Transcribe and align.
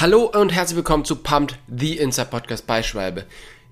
Hallo 0.00 0.26
und 0.26 0.50
herzlich 0.50 0.76
willkommen 0.76 1.04
zu 1.04 1.16
Pumped, 1.16 1.58
the 1.66 1.98
Inside 1.98 2.28
Podcast 2.28 2.68
bei 2.68 2.84
Schwalbe. 2.84 3.26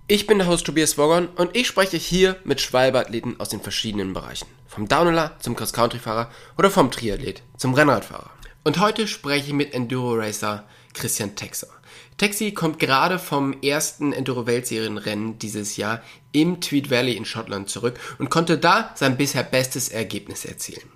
Ich 0.08 0.26
bin 0.26 0.38
der 0.38 0.48
Host 0.48 0.66
Tobias 0.66 0.98
Wogon 0.98 1.28
und 1.28 1.54
ich 1.54 1.68
spreche 1.68 1.98
hier 1.98 2.34
mit 2.42 2.60
Schwalbe-Athleten 2.60 3.38
aus 3.38 3.50
den 3.50 3.60
verschiedenen 3.60 4.12
Bereichen. 4.12 4.48
Vom 4.66 4.88
Downhiller 4.88 5.36
zum 5.38 5.54
Cross-Country-Fahrer 5.54 6.28
oder 6.58 6.68
vom 6.68 6.90
Triathlet 6.90 7.44
zum 7.56 7.74
Rennradfahrer. 7.74 8.28
Und 8.64 8.80
heute 8.80 9.06
spreche 9.06 9.46
ich 9.46 9.52
mit 9.52 9.72
Enduro-Racer 9.72 10.64
Christian 10.94 11.36
Texer. 11.36 11.68
Taxi 12.16 12.50
kommt 12.50 12.80
gerade 12.80 13.20
vom 13.20 13.62
ersten 13.62 14.12
Enduro-Weltserienrennen 14.12 15.38
dieses 15.38 15.76
Jahr 15.76 16.02
im 16.32 16.60
Tweed 16.60 16.90
Valley 16.90 17.12
in 17.12 17.24
Schottland 17.24 17.70
zurück 17.70 18.00
und 18.18 18.30
konnte 18.30 18.58
da 18.58 18.90
sein 18.96 19.16
bisher 19.16 19.44
bestes 19.44 19.90
Ergebnis 19.90 20.44
erzielen. 20.44 20.90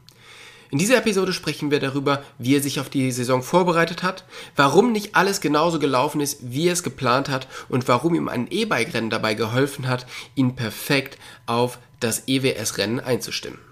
In 0.70 0.78
dieser 0.78 0.98
Episode 0.98 1.32
sprechen 1.32 1.72
wir 1.72 1.80
darüber, 1.80 2.22
wie 2.38 2.54
er 2.54 2.62
sich 2.62 2.78
auf 2.78 2.88
die 2.88 3.10
Saison 3.10 3.42
vorbereitet 3.42 4.04
hat, 4.04 4.24
warum 4.54 4.92
nicht 4.92 5.16
alles 5.16 5.40
genauso 5.40 5.80
gelaufen 5.80 6.20
ist, 6.20 6.38
wie 6.42 6.68
er 6.68 6.74
es 6.74 6.84
geplant 6.84 7.28
hat 7.28 7.48
und 7.68 7.88
warum 7.88 8.14
ihm 8.14 8.28
ein 8.28 8.46
E-Bike-Rennen 8.48 9.10
dabei 9.10 9.34
geholfen 9.34 9.88
hat, 9.88 10.06
ihn 10.36 10.54
perfekt 10.54 11.18
auf 11.46 11.78
das 11.98 12.28
EWS-Rennen 12.28 13.00
einzustimmen. 13.00 13.69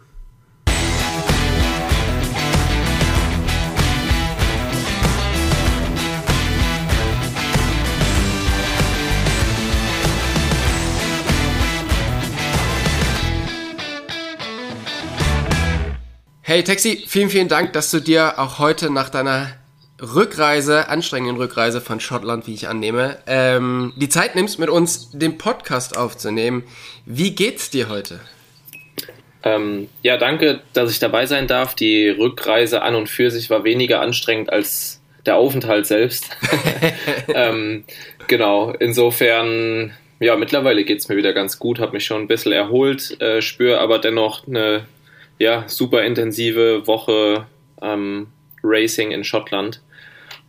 Hey 16.48 16.64
Taxi, 16.64 17.04
vielen, 17.06 17.28
vielen 17.28 17.48
Dank, 17.48 17.74
dass 17.74 17.90
du 17.90 18.00
dir 18.00 18.38
auch 18.38 18.58
heute 18.58 18.90
nach 18.90 19.10
deiner 19.10 19.50
Rückreise, 20.00 20.88
anstrengenden 20.88 21.36
Rückreise 21.36 21.82
von 21.82 22.00
Schottland, 22.00 22.46
wie 22.46 22.54
ich 22.54 22.68
annehme, 22.68 23.18
ähm, 23.26 23.92
die 23.96 24.08
Zeit 24.08 24.34
nimmst, 24.34 24.58
mit 24.58 24.70
uns 24.70 25.10
den 25.10 25.36
Podcast 25.36 25.94
aufzunehmen. 25.94 26.64
Wie 27.04 27.34
geht's 27.34 27.68
dir 27.68 27.90
heute? 27.90 28.20
Ähm, 29.42 29.90
ja, 30.02 30.16
danke, 30.16 30.62
dass 30.72 30.90
ich 30.90 30.98
dabei 30.98 31.26
sein 31.26 31.48
darf. 31.48 31.74
Die 31.74 32.08
Rückreise 32.08 32.80
an 32.80 32.94
und 32.94 33.10
für 33.10 33.30
sich 33.30 33.50
war 33.50 33.64
weniger 33.64 34.00
anstrengend 34.00 34.50
als 34.50 35.02
der 35.26 35.36
Aufenthalt 35.36 35.84
selbst. 35.84 36.30
ähm, 37.28 37.84
genau, 38.26 38.70
insofern, 38.70 39.92
ja, 40.18 40.34
mittlerweile 40.36 40.84
geht's 40.84 41.10
mir 41.10 41.18
wieder 41.18 41.34
ganz 41.34 41.58
gut, 41.58 41.78
habe 41.78 41.92
mich 41.92 42.06
schon 42.06 42.22
ein 42.22 42.26
bisschen 42.26 42.52
erholt, 42.52 43.20
äh, 43.20 43.42
spüre 43.42 43.80
aber 43.80 43.98
dennoch 43.98 44.48
eine 44.48 44.86
ja, 45.38 45.68
super 45.68 46.04
intensive 46.04 46.86
Woche 46.86 47.46
ähm, 47.80 48.28
Racing 48.62 49.10
in 49.10 49.24
Schottland. 49.24 49.80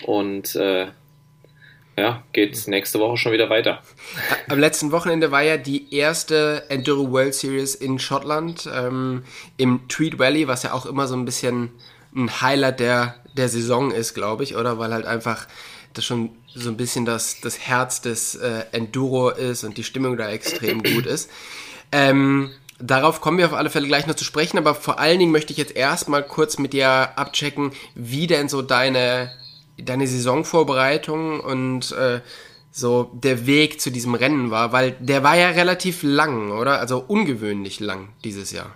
Und 0.06 0.56
äh, 0.56 0.88
ja, 1.98 2.24
geht 2.32 2.68
nächste 2.68 3.00
Woche 3.00 3.18
schon 3.18 3.34
wieder 3.34 3.50
weiter. 3.50 3.82
Am 4.48 4.60
letzten 4.60 4.92
Wochenende 4.92 5.32
war 5.32 5.42
ja 5.42 5.58
die 5.58 5.94
erste 5.94 6.64
Enduro 6.70 7.12
World 7.12 7.36
Series 7.36 7.76
in 7.76 8.00
Schottland 8.00 8.70
ähm, 8.74 9.24
im 9.58 9.88
Tweed 9.90 10.18
Valley, 10.18 10.48
was 10.48 10.64
ja 10.64 10.74
auch 10.74 10.86
immer 10.86 11.08
so 11.08 11.16
ein 11.16 11.26
bisschen 11.26 11.72
ein 12.16 12.42
Highlight 12.42 12.80
der, 12.80 13.16
der 13.36 13.50
Saison 13.50 13.92
ist, 13.92 14.14
glaube 14.14 14.44
ich, 14.44 14.56
oder? 14.56 14.80
Weil 14.80 14.94
halt 14.94 15.06
einfach 15.06 15.48
das 15.94 16.06
schon 16.06 16.30
so 16.48 16.70
ein 16.70 16.78
bisschen 16.78 17.06
das, 17.06 17.42
das 17.42 17.60
Herz 17.60 18.02
des 18.02 18.36
äh, 18.36 18.64
Enduro 18.72 19.30
ist 19.30 19.64
und 19.64 19.78
die 19.78 19.84
Stimmung 19.84 20.18
da 20.18 20.30
extrem 20.30 20.82
gut 20.82 21.06
ist. 21.06 21.30
Ähm, 21.92 22.52
Darauf 22.82 23.20
kommen 23.20 23.38
wir 23.38 23.46
auf 23.46 23.54
alle 23.54 23.70
Fälle 23.70 23.88
gleich 23.88 24.08
noch 24.08 24.16
zu 24.16 24.24
sprechen, 24.24 24.58
aber 24.58 24.74
vor 24.74 25.00
allen 25.00 25.20
Dingen 25.20 25.32
möchte 25.32 25.52
ich 25.52 25.58
jetzt 25.58 25.76
erstmal 25.76 26.24
kurz 26.24 26.58
mit 26.58 26.72
dir 26.72 26.88
abchecken, 27.18 27.72
wie 27.94 28.26
denn 28.26 28.48
so 28.48 28.62
deine, 28.62 29.32
deine 29.78 30.08
Saisonvorbereitung 30.08 31.42
und 31.42 31.92
äh, 31.92 32.22
so 32.72 33.12
der 33.14 33.46
Weg 33.46 33.82
zu 33.82 33.92
diesem 33.92 34.14
Rennen 34.14 34.52
war, 34.52 34.72
weil 34.72 34.96
der 35.00 35.24
war 35.24 35.36
ja 35.36 35.50
relativ 35.50 36.04
lang, 36.04 36.52
oder? 36.52 36.80
Also 36.80 37.04
ungewöhnlich 37.06 37.80
lang 37.80 38.10
dieses 38.24 38.52
Jahr. 38.52 38.76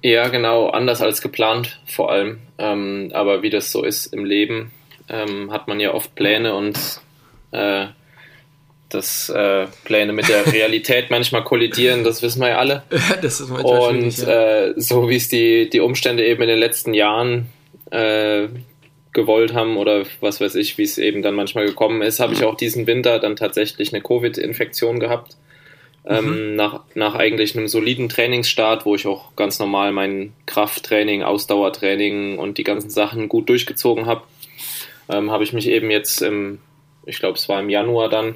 Ja, 0.00 0.28
genau, 0.28 0.68
anders 0.70 1.00
als 1.00 1.20
geplant 1.20 1.80
vor 1.86 2.10
allem. 2.10 2.40
Ähm, 2.58 3.10
aber 3.14 3.42
wie 3.42 3.50
das 3.50 3.70
so 3.70 3.84
ist 3.84 4.06
im 4.06 4.24
Leben, 4.24 4.72
ähm, 5.08 5.52
hat 5.52 5.68
man 5.68 5.78
ja 5.78 5.94
oft 5.94 6.14
Pläne 6.14 6.54
und 6.54 6.78
äh, 7.52 7.86
dass 8.94 9.28
äh, 9.30 9.66
Pläne 9.84 10.12
mit 10.12 10.28
der 10.28 10.52
Realität 10.52 11.10
manchmal 11.10 11.44
kollidieren, 11.44 12.04
das 12.04 12.22
wissen 12.22 12.40
wir 12.40 12.50
ja 12.50 12.58
alle. 12.58 12.82
das 13.22 13.40
ist 13.40 13.48
manchmal 13.48 13.94
Und 13.94 14.18
ja. 14.18 14.66
äh, 14.66 14.74
so 14.76 15.08
wie 15.08 15.16
es 15.16 15.28
die, 15.28 15.70
die 15.70 15.80
Umstände 15.80 16.24
eben 16.24 16.42
in 16.42 16.48
den 16.48 16.58
letzten 16.58 16.94
Jahren 16.94 17.48
äh, 17.90 18.48
gewollt 19.12 19.54
haben 19.54 19.76
oder 19.76 20.04
was 20.20 20.40
weiß 20.40 20.54
ich, 20.54 20.78
wie 20.78 20.84
es 20.84 20.98
eben 20.98 21.22
dann 21.22 21.34
manchmal 21.34 21.66
gekommen 21.66 22.02
ist, 22.02 22.20
habe 22.20 22.32
ich 22.32 22.44
auch 22.44 22.54
diesen 22.54 22.86
Winter 22.86 23.18
dann 23.18 23.36
tatsächlich 23.36 23.92
eine 23.92 24.02
Covid-Infektion 24.02 25.00
gehabt. 25.00 25.36
Ähm, 26.04 26.50
mhm. 26.50 26.56
nach, 26.56 26.80
nach 26.94 27.14
eigentlich 27.14 27.56
einem 27.56 27.68
soliden 27.68 28.08
Trainingsstart, 28.08 28.84
wo 28.84 28.96
ich 28.96 29.06
auch 29.06 29.36
ganz 29.36 29.60
normal 29.60 29.92
mein 29.92 30.32
Krafttraining, 30.46 31.22
Ausdauertraining 31.22 32.38
und 32.38 32.58
die 32.58 32.64
ganzen 32.64 32.90
Sachen 32.90 33.28
gut 33.28 33.48
durchgezogen 33.48 34.06
habe, 34.06 34.22
ähm, 35.08 35.30
habe 35.30 35.44
ich 35.44 35.52
mich 35.52 35.68
eben 35.68 35.92
jetzt 35.92 36.20
im, 36.20 36.58
ich 37.06 37.20
glaube 37.20 37.38
es 37.38 37.48
war 37.48 37.60
im 37.60 37.70
Januar 37.70 38.08
dann, 38.08 38.34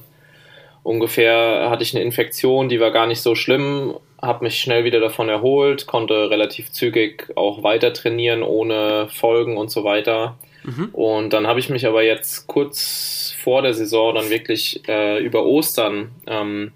ungefähr 0.87 1.69
hatte 1.69 1.83
ich 1.83 1.95
eine 1.95 2.05
Infektion, 2.05 2.69
die 2.69 2.79
war 2.79 2.93
gar 2.93 3.07
nicht 3.07 3.21
so 3.21 3.35
schlimm, 3.35 3.95
habe 4.23 4.45
mich 4.45 4.61
schnell 4.61 4.85
wieder 4.85 5.01
davon 5.01 5.29
erholt, 5.29 5.87
konnte 5.87 6.31
relativ 6.31 6.71
zügig 6.71 7.33
auch 7.35 7.63
weiter 7.63 7.93
trainieren 7.93 8.43
ohne 8.43 9.09
Folgen 9.11 9.57
und 9.57 9.71
so 9.71 9.83
weiter. 9.83 10.39
Mhm. 10.63 10.91
Und 10.93 11.33
dann 11.33 11.47
habe 11.47 11.59
ich 11.61 11.69
mich 11.69 11.87
aber 11.87 12.03
jetzt 12.03 12.47
kurz 12.47 13.35
vor 13.39 13.63
der 13.63 13.75
Saison 13.75 14.15
dann 14.15 14.31
wirklich 14.31 14.89
äh, 14.89 15.19
über 15.19 15.45
Ostern 15.45 16.13
ähm, 16.27 16.73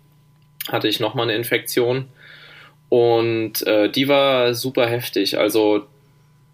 hatte 0.68 0.88
ich 0.88 1.00
nochmal 1.00 1.28
eine 1.28 1.36
Infektion 1.36 2.06
und 2.88 3.64
äh, 3.66 3.88
die 3.88 4.08
war 4.08 4.54
super 4.54 4.86
heftig. 4.86 5.38
Also 5.38 5.84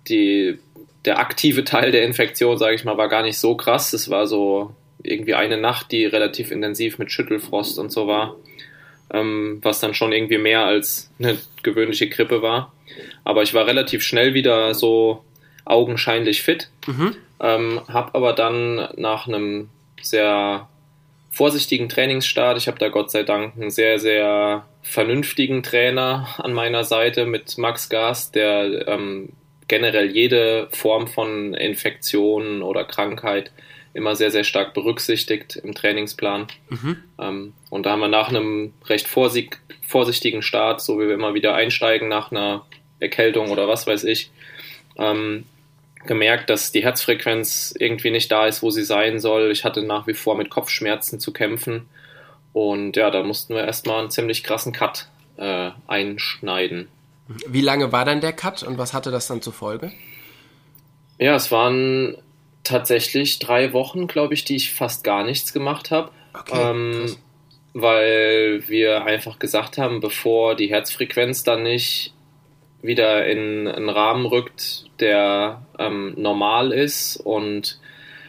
die, 0.08 0.58
der 1.06 1.18
aktive 1.18 1.64
Teil 1.64 1.90
der 1.90 2.04
Infektion, 2.04 2.58
sage 2.58 2.74
ich 2.74 2.84
mal, 2.84 2.98
war 2.98 3.08
gar 3.08 3.22
nicht 3.22 3.38
so 3.38 3.56
krass. 3.56 3.92
Es 3.94 4.10
war 4.10 4.26
so 4.26 4.74
irgendwie 5.08 5.34
eine 5.34 5.56
Nacht, 5.56 5.92
die 5.92 6.04
relativ 6.04 6.50
intensiv 6.50 6.98
mit 6.98 7.10
Schüttelfrost 7.10 7.78
und 7.78 7.92
so 7.92 8.06
war, 8.06 8.36
ähm, 9.12 9.60
was 9.62 9.80
dann 9.80 9.94
schon 9.94 10.12
irgendwie 10.12 10.38
mehr 10.38 10.64
als 10.64 11.10
eine 11.18 11.38
gewöhnliche 11.62 12.08
Grippe 12.08 12.42
war. 12.42 12.72
Aber 13.24 13.42
ich 13.42 13.54
war 13.54 13.66
relativ 13.66 14.02
schnell 14.02 14.34
wieder 14.34 14.74
so 14.74 15.24
augenscheinlich 15.64 16.42
fit, 16.42 16.70
mhm. 16.86 17.16
ähm, 17.40 17.80
habe 17.88 18.14
aber 18.14 18.32
dann 18.32 18.88
nach 18.96 19.26
einem 19.26 19.68
sehr 20.00 20.68
vorsichtigen 21.30 21.88
Trainingsstart, 21.88 22.56
ich 22.56 22.66
habe 22.66 22.78
da 22.78 22.88
Gott 22.88 23.10
sei 23.10 23.22
Dank 23.22 23.54
einen 23.56 23.70
sehr, 23.70 23.98
sehr 23.98 24.66
vernünftigen 24.82 25.62
Trainer 25.62 26.28
an 26.38 26.54
meiner 26.54 26.84
Seite 26.84 27.26
mit 27.26 27.58
Max 27.58 27.90
Gas, 27.90 28.30
der 28.30 28.88
ähm, 28.88 29.30
generell 29.68 30.10
jede 30.10 30.68
Form 30.70 31.08
von 31.08 31.52
Infektion 31.52 32.62
oder 32.62 32.84
Krankheit 32.84 33.50
immer 33.96 34.14
sehr, 34.14 34.30
sehr 34.30 34.44
stark 34.44 34.74
berücksichtigt 34.74 35.56
im 35.56 35.74
Trainingsplan. 35.74 36.46
Mhm. 36.68 36.96
Ähm, 37.18 37.52
und 37.70 37.86
da 37.86 37.92
haben 37.92 38.00
wir 38.00 38.08
nach 38.08 38.28
einem 38.28 38.74
recht 38.84 39.08
vorsichtigen 39.08 40.42
Start, 40.42 40.82
so 40.82 41.00
wie 41.00 41.06
wir 41.06 41.14
immer 41.14 41.34
wieder 41.34 41.54
einsteigen 41.54 42.08
nach 42.08 42.30
einer 42.30 42.66
Erkältung 43.00 43.50
oder 43.50 43.68
was 43.68 43.86
weiß 43.86 44.04
ich, 44.04 44.30
ähm, 44.96 45.44
gemerkt, 46.06 46.50
dass 46.50 46.72
die 46.72 46.84
Herzfrequenz 46.84 47.74
irgendwie 47.78 48.10
nicht 48.10 48.30
da 48.30 48.46
ist, 48.46 48.62
wo 48.62 48.70
sie 48.70 48.84
sein 48.84 49.18
soll. 49.18 49.50
Ich 49.50 49.64
hatte 49.64 49.82
nach 49.82 50.06
wie 50.06 50.14
vor 50.14 50.36
mit 50.36 50.50
Kopfschmerzen 50.50 51.18
zu 51.18 51.32
kämpfen. 51.32 51.88
Und 52.52 52.96
ja, 52.96 53.10
da 53.10 53.22
mussten 53.22 53.54
wir 53.54 53.64
erstmal 53.64 54.00
einen 54.00 54.10
ziemlich 54.10 54.44
krassen 54.44 54.72
Cut 54.72 55.08
äh, 55.36 55.70
einschneiden. 55.86 56.88
Wie 57.46 57.60
lange 57.60 57.92
war 57.92 58.04
dann 58.04 58.20
der 58.20 58.32
Cut 58.32 58.62
und 58.62 58.78
was 58.78 58.94
hatte 58.94 59.10
das 59.10 59.26
dann 59.26 59.42
zur 59.42 59.52
Folge? 59.52 59.90
Ja, 61.18 61.34
es 61.34 61.50
waren 61.50 62.16
tatsächlich 62.66 63.38
drei 63.38 63.72
Wochen, 63.72 64.06
glaube 64.06 64.34
ich, 64.34 64.44
die 64.44 64.56
ich 64.56 64.72
fast 64.72 65.04
gar 65.04 65.24
nichts 65.24 65.52
gemacht 65.52 65.90
habe. 65.90 66.10
Okay, 66.34 66.70
ähm, 66.70 67.16
weil 67.72 68.62
wir 68.68 69.04
einfach 69.04 69.38
gesagt 69.38 69.76
haben, 69.78 70.00
bevor 70.00 70.54
die 70.54 70.68
Herzfrequenz 70.68 71.44
dann 71.44 71.62
nicht 71.62 72.14
wieder 72.82 73.26
in 73.26 73.68
einen 73.68 73.88
Rahmen 73.88 74.26
rückt, 74.26 74.84
der 75.00 75.62
ähm, 75.78 76.14
normal 76.16 76.72
ist 76.72 77.16
und 77.16 77.78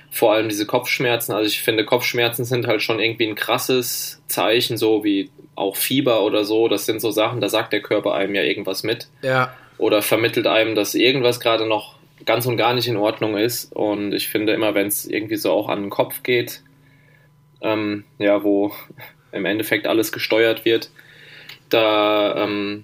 vor 0.09 0.33
allem 0.33 0.49
diese 0.49 0.65
Kopfschmerzen. 0.65 1.33
Also 1.33 1.47
ich 1.47 1.61
finde, 1.61 1.85
Kopfschmerzen 1.85 2.43
sind 2.43 2.67
halt 2.67 2.81
schon 2.81 2.99
irgendwie 2.99 3.27
ein 3.27 3.35
krasses 3.35 4.21
Zeichen, 4.27 4.77
so 4.77 5.03
wie 5.03 5.29
auch 5.55 5.75
Fieber 5.75 6.23
oder 6.23 6.43
so. 6.43 6.67
Das 6.67 6.85
sind 6.85 7.01
so 7.01 7.11
Sachen, 7.11 7.41
da 7.41 7.49
sagt 7.49 7.73
der 7.73 7.81
Körper 7.81 8.13
einem 8.13 8.35
ja 8.35 8.43
irgendwas 8.43 8.83
mit. 8.83 9.07
Ja. 9.21 9.53
Oder 9.77 10.01
vermittelt 10.01 10.47
einem, 10.47 10.75
dass 10.75 10.95
irgendwas 10.95 11.39
gerade 11.39 11.67
noch 11.67 11.96
ganz 12.27 12.45
und 12.45 12.57
gar 12.57 12.75
nicht 12.75 12.87
in 12.87 12.97
Ordnung 12.97 13.35
ist. 13.35 13.73
Und 13.73 14.13
ich 14.13 14.27
finde 14.27 14.53
immer, 14.53 14.75
wenn 14.75 14.87
es 14.87 15.05
irgendwie 15.05 15.37
so 15.37 15.51
auch 15.51 15.69
an 15.69 15.81
den 15.81 15.89
Kopf 15.89 16.21
geht, 16.21 16.61
ähm, 17.61 18.03
ja, 18.19 18.43
wo 18.43 18.71
im 19.31 19.45
Endeffekt 19.45 19.87
alles 19.87 20.11
gesteuert 20.11 20.65
wird, 20.65 20.91
da, 21.69 22.43
ähm, 22.43 22.83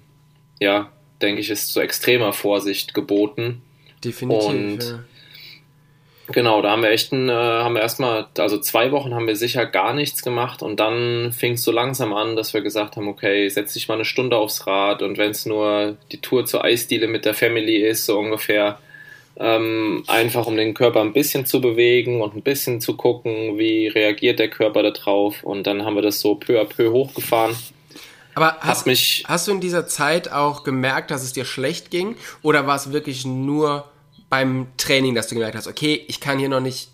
ja, 0.60 0.92
denke 1.22 1.42
ich, 1.42 1.52
ist 1.52 1.72
so 1.72 1.80
extremer 1.80 2.34
Vorsicht 2.34 2.96
geboten. 2.96 3.62
Definitiv. 4.04 4.50
Und 4.50 4.84
ja. 4.84 5.00
Genau, 6.28 6.62
da 6.62 6.72
haben 6.72 6.84
wir 6.84 6.90
echt 6.90 7.12
ein, 7.12 7.28
äh, 7.28 7.34
haben 7.34 7.76
wir 7.76 7.82
erstmal, 7.82 8.28
also 8.38 8.58
zwei 8.58 8.92
Wochen 8.92 9.14
haben 9.14 9.28
wir 9.28 9.36
sicher 9.36 9.66
gar 9.66 9.94
nichts 9.94 10.24
gemacht 10.24 10.62
und 10.62 10.80
dann 10.80 11.34
fing 11.34 11.54
es 11.54 11.64
so 11.64 11.72
langsam 11.72 12.14
an, 12.14 12.38
dass 12.38 12.54
wir 12.54 12.62
gesagt 12.62 12.96
haben, 12.96 13.10
okay, 13.10 13.50
setz 13.50 13.74
dich 13.74 13.90
mal 13.90 13.96
eine 13.96 14.06
Stunde 14.06 14.38
aufs 14.38 14.66
Rad 14.66 15.02
und 15.02 15.18
wenn 15.18 15.32
es 15.32 15.46
nur 15.46 15.98
die 16.14 16.22
Tour 16.22 16.46
zur 16.46 16.64
Eisdiele 16.64 17.08
mit 17.08 17.26
der 17.26 17.34
Family 17.34 17.76
ist, 17.76 18.06
so 18.06 18.18
ungefähr, 18.18 18.80
ähm, 19.38 20.04
einfach 20.08 20.46
um 20.46 20.56
den 20.56 20.74
Körper 20.74 21.02
ein 21.02 21.14
bisschen 21.14 21.46
zu 21.46 21.60
bewegen 21.62 22.22
und 22.22 22.36
ein 22.36 22.44
bisschen 22.44 22.82
zu 22.82 22.96
gucken, 22.96 23.58
wie 23.58 23.88
reagiert 23.88 24.40
der 24.40 24.50
Körper 24.50 24.84
darauf 24.84 25.44
und 25.44 25.66
dann 25.66 25.86
haben 25.86 25.96
wir 25.96 26.02
das 26.02 26.20
so 26.20 26.36
peu 26.36 26.60
à 26.62 26.66
peu 26.66 26.92
hochgefahren. 26.92 27.56
Aber 28.36 28.58
hast, 28.62 28.88
mich, 28.88 29.24
hast 29.28 29.48
du 29.48 29.52
in 29.52 29.60
dieser 29.60 29.88
Zeit 29.88 30.32
auch 30.32 30.64
gemerkt, 30.64 31.12
dass 31.12 31.24
es 31.24 31.34
dir 31.34 31.46
schlecht 31.46 31.92
ging 31.92 32.16
oder 32.42 32.66
war 32.66 32.76
es 32.76 32.92
wirklich 32.92 33.26
nur 33.26 33.86
beim 34.30 34.68
Training, 34.78 35.14
dass 35.14 35.28
du 35.28 35.36
gemerkt 35.36 35.56
hast, 35.56 35.68
okay, 35.68 36.04
ich 36.08 36.20
kann 36.20 36.40
hier 36.40 36.50
noch 36.50 36.60
nicht 36.60 36.90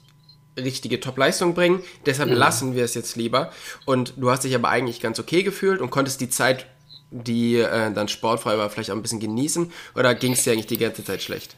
richtige 0.58 1.00
Top-Leistung 1.00 1.54
bringen, 1.54 1.82
deshalb 2.06 2.30
mhm. 2.30 2.36
lassen 2.36 2.76
wir 2.76 2.84
es 2.84 2.94
jetzt 2.94 3.16
lieber. 3.16 3.52
Und 3.86 4.14
du 4.18 4.30
hast 4.30 4.44
dich 4.44 4.56
aber 4.56 4.68
eigentlich 4.68 5.00
ganz 5.00 5.20
okay 5.20 5.44
gefühlt 5.44 5.80
und 5.80 5.90
konntest 5.90 6.20
die 6.20 6.30
Zeit, 6.30 6.66
die 7.12 7.56
äh, 7.56 7.92
dann 7.94 8.08
sportfrei 8.08 8.58
war, 8.58 8.70
vielleicht 8.70 8.92
auch 8.92 8.96
ein 8.96 9.02
bisschen 9.02 9.22
genießen 9.22 9.72
oder 9.96 10.14
ging 10.16 10.34
es 10.34 10.44
dir 10.44 10.52
eigentlich 10.52 10.68
die 10.68 10.78
ganze 10.78 11.04
Zeit 11.04 11.24
schlecht? 11.24 11.56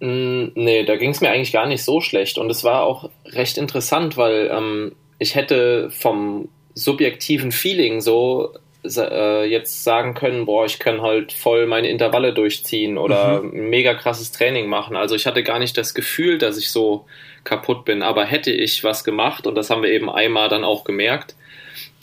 Mm, 0.00 0.46
nee, 0.54 0.84
da 0.84 0.96
ging 0.96 1.10
es 1.10 1.20
mir 1.20 1.30
eigentlich 1.30 1.52
gar 1.52 1.66
nicht 1.66 1.82
so 1.82 2.00
schlecht 2.00 2.38
und 2.38 2.50
es 2.50 2.64
war 2.64 2.84
auch 2.84 3.10
recht 3.26 3.58
interessant, 3.58 4.16
weil 4.16 4.50
ähm, 4.52 4.92
ich 5.18 5.34
hätte 5.34 5.90
vom 5.90 6.48
subjektiven 6.74 7.50
Feeling 7.50 8.00
so 8.00 8.54
äh, 8.84 9.44
jetzt 9.44 9.82
sagen 9.82 10.14
können, 10.14 10.46
boah, 10.46 10.64
ich 10.64 10.78
kann 10.78 11.02
halt 11.02 11.32
voll 11.32 11.66
meine 11.66 11.88
Intervalle 11.88 12.32
durchziehen 12.32 12.96
oder 12.96 13.42
mhm. 13.42 13.52
ein 13.52 13.70
mega 13.70 13.94
krasses 13.94 14.30
Training 14.30 14.68
machen. 14.68 14.96
Also 14.96 15.16
ich 15.16 15.26
hatte 15.26 15.42
gar 15.42 15.58
nicht 15.58 15.76
das 15.76 15.94
Gefühl, 15.94 16.38
dass 16.38 16.58
ich 16.58 16.70
so 16.70 17.06
kaputt 17.44 17.84
bin, 17.84 18.02
aber 18.02 18.24
hätte 18.24 18.52
ich 18.52 18.84
was 18.84 19.02
gemacht, 19.04 19.46
und 19.46 19.56
das 19.56 19.70
haben 19.70 19.82
wir 19.82 19.90
eben 19.90 20.08
einmal 20.08 20.48
dann 20.48 20.64
auch 20.64 20.84
gemerkt, 20.84 21.34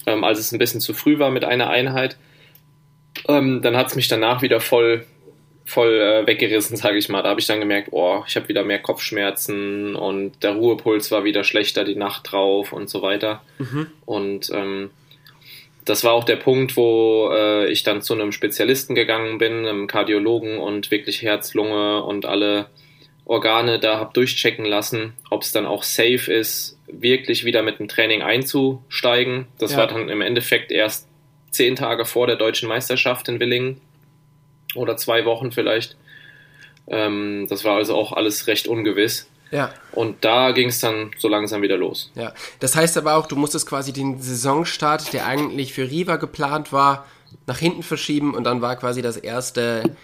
ähm, 0.05 0.23
als 0.23 0.39
es 0.39 0.51
ein 0.51 0.59
bisschen 0.59 0.81
zu 0.81 0.93
früh 0.93 1.17
war 1.17 1.31
mit 1.31 1.45
einer 1.45 1.69
Einheit, 1.69 2.17
ähm, 3.27 3.61
dann 3.61 3.77
hat 3.77 3.87
es 3.87 3.95
mich 3.95 4.07
danach 4.07 4.41
wieder 4.41 4.59
voll 4.59 5.05
voll 5.65 5.99
äh, 5.99 6.27
weggerissen, 6.27 6.77
sage 6.77 6.97
ich 6.97 7.09
mal. 7.09 7.23
Da 7.23 7.29
habe 7.29 7.39
ich 7.39 7.47
dann 7.47 7.59
gemerkt, 7.59 7.89
oh, 7.91 8.23
ich 8.27 8.35
habe 8.35 8.47
wieder 8.47 8.63
mehr 8.63 8.79
Kopfschmerzen 8.79 9.95
und 9.95 10.43
der 10.43 10.51
Ruhepuls 10.51 11.11
war 11.11 11.23
wieder 11.23 11.43
schlechter 11.43 11.83
die 11.83 11.95
Nacht 11.95 12.31
drauf 12.31 12.71
und 12.71 12.89
so 12.89 13.01
weiter. 13.01 13.41
Mhm. 13.57 13.87
Und 14.05 14.49
ähm, 14.53 14.91
das 15.83 16.03
war 16.03 16.13
auch 16.13 16.23
der 16.23 16.37
Punkt, 16.37 16.77
wo 16.77 17.29
äh, 17.33 17.67
ich 17.71 17.83
dann 17.83 18.01
zu 18.01 18.13
einem 18.13 18.31
Spezialisten 18.31 18.95
gegangen 18.95 19.37
bin, 19.39 19.65
einem 19.65 19.87
Kardiologen 19.87 20.59
und 20.59 20.91
wirklich 20.91 21.23
Herz, 21.23 21.53
Lunge 21.53 22.03
und 22.03 22.25
alle 22.25 22.67
Organe 23.25 23.79
da 23.79 23.97
habe 23.97 24.13
durchchecken 24.13 24.65
lassen, 24.65 25.13
ob 25.31 25.41
es 25.41 25.51
dann 25.51 25.65
auch 25.65 25.81
safe 25.81 26.31
ist, 26.31 26.79
wirklich 26.87 27.43
wieder 27.43 27.63
mit 27.63 27.79
dem 27.79 27.87
Training 27.87 28.21
einzusteigen. 28.21 29.47
Das 29.57 29.71
ja. 29.71 29.79
war 29.79 29.87
dann 29.87 30.09
im 30.09 30.21
Endeffekt 30.21 30.71
erst 30.71 31.07
zehn 31.49 31.75
Tage 31.75 32.05
vor 32.05 32.27
der 32.27 32.35
deutschen 32.35 32.69
Meisterschaft 32.69 33.27
in 33.29 33.39
Willingen 33.39 33.81
oder 34.75 34.97
zwei 34.97 35.25
Wochen 35.25 35.51
vielleicht. 35.51 35.95
Ähm, 36.87 37.47
das 37.49 37.63
war 37.63 37.77
also 37.77 37.95
auch 37.95 38.13
alles 38.13 38.47
recht 38.47 38.67
ungewiss. 38.67 39.27
Ja. 39.51 39.71
Und 39.91 40.25
da 40.25 40.51
ging 40.51 40.69
es 40.69 40.79
dann 40.79 41.11
so 41.17 41.27
langsam 41.27 41.61
wieder 41.61 41.77
los. 41.77 42.11
Ja. 42.15 42.33
Das 42.59 42.75
heißt 42.75 42.97
aber 42.97 43.15
auch, 43.15 43.27
du 43.27 43.35
musstest 43.35 43.67
quasi 43.67 43.93
den 43.93 44.19
Saisonstart, 44.19 45.13
der 45.13 45.25
eigentlich 45.27 45.73
für 45.73 45.89
Riva 45.89 46.17
geplant 46.17 46.73
war, 46.73 47.05
nach 47.47 47.57
hinten 47.57 47.83
verschieben 47.83 48.33
und 48.33 48.43
dann 48.43 48.61
war 48.61 48.75
quasi 48.75 49.01
das 49.01 49.17
erste 49.17 49.95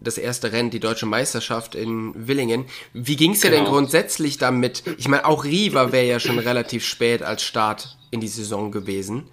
das 0.00 0.16
erste 0.16 0.52
Rennen, 0.52 0.70
die 0.70 0.80
deutsche 0.80 1.06
Meisterschaft 1.06 1.74
in 1.74 2.12
Willingen. 2.14 2.66
Wie 2.92 3.16
ging 3.16 3.32
es 3.32 3.40
dir 3.40 3.50
genau. 3.50 3.64
denn 3.64 3.72
grundsätzlich 3.72 4.38
damit? 4.38 4.84
Ich 4.96 5.08
meine, 5.08 5.26
auch 5.26 5.44
Riva 5.44 5.92
wäre 5.92 6.06
ja 6.06 6.20
schon 6.20 6.38
relativ 6.38 6.84
spät 6.84 7.22
als 7.22 7.42
Start 7.42 7.98
in 8.10 8.20
die 8.20 8.28
Saison 8.28 8.70
gewesen. 8.70 9.24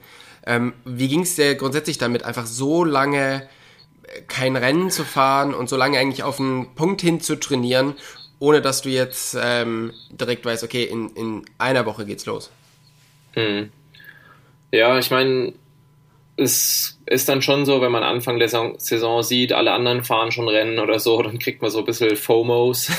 Ähm, 0.46 0.74
wie 0.84 1.08
ging 1.08 1.22
es 1.22 1.36
dir 1.36 1.56
grundsätzlich 1.56 1.98
damit, 1.98 2.24
einfach 2.24 2.46
so 2.46 2.84
lange 2.84 3.48
kein 4.28 4.56
Rennen 4.56 4.90
zu 4.90 5.04
fahren 5.04 5.54
und 5.54 5.70
so 5.70 5.78
lange 5.78 5.98
eigentlich 5.98 6.24
auf 6.24 6.40
einen 6.40 6.76
Punkt 6.76 7.02
hin 7.02 7.22
zu 7.22 7.36
trainieren 7.36 7.96
ohne 8.40 8.62
dass 8.62 8.82
du 8.82 8.90
jetzt 8.90 9.38
ähm, 9.42 9.94
direkt 10.12 10.46
weißt, 10.46 10.64
okay, 10.64 10.84
in, 10.84 11.10
in 11.16 11.46
einer 11.58 11.86
Woche 11.86 12.06
geht's 12.06 12.26
los. 12.26 12.52
Hm. 13.34 13.72
Ja, 14.72 14.98
ich 15.00 15.10
meine, 15.10 15.54
es 16.38 17.00
ist 17.06 17.30
dann 17.30 17.42
schon 17.42 17.66
so, 17.66 17.82
wenn 17.82 17.92
man 17.92 18.04
Anfang 18.04 18.40
der 18.40 18.50
Saison 18.50 19.24
sieht, 19.24 19.54
alle 19.54 19.72
anderen 19.72 20.04
fahren 20.04 20.32
schon 20.32 20.50
Rennen 20.50 20.80
oder 20.80 21.00
so, 21.00 21.22
dann 21.22 21.40
kriegt 21.40 21.62
man 21.62 21.72
so 21.72 21.80
ein 21.80 21.86
bisschen 21.86 22.16
FOMOs 22.16 22.92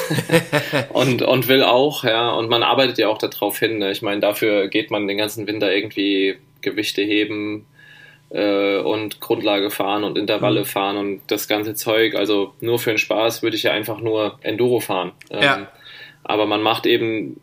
und, 0.93 1.23
und 1.23 1.49
will 1.49 1.62
auch, 1.62 2.05
ja, 2.05 2.31
und 2.31 2.49
man 2.49 2.62
arbeitet 2.62 2.99
ja 2.99 3.09
auch 3.09 3.19
darauf 3.19 3.59
hin. 3.59 3.79
Ne? 3.79 3.91
Ich 3.91 4.01
meine, 4.01 4.21
dafür 4.21 4.69
geht 4.69 4.91
man 4.91 5.07
den 5.07 5.19
ganzen 5.19 5.47
Winter 5.47 5.73
irgendwie 5.73 6.39
Gewichte 6.62 7.03
heben, 7.03 7.67
äh, 8.31 8.78
und 8.78 9.20
Grundlage 9.20 9.70
fahren 9.70 10.05
und 10.05 10.19
Intervalle 10.19 10.61
mhm. 10.61 10.67
fahren 10.67 10.96
und 10.96 11.20
das 11.28 11.49
ganze 11.49 11.75
Zeug. 11.75 12.14
Also 12.14 12.52
nur 12.61 12.78
für 12.78 12.90
den 12.90 12.99
Spaß 12.99 13.43
würde 13.43 13.56
ich 13.56 13.62
ja 13.62 13.73
einfach 13.73 14.00
nur 14.00 14.38
Enduro 14.43 14.81
fahren. 14.81 15.12
Ähm, 15.31 15.43
ja. 15.43 15.69
Aber 16.25 16.46
man 16.46 16.62
macht 16.62 16.87
eben 16.87 17.40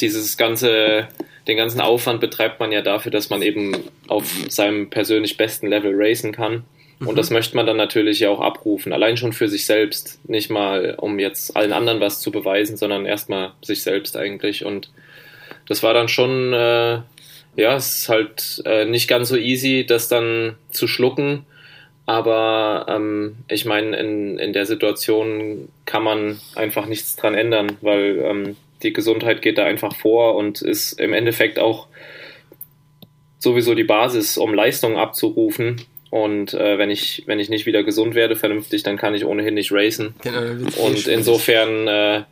dieses 0.00 0.36
ganze, 0.36 1.08
den 1.48 1.56
ganzen 1.56 1.80
Aufwand 1.80 2.20
betreibt 2.20 2.60
man 2.60 2.72
ja 2.72 2.82
dafür, 2.82 3.10
dass 3.10 3.30
man 3.30 3.42
eben 3.42 3.76
auf 4.08 4.24
seinem 4.48 4.90
persönlich 4.90 5.36
besten 5.36 5.66
Level 5.66 5.92
racen 5.94 6.32
kann. 6.32 6.64
Und 7.00 7.12
mhm. 7.12 7.16
das 7.16 7.30
möchte 7.30 7.56
man 7.56 7.66
dann 7.66 7.76
natürlich 7.76 8.20
ja 8.20 8.30
auch 8.30 8.40
abrufen. 8.40 8.92
Allein 8.92 9.16
schon 9.16 9.32
für 9.32 9.48
sich 9.48 9.66
selbst. 9.66 10.20
Nicht 10.28 10.50
mal, 10.50 10.94
um 10.96 11.18
jetzt 11.18 11.56
allen 11.56 11.72
anderen 11.72 12.00
was 12.00 12.20
zu 12.20 12.30
beweisen, 12.30 12.76
sondern 12.76 13.04
erstmal 13.04 13.52
sich 13.62 13.82
selbst 13.82 14.16
eigentlich. 14.16 14.64
Und 14.64 14.90
das 15.66 15.82
war 15.82 15.92
dann 15.94 16.08
schon 16.08 16.52
äh, 16.52 17.00
ja, 17.56 17.76
es 17.76 17.98
ist 17.98 18.08
halt 18.08 18.62
äh, 18.64 18.84
nicht 18.84 19.08
ganz 19.08 19.28
so 19.28 19.36
easy, 19.36 19.84
das 19.86 20.08
dann 20.08 20.56
zu 20.70 20.86
schlucken. 20.86 21.46
Aber 22.06 22.86
ähm, 22.88 23.36
ich 23.48 23.64
meine, 23.64 23.96
in, 23.96 24.38
in 24.38 24.52
der 24.52 24.66
Situation 24.66 25.68
kann 25.86 26.02
man 26.02 26.40
einfach 26.54 26.86
nichts 26.86 27.16
dran 27.16 27.34
ändern, 27.34 27.78
weil 27.80 28.18
ähm, 28.18 28.56
die 28.82 28.92
Gesundheit 28.92 29.40
geht 29.40 29.56
da 29.56 29.64
einfach 29.64 29.96
vor 29.96 30.36
und 30.36 30.60
ist 30.60 31.00
im 31.00 31.14
Endeffekt 31.14 31.58
auch 31.58 31.86
sowieso 33.38 33.74
die 33.74 33.84
Basis, 33.84 34.36
um 34.36 34.52
Leistungen 34.52 34.96
abzurufen. 34.96 35.80
Und 36.10 36.54
äh, 36.54 36.78
wenn 36.78 36.90
ich 36.90 37.24
wenn 37.26 37.40
ich 37.40 37.48
nicht 37.48 37.66
wieder 37.66 37.82
gesund 37.82 38.14
werde 38.14 38.36
vernünftig, 38.36 38.82
dann 38.82 38.96
kann 38.96 39.14
ich 39.14 39.24
ohnehin 39.24 39.54
nicht 39.54 39.72
racen. 39.72 40.14
Genau, 40.22 40.68
und 40.84 41.08
insofern 41.08 41.88
äh, 41.88 42.22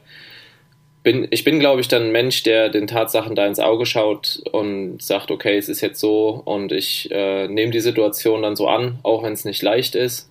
bin, 1.03 1.27
ich 1.31 1.45
bin, 1.45 1.59
glaube 1.59 1.81
ich, 1.81 1.89
dann 1.89 2.05
ein 2.05 2.13
Mensch, 2.13 2.43
der 2.43 2.69
den 2.69 2.87
Tatsachen 2.87 3.35
da 3.35 3.47
ins 3.47 3.59
Auge 3.59 3.87
schaut 3.87 4.41
und 4.53 5.03
sagt, 5.03 5.31
okay, 5.31 5.57
es 5.57 5.69
ist 5.69 5.81
jetzt 5.81 6.01
so 6.01 6.43
und 6.45 6.73
ich 6.73 7.11
äh, 7.11 7.49
nehme 7.49 7.73
die 7.73 7.81
Situation 7.81 8.43
dann 8.43 8.57
so 8.57 8.69
an, 8.69 8.99
auch 9.03 9.23
wenn 9.23 9.33
es 9.33 9.45
nicht 9.45 9.63
leicht 9.63 9.95
ist 9.95 10.31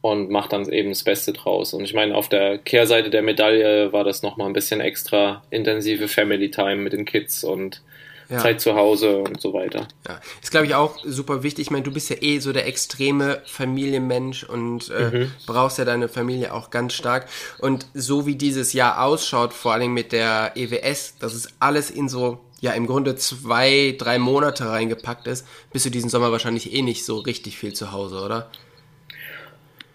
und 0.00 0.30
mache 0.30 0.50
dann 0.50 0.70
eben 0.70 0.90
das 0.90 1.02
Beste 1.02 1.32
draus. 1.32 1.74
Und 1.74 1.84
ich 1.84 1.94
meine, 1.94 2.14
auf 2.14 2.28
der 2.28 2.58
Kehrseite 2.58 3.10
der 3.10 3.22
Medaille 3.22 3.92
war 3.92 4.04
das 4.04 4.22
nochmal 4.22 4.46
ein 4.46 4.52
bisschen 4.52 4.80
extra 4.80 5.42
intensive 5.50 6.08
Family 6.08 6.50
Time 6.50 6.76
mit 6.76 6.92
den 6.92 7.04
Kids 7.04 7.42
und 7.42 7.82
ja. 8.28 8.38
Zeit 8.38 8.60
zu 8.60 8.74
Hause 8.74 9.18
und 9.18 9.40
so 9.40 9.52
weiter. 9.52 9.86
Ja, 10.06 10.20
ist 10.42 10.50
glaube 10.50 10.66
ich 10.66 10.74
auch 10.74 10.98
super 11.04 11.42
wichtig. 11.42 11.66
Ich 11.66 11.70
meine, 11.70 11.84
du 11.84 11.92
bist 11.92 12.10
ja 12.10 12.16
eh 12.20 12.38
so 12.38 12.52
der 12.52 12.66
extreme 12.66 13.42
Familienmensch 13.46 14.44
und 14.44 14.90
äh, 14.90 15.10
mhm. 15.10 15.32
brauchst 15.46 15.78
ja 15.78 15.84
deine 15.84 16.08
Familie 16.08 16.52
auch 16.52 16.70
ganz 16.70 16.94
stark. 16.94 17.26
Und 17.58 17.86
so 17.94 18.26
wie 18.26 18.36
dieses 18.36 18.72
Jahr 18.72 19.02
ausschaut, 19.02 19.52
vor 19.52 19.72
allem 19.72 19.94
mit 19.94 20.12
der 20.12 20.52
EWS, 20.56 21.18
dass 21.18 21.34
es 21.34 21.48
alles 21.60 21.90
in 21.90 22.08
so 22.08 22.40
ja 22.60 22.72
im 22.72 22.86
Grunde 22.86 23.14
zwei, 23.16 23.94
drei 23.98 24.18
Monate 24.18 24.68
reingepackt 24.68 25.26
ist, 25.26 25.46
bist 25.72 25.84
du 25.84 25.90
diesen 25.90 26.08
Sommer 26.08 26.32
wahrscheinlich 26.32 26.72
eh 26.72 26.82
nicht 26.82 27.04
so 27.04 27.18
richtig 27.18 27.58
viel 27.58 27.74
zu 27.74 27.92
Hause, 27.92 28.22
oder? 28.22 28.50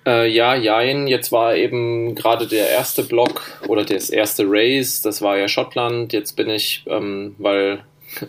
Äh, 0.06 0.28
ja, 0.30 0.56
jein. 0.56 1.08
Jetzt 1.08 1.32
war 1.32 1.56
eben 1.56 2.16
gerade 2.16 2.48
der 2.48 2.70
erste 2.70 3.04
Block 3.04 3.42
oder 3.68 3.84
das 3.84 4.10
erste 4.10 4.46
Race, 4.48 5.02
das 5.02 5.22
war 5.22 5.38
ja 5.38 5.48
Schottland. 5.48 6.14
Jetzt 6.14 6.36
bin 6.36 6.50
ich, 6.50 6.84
ähm, 6.88 7.36
weil 7.38 7.84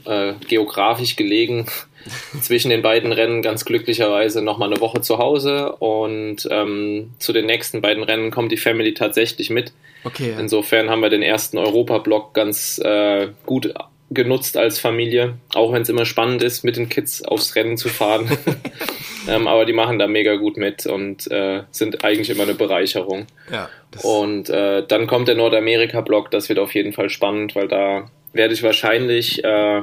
äh, 0.04 0.34
geografisch 0.48 1.16
gelegen 1.16 1.66
zwischen 2.40 2.70
den 2.70 2.82
beiden 2.82 3.12
Rennen 3.12 3.42
ganz 3.42 3.64
glücklicherweise 3.64 4.42
nochmal 4.42 4.72
eine 4.72 4.80
Woche 4.80 5.00
zu 5.00 5.18
Hause 5.18 5.72
und 5.76 6.48
ähm, 6.50 7.10
zu 7.18 7.32
den 7.32 7.46
nächsten 7.46 7.80
beiden 7.80 8.02
Rennen 8.02 8.30
kommt 8.30 8.52
die 8.52 8.56
Family 8.56 8.94
tatsächlich 8.94 9.50
mit. 9.50 9.72
Okay. 10.04 10.34
Insofern 10.38 10.88
haben 10.88 11.02
wir 11.02 11.10
den 11.10 11.22
ersten 11.22 11.58
Europa-Block 11.58 12.32
ganz 12.32 12.78
äh, 12.78 13.28
gut 13.44 13.74
genutzt 14.10 14.56
als 14.56 14.78
Familie, 14.78 15.34
auch 15.54 15.72
wenn 15.72 15.82
es 15.82 15.88
immer 15.88 16.04
spannend 16.04 16.42
ist, 16.42 16.64
mit 16.64 16.76
den 16.76 16.88
Kids 16.88 17.22
aufs 17.22 17.54
Rennen 17.54 17.76
zu 17.76 17.88
fahren. 17.88 18.30
ähm, 19.28 19.46
aber 19.46 19.64
die 19.66 19.72
machen 19.72 19.98
da 19.98 20.06
mega 20.08 20.36
gut 20.36 20.56
mit 20.56 20.86
und 20.86 21.30
äh, 21.30 21.62
sind 21.70 22.02
eigentlich 22.02 22.30
immer 22.30 22.44
eine 22.44 22.54
Bereicherung. 22.54 23.26
Ja, 23.52 23.68
und 24.02 24.48
äh, 24.50 24.86
dann 24.86 25.06
kommt 25.06 25.28
der 25.28 25.34
Nordamerika-Block, 25.34 26.30
das 26.30 26.48
wird 26.48 26.58
auf 26.58 26.74
jeden 26.74 26.92
Fall 26.92 27.10
spannend, 27.10 27.56
weil 27.56 27.68
da 27.68 28.08
werde 28.32 28.54
ich 28.54 28.62
wahrscheinlich 28.62 29.44
äh, 29.44 29.82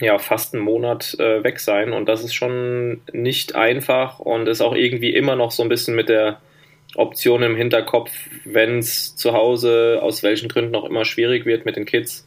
ja 0.00 0.18
fast 0.18 0.54
einen 0.54 0.64
Monat 0.64 1.14
äh, 1.18 1.44
weg 1.44 1.60
sein 1.60 1.92
und 1.92 2.08
das 2.08 2.24
ist 2.24 2.34
schon 2.34 3.02
nicht 3.12 3.54
einfach 3.54 4.18
und 4.18 4.48
ist 4.48 4.60
auch 4.60 4.74
irgendwie 4.74 5.14
immer 5.14 5.36
noch 5.36 5.50
so 5.50 5.62
ein 5.62 5.68
bisschen 5.68 5.94
mit 5.94 6.08
der 6.08 6.40
Optionen 6.96 7.52
im 7.52 7.56
Hinterkopf, 7.56 8.10
wenn 8.44 8.78
es 8.78 9.14
zu 9.14 9.32
Hause 9.32 10.00
aus 10.02 10.22
welchen 10.22 10.48
Gründen 10.48 10.74
auch 10.74 10.84
immer 10.84 11.04
schwierig 11.04 11.46
wird 11.46 11.64
mit 11.64 11.76
den 11.76 11.84
Kids, 11.84 12.26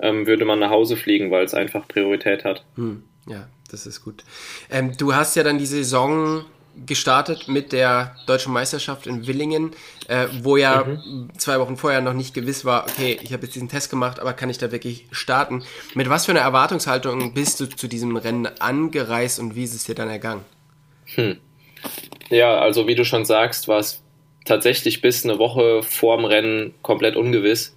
ähm, 0.00 0.26
würde 0.26 0.44
man 0.44 0.58
nach 0.58 0.70
Hause 0.70 0.96
fliegen, 0.96 1.30
weil 1.30 1.44
es 1.44 1.54
einfach 1.54 1.86
Priorität 1.86 2.44
hat. 2.44 2.64
Hm, 2.74 3.04
ja, 3.28 3.48
das 3.70 3.86
ist 3.86 4.02
gut. 4.02 4.24
Ähm, 4.70 4.96
du 4.96 5.14
hast 5.14 5.36
ja 5.36 5.44
dann 5.44 5.58
die 5.58 5.66
Saison 5.66 6.44
gestartet 6.86 7.48
mit 7.48 7.72
der 7.72 8.16
deutschen 8.26 8.52
Meisterschaft 8.52 9.06
in 9.06 9.26
Willingen, 9.26 9.72
äh, 10.08 10.26
wo 10.42 10.56
ja 10.56 10.84
mhm. 10.84 11.30
zwei 11.36 11.60
Wochen 11.60 11.76
vorher 11.76 12.00
noch 12.00 12.14
nicht 12.14 12.34
gewiss 12.34 12.64
war, 12.64 12.86
okay, 12.88 13.18
ich 13.22 13.32
habe 13.32 13.44
jetzt 13.44 13.54
diesen 13.54 13.68
Test 13.68 13.90
gemacht, 13.90 14.20
aber 14.20 14.32
kann 14.32 14.50
ich 14.50 14.58
da 14.58 14.72
wirklich 14.72 15.06
starten? 15.10 15.62
Mit 15.94 16.08
was 16.08 16.26
für 16.26 16.32
einer 16.32 16.40
Erwartungshaltung 16.40 17.34
bist 17.34 17.60
du 17.60 17.66
zu 17.66 17.88
diesem 17.88 18.16
Rennen 18.16 18.48
angereist 18.58 19.38
und 19.38 19.54
wie 19.54 19.64
ist 19.64 19.74
es 19.74 19.84
dir 19.84 19.94
dann 19.94 20.08
ergangen? 20.08 20.44
Hm. 21.14 21.36
Ja, 22.30 22.58
also 22.58 22.86
wie 22.86 22.94
du 22.94 23.04
schon 23.04 23.24
sagst, 23.24 23.68
war 23.68 23.78
es 23.78 24.02
tatsächlich 24.44 25.00
bis 25.00 25.24
eine 25.24 25.38
Woche 25.38 25.82
vor 25.82 26.16
dem 26.16 26.24
Rennen 26.24 26.74
komplett 26.82 27.16
ungewiss 27.16 27.74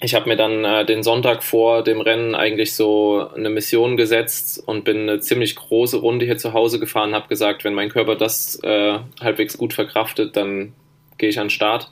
ich 0.00 0.14
habe 0.14 0.28
mir 0.28 0.36
dann 0.36 0.64
äh, 0.64 0.84
den 0.84 1.02
Sonntag 1.02 1.42
vor 1.42 1.82
dem 1.82 2.00
Rennen 2.00 2.34
eigentlich 2.34 2.74
so 2.74 3.28
eine 3.34 3.48
Mission 3.48 3.96
gesetzt 3.96 4.62
und 4.66 4.84
bin 4.84 5.08
eine 5.08 5.20
ziemlich 5.20 5.56
große 5.56 5.98
Runde 5.98 6.26
hier 6.26 6.36
zu 6.36 6.52
Hause 6.52 6.78
gefahren, 6.78 7.14
habe 7.14 7.28
gesagt, 7.28 7.64
wenn 7.64 7.74
mein 7.74 7.88
Körper 7.88 8.14
das 8.14 8.62
äh, 8.62 8.98
halbwegs 9.20 9.56
gut 9.56 9.72
verkraftet, 9.72 10.36
dann 10.36 10.74
gehe 11.16 11.30
ich 11.30 11.38
an 11.38 11.46
den 11.46 11.50
Start. 11.50 11.90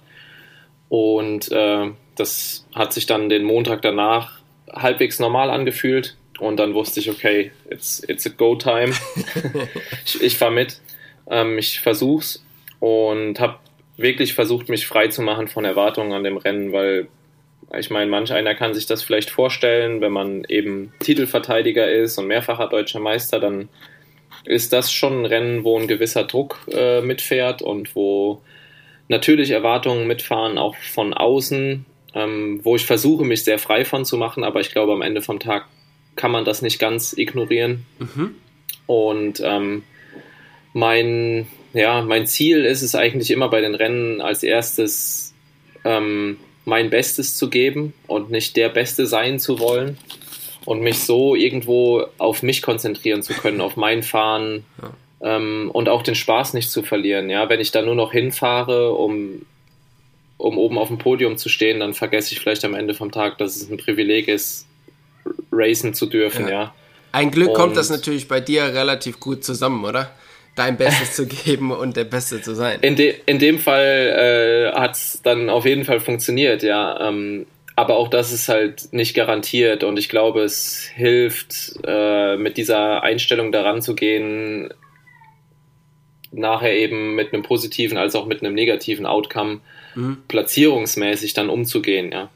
Und 0.91 1.51
äh, 1.51 1.91
das 2.15 2.67
hat 2.75 2.93
sich 2.93 3.07
dann 3.07 3.31
den 3.31 3.45
Montag 3.45 3.81
danach 3.83 4.39
halbwegs 4.71 5.19
normal 5.19 5.51
angefühlt 5.51 6.17
und 6.39 6.59
dann 6.59 6.75
wusste 6.75 7.01
ich, 7.01 7.11
okay, 7.11 7.53
it's, 7.71 8.03
it's 8.07 8.27
a 8.27 8.31
go 8.31 8.55
time. 8.55 8.93
ich, 10.05 10.23
ich 10.23 10.37
fahre 10.37 10.53
mit, 10.53 10.81
ähm, 11.31 11.57
ich 11.59 11.81
versuch's 11.81 12.45
und 12.81 13.41
habe 13.41 13.57
wirklich 13.97 14.35
versucht, 14.35 14.69
mich 14.69 14.87
frei 14.87 15.09
zu 15.09 15.23
machen 15.23 15.49
von 15.49 15.65
Erwartungen 15.65 16.13
an 16.13 16.25
dem 16.25 16.37
Rennen, 16.37 16.73
weil 16.73 17.09
ich 17.79 17.91
meine, 17.91 18.11
manch 18.11 18.33
einer 18.33 18.55
kann 18.55 18.75
sich 18.75 18.87
das 18.87 19.03
vielleicht 19.03 19.31
vorstellen, 19.31 20.01
wenn 20.01 20.13
man 20.13 20.45
eben 20.45 20.93
Titelverteidiger 21.01 21.91
ist 21.91 22.19
und 22.19 22.27
mehrfacher 22.27 22.69
deutscher 22.69 23.01
Meister, 23.01 23.41
dann 23.41 23.69
ist 24.45 24.73
das 24.73 24.93
schon 24.93 25.23
ein 25.23 25.27
Rennen, 25.27 25.65
wo 25.65 25.79
ein 25.79 25.89
gewisser 25.89 26.25
Druck 26.25 26.59
äh, 26.71 27.01
mitfährt 27.01 27.63
und 27.63 27.95
wo 27.97 28.43
natürlich 29.09 29.51
Erwartungen 29.51 30.07
mitfahren, 30.07 30.59
auch 30.59 30.77
von 30.77 31.15
außen, 31.15 31.85
ähm, 32.15 32.61
wo 32.63 32.77
ich 32.77 32.87
versuche, 32.87 33.25
mich 33.25 33.45
sehr 33.45 33.59
frei 33.59 33.85
von 33.85 34.05
zu 34.05 34.17
machen, 34.17 34.45
aber 34.45 34.61
ich 34.61 34.71
glaube, 34.71 34.93
am 34.93 35.03
Ende 35.03 35.23
vom 35.23 35.41
Tag 35.41 35.67
kann 36.17 36.31
man 36.31 36.45
das 36.45 36.63
nicht 36.63 36.79
ganz 36.79 37.15
ignorieren. 37.17 37.87
Mhm. 37.99 38.35
Und 38.87 39.43
ähm, 39.45 39.83
mein, 40.73 41.47
ja, 41.73 42.03
mein 42.03 42.27
Ziel 42.27 42.65
ist 42.65 42.83
es 42.83 42.95
eigentlich 42.95 43.31
immer 43.31 43.49
bei 43.49 43.61
den 43.61 43.75
Rennen 43.75 44.21
als 44.21 44.43
erstes, 44.43 45.35
ähm, 45.85 46.39
mein 46.65 46.91
Bestes 46.91 47.37
zu 47.37 47.51
geben 47.51 47.93
und 48.07 48.31
nicht 48.31 48.57
der 48.57 48.69
Beste 48.69 49.07
sein 49.07 49.39
zu 49.39 49.59
wollen 49.59 49.99
und 50.65 50.81
mich 50.81 51.01
so 51.01 51.35
irgendwo 51.35 52.07
auf 52.19 52.43
mich 52.43 52.63
konzentrieren 52.63 53.23
zu 53.23 53.35
können, 53.35 53.61
auf 53.61 53.77
mein 53.77 54.03
Fahren 54.03 54.65
ja. 54.81 55.37
ähm, 55.37 55.71
und 55.73 55.89
auch 55.89 56.03
den 56.03 56.15
Spaß 56.15 56.55
nicht 56.55 56.71
zu 56.71 56.83
verlieren. 56.83 57.29
Ja, 57.29 57.49
wenn 57.49 57.61
ich 57.61 57.71
da 57.71 57.83
nur 57.83 57.95
noch 57.95 58.13
hinfahre, 58.13 58.93
um, 58.93 59.43
um 60.39 60.59
oben 60.59 60.79
auf 60.79 60.89
dem 60.89 60.99
Podium 60.99 61.37
zu 61.37 61.49
stehen, 61.49 61.81
dann 61.81 61.93
vergesse 61.93 62.33
ich 62.33 62.41
vielleicht 62.41 62.65
am 62.65 62.75
Ende 62.75 62.95
vom 62.95 63.13
Tag, 63.13 63.39
dass 63.39 63.57
es 63.57 63.71
ein 63.71 63.77
Privileg 63.77 64.29
ist, 64.29 64.67
racen 65.53 65.95
zu 65.95 66.07
dürfen. 66.07 66.47
Ja. 66.47 66.53
ja. 66.53 66.75
Ein 67.13 67.31
Glück 67.31 67.51
und 67.51 67.55
kommt 67.55 67.77
das 67.77 67.91
natürlich 67.91 68.27
bei 68.27 68.41
dir 68.41 68.65
relativ 68.65 69.21
gut 69.21 69.45
zusammen, 69.45 69.85
oder? 69.85 70.11
Dein 70.55 70.77
Bestes 70.77 71.15
zu 71.17 71.27
geben 71.27 71.73
und 71.73 71.97
der 71.97 72.05
Beste 72.05 72.41
zu 72.41 72.55
sein. 72.55 72.81
In, 72.81 72.97
de, 72.97 73.15
in 73.27 73.39
dem 73.39 73.59
Fall 73.59 74.73
äh, 74.75 74.79
hat 74.79 74.95
es 74.95 75.21
dann 75.23 75.51
auf 75.51 75.65
jeden 75.65 75.85
Fall 75.85 76.01
funktioniert, 76.01 76.63
ja. 76.63 77.09
Ähm, 77.09 77.47
aber 77.77 77.97
auch 77.97 78.09
das 78.09 78.33
ist 78.33 78.49
halt 78.49 78.93
nicht 78.93 79.15
garantiert 79.15 79.83
und 79.83 79.99
ich 79.99 80.09
glaube, 80.09 80.43
es 80.43 80.89
hilft, 80.95 81.75
äh, 81.85 82.37
mit 82.37 82.57
dieser 82.57 83.03
Einstellung 83.03 83.51
daran 83.51 83.83
zu 83.83 83.97
gehen, 83.97 84.73
nachher 86.31 86.73
eben 86.73 87.15
mit 87.17 87.33
einem 87.33 87.43
positiven 87.43 87.99
als 87.99 88.15
auch 88.15 88.27
mit 88.27 88.43
einem 88.43 88.55
negativen 88.55 89.07
Outcome 89.07 89.61
mhm. 89.95 90.19
platzierungsmäßig 90.29 91.35
dann 91.35 91.49
umzugehen, 91.49 92.13
ja. 92.13 92.31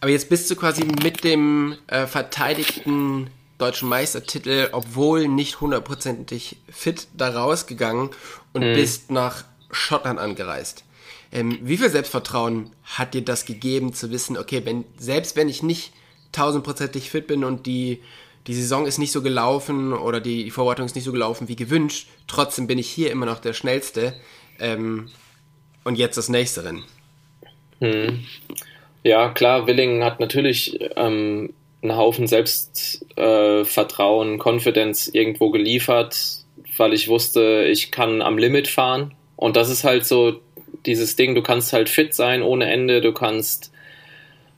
Aber 0.00 0.10
jetzt 0.10 0.28
bist 0.28 0.50
du 0.50 0.56
quasi 0.56 0.84
mit 1.02 1.24
dem 1.24 1.76
äh, 1.86 2.06
verteidigten 2.06 3.28
deutschen 3.58 3.88
Meistertitel, 3.88 4.68
obwohl 4.72 5.28
nicht 5.28 5.60
hundertprozentig 5.60 6.56
fit, 6.68 7.08
da 7.14 7.30
rausgegangen 7.30 8.10
und 8.52 8.62
mhm. 8.62 8.74
bist 8.74 9.10
nach 9.10 9.44
Schottland 9.70 10.18
angereist. 10.18 10.84
Ähm, 11.32 11.58
wie 11.62 11.76
viel 11.76 11.90
Selbstvertrauen 11.90 12.70
hat 12.84 13.14
dir 13.14 13.22
das 13.22 13.44
gegeben, 13.44 13.92
zu 13.92 14.10
wissen, 14.10 14.36
okay, 14.36 14.62
wenn, 14.64 14.84
selbst 14.98 15.36
wenn 15.36 15.48
ich 15.48 15.62
nicht 15.62 15.92
tausendprozentig 16.32 17.10
fit 17.10 17.26
bin 17.26 17.44
und 17.44 17.66
die, 17.66 18.02
die 18.46 18.54
Saison 18.54 18.86
ist 18.86 18.98
nicht 18.98 19.12
so 19.12 19.22
gelaufen 19.22 19.92
oder 19.92 20.20
die, 20.20 20.44
die 20.44 20.50
Vorbereitung 20.50 20.86
ist 20.86 20.94
nicht 20.94 21.04
so 21.04 21.12
gelaufen 21.12 21.48
wie 21.48 21.56
gewünscht, 21.56 22.08
trotzdem 22.26 22.66
bin 22.66 22.78
ich 22.78 22.88
hier 22.88 23.10
immer 23.10 23.26
noch 23.26 23.40
der 23.40 23.54
Schnellste. 23.54 24.14
Ähm, 24.58 25.08
und 25.86 25.96
jetzt 25.96 26.16
das 26.16 26.28
nächste 26.28 26.64
Rennen. 26.64 26.84
Hm. 27.80 28.24
Ja, 29.04 29.28
klar, 29.30 29.68
Willingen 29.68 30.02
hat 30.02 30.18
natürlich 30.18 30.80
ähm, 30.96 31.54
einen 31.82 31.96
Haufen 31.96 32.26
Selbstvertrauen, 32.26 34.34
äh, 34.34 34.38
Confidence 34.38 35.08
irgendwo 35.08 35.50
geliefert, 35.50 36.44
weil 36.76 36.92
ich 36.92 37.08
wusste, 37.08 37.66
ich 37.70 37.90
kann 37.90 38.22
am 38.22 38.38
Limit 38.38 38.68
fahren. 38.68 39.14
Und 39.36 39.56
das 39.56 39.70
ist 39.70 39.84
halt 39.84 40.06
so 40.06 40.40
dieses 40.86 41.16
Ding, 41.16 41.34
du 41.34 41.42
kannst 41.42 41.72
halt 41.72 41.88
fit 41.88 42.14
sein 42.14 42.42
ohne 42.42 42.70
Ende, 42.70 43.00
du 43.00 43.12
kannst 43.12 43.72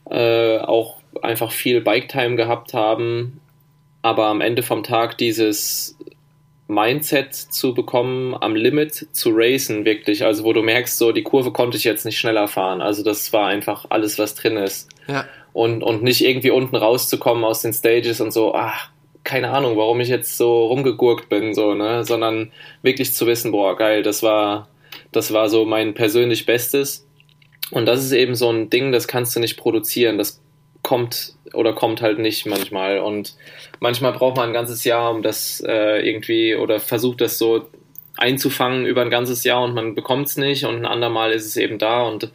äh, 0.09 0.57
auch 0.57 0.97
einfach 1.21 1.51
viel 1.51 1.81
Bike-Time 1.81 2.35
gehabt 2.35 2.73
haben, 2.73 3.39
aber 4.01 4.27
am 4.27 4.41
Ende 4.41 4.63
vom 4.63 4.83
Tag 4.83 5.17
dieses 5.17 5.97
Mindset 6.67 7.33
zu 7.33 7.73
bekommen, 7.73 8.35
am 8.39 8.55
Limit 8.55 9.07
zu 9.11 9.31
racen, 9.33 9.85
wirklich. 9.85 10.23
Also, 10.23 10.43
wo 10.43 10.53
du 10.53 10.61
merkst, 10.61 10.97
so 10.97 11.11
die 11.11 11.23
Kurve 11.23 11.51
konnte 11.51 11.77
ich 11.77 11.83
jetzt 11.83 12.05
nicht 12.05 12.19
schneller 12.19 12.47
fahren. 12.47 12.81
Also, 12.81 13.03
das 13.03 13.33
war 13.33 13.47
einfach 13.47 13.87
alles, 13.89 14.19
was 14.19 14.35
drin 14.35 14.55
ist. 14.55 14.87
Ja 15.07 15.25
und, 15.53 15.83
und 15.83 16.03
nicht 16.03 16.23
irgendwie 16.23 16.51
unten 16.51 16.75
rauszukommen 16.75 17.43
aus 17.43 17.61
den 17.61 17.73
Stages 17.73 18.21
und 18.21 18.31
so, 18.31 18.53
ach, 18.53 18.89
keine 19.23 19.51
Ahnung, 19.51 19.77
warum 19.77 19.99
ich 19.99 20.09
jetzt 20.09 20.37
so 20.37 20.67
rumgegurkt 20.67 21.29
bin, 21.29 21.53
so, 21.53 21.73
ne, 21.73 22.03
sondern 22.05 22.51
wirklich 22.81 23.13
zu 23.13 23.27
wissen, 23.27 23.51
boah, 23.51 23.75
geil, 23.75 24.03
das 24.03 24.23
war, 24.23 24.69
das 25.11 25.33
war 25.33 25.49
so 25.49 25.65
mein 25.65 25.93
persönlich 25.93 26.45
Bestes. 26.45 27.05
Und 27.71 27.85
das 27.85 28.03
ist 28.03 28.11
eben 28.11 28.33
so 28.35 28.51
ein 28.51 28.69
Ding, 28.69 28.91
das 28.91 29.07
kannst 29.07 29.35
du 29.35 29.39
nicht 29.39 29.57
produzieren, 29.57 30.17
das 30.17 30.41
kommt 30.81 31.33
oder 31.53 31.73
kommt 31.73 32.01
halt 32.01 32.19
nicht 32.19 32.45
manchmal. 32.45 32.99
Und 32.99 33.35
manchmal 33.79 34.13
braucht 34.13 34.37
man 34.37 34.49
ein 34.49 34.53
ganzes 34.53 34.83
Jahr, 34.83 35.11
um 35.11 35.21
das 35.21 35.63
äh, 35.67 35.99
irgendwie 36.07 36.55
oder 36.55 36.79
versucht 36.79 37.21
das 37.21 37.37
so 37.37 37.67
einzufangen 38.17 38.85
über 38.85 39.01
ein 39.01 39.09
ganzes 39.09 39.43
Jahr 39.43 39.63
und 39.63 39.73
man 39.73 39.95
bekommt 39.95 40.27
es 40.27 40.37
nicht 40.37 40.65
und 40.65 40.75
ein 40.75 40.85
andermal 40.85 41.31
ist 41.31 41.45
es 41.45 41.55
eben 41.55 41.77
da 41.77 42.01
und 42.01 42.31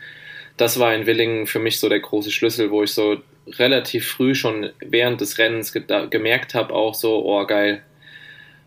das 0.57 0.79
war 0.79 0.95
in 0.95 1.07
Willingen 1.07 1.47
für 1.47 1.59
mich 1.59 1.81
so 1.81 1.89
der 1.89 2.01
große 2.01 2.31
Schlüssel, 2.31 2.71
wo 2.71 2.83
ich 2.83 2.93
so 2.93 3.17
relativ 3.47 4.09
früh 4.09 4.35
schon 4.35 4.71
während 4.81 5.21
des 5.21 5.39
Rennens 5.39 5.73
ge 5.73 5.83
gemerkt 6.09 6.55
habe, 6.55 6.73
auch 6.73 6.95
so, 6.95 7.25
oh 7.25 7.45
geil, 7.47 7.83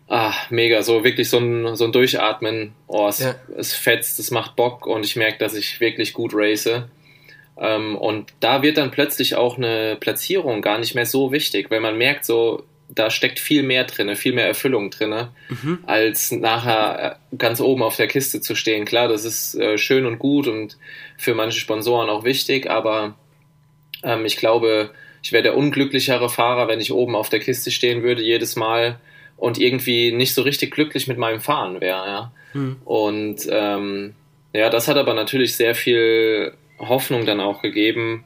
ah, 0.08 0.34
mega, 0.50 0.82
so 0.82 1.04
wirklich 1.04 1.28
so 1.28 1.38
ein, 1.38 1.76
so 1.76 1.84
ein 1.84 1.92
Durchatmen, 1.92 2.74
oh, 2.86 3.08
es, 3.08 3.20
ja. 3.20 3.34
es 3.56 3.74
fetzt, 3.74 4.18
es 4.18 4.30
macht 4.30 4.56
Bock 4.56 4.86
und 4.86 5.04
ich 5.04 5.16
merke, 5.16 5.38
dass 5.38 5.54
ich 5.54 5.80
wirklich 5.80 6.12
gut 6.12 6.32
race. 6.34 6.68
Ähm, 7.60 7.96
und 7.96 8.32
da 8.40 8.62
wird 8.62 8.78
dann 8.78 8.90
plötzlich 8.90 9.34
auch 9.34 9.56
eine 9.56 9.96
Platzierung 9.98 10.62
gar 10.62 10.78
nicht 10.78 10.94
mehr 10.94 11.06
so 11.06 11.32
wichtig, 11.32 11.70
weil 11.70 11.80
man 11.80 11.98
merkt 11.98 12.24
so, 12.24 12.64
da 12.88 13.10
steckt 13.10 13.38
viel 13.38 13.62
mehr 13.62 13.84
drin, 13.84 14.14
viel 14.16 14.32
mehr 14.32 14.46
Erfüllung 14.46 14.90
drin, 14.90 15.28
mhm. 15.48 15.78
als 15.86 16.32
nachher 16.32 17.18
äh, 17.30 17.36
ganz 17.36 17.60
oben 17.60 17.82
auf 17.82 17.96
der 17.96 18.06
Kiste 18.06 18.40
zu 18.40 18.54
stehen. 18.54 18.84
Klar, 18.84 19.08
das 19.08 19.24
ist 19.24 19.54
äh, 19.54 19.78
schön 19.78 20.06
und 20.06 20.18
gut 20.18 20.46
und 20.46 20.78
für 21.16 21.34
manche 21.34 21.60
Sponsoren 21.60 22.08
auch 22.08 22.24
wichtig, 22.24 22.70
aber 22.70 23.16
ähm, 24.02 24.24
ich 24.24 24.36
glaube, 24.36 24.90
ich 25.22 25.32
wäre 25.32 25.42
der 25.42 25.56
unglücklichere 25.56 26.30
Fahrer, 26.30 26.68
wenn 26.68 26.80
ich 26.80 26.92
oben 26.92 27.14
auf 27.14 27.28
der 27.28 27.40
Kiste 27.40 27.70
stehen 27.70 28.02
würde 28.02 28.22
jedes 28.22 28.56
Mal 28.56 28.98
und 29.36 29.58
irgendwie 29.58 30.12
nicht 30.12 30.34
so 30.34 30.42
richtig 30.42 30.72
glücklich 30.72 31.06
mit 31.06 31.18
meinem 31.18 31.40
Fahren 31.40 31.80
wäre. 31.80 32.06
Ja? 32.06 32.32
Mhm. 32.54 32.76
Und 32.84 33.46
ähm, 33.50 34.14
ja, 34.52 34.70
das 34.70 34.88
hat 34.88 34.96
aber 34.96 35.14
natürlich 35.14 35.56
sehr 35.56 35.74
viel 35.74 36.54
Hoffnung 36.78 37.26
dann 37.26 37.40
auch 37.40 37.60
gegeben, 37.60 38.24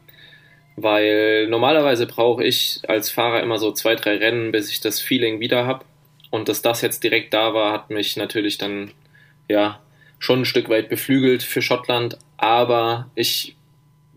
weil 0.77 1.47
normalerweise 1.49 2.07
brauche 2.07 2.45
ich 2.45 2.81
als 2.89 3.11
Fahrer 3.11 3.43
immer 3.43 3.59
so 3.59 3.73
zwei, 3.73 3.95
drei 3.95 4.17
Rennen, 4.17 4.53
bis 4.53 4.71
ich 4.71 4.81
das 4.81 5.01
Feeling 5.01 5.41
wieder 5.41 5.67
habe. 5.67 5.85
Und 6.31 6.49
dass 6.49 6.63
das 6.63 6.81
jetzt 6.81 7.05
direkt 7.05 7.35
da 7.35 7.53
war, 7.55 7.73
hat 7.73 7.91
mich 7.91 8.17
natürlich 8.17 8.59
dann 8.59 8.91
ja 9.49 9.81
schon 10.19 10.41
ein 10.41 10.45
Stück 10.45 10.69
weit 10.69 10.89
beflügelt 10.89 11.43
für 11.43 11.63
Schottland. 11.63 12.19
Aber 12.37 13.11
ich 13.15 13.57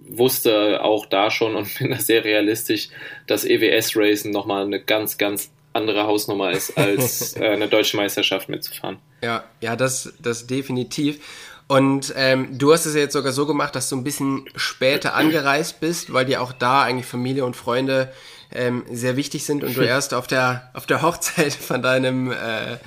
wusste 0.08 0.84
auch 0.84 1.06
da 1.06 1.32
schon 1.32 1.56
und 1.56 1.74
bin 1.80 1.92
da 1.92 2.00
sehr 2.00 2.24
realistisch, 2.24 2.90
dass 3.28 3.44
EWS-Racen 3.46 4.32
nochmal 4.32 4.66
eine 4.66 4.80
ganz, 4.80 5.18
ganz 5.18 5.52
andere 5.74 6.08
Hausnummer 6.08 6.52
ist, 6.52 6.78
als 6.78 7.36
äh, 7.38 7.50
eine 7.50 7.68
deutsche 7.68 7.98
Meisterschaft 7.98 8.48
mitzufahren. 8.50 8.98
Ja, 9.22 9.44
ja, 9.60 9.76
das, 9.76 10.14
das 10.20 10.48
definitiv. 10.48 11.20
Und 11.68 12.14
ähm, 12.16 12.58
du 12.58 12.72
hast 12.74 12.86
es 12.86 12.94
ja 12.94 13.02
jetzt 13.02 13.14
sogar 13.14 13.32
so 13.32 13.48
gemacht, 13.48 13.76
dass 13.76 13.90
du 13.90 13.96
ein 13.96 14.04
bisschen 14.04 14.46
später 14.56 15.16
angereist 15.16 15.80
bist, 15.80 16.14
weil 16.14 16.26
dir 16.26 16.42
auch 16.42 16.52
da 16.54 16.84
eigentlich 16.84 17.08
Familie 17.08 17.44
und 17.44 17.56
Freunde 17.56 18.12
ähm, 18.52 18.84
sehr 18.92 19.18
wichtig 19.18 19.46
sind 19.46 19.64
und 19.64 19.76
du 19.76 19.82
erst 19.86 20.14
auf 20.14 20.28
der 20.28 20.70
auf 20.74 20.86
der 20.86 21.02
Hochzeit 21.02 21.54
von 21.54 21.82
deinem 21.82 22.32
äh, 22.32 22.78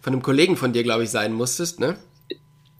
von 0.00 0.12
einem 0.12 0.22
Kollegen 0.22 0.56
von 0.56 0.72
dir, 0.72 0.82
glaube 0.82 1.04
ich, 1.04 1.10
sein 1.10 1.32
musstest, 1.32 1.78
ne? 1.80 1.96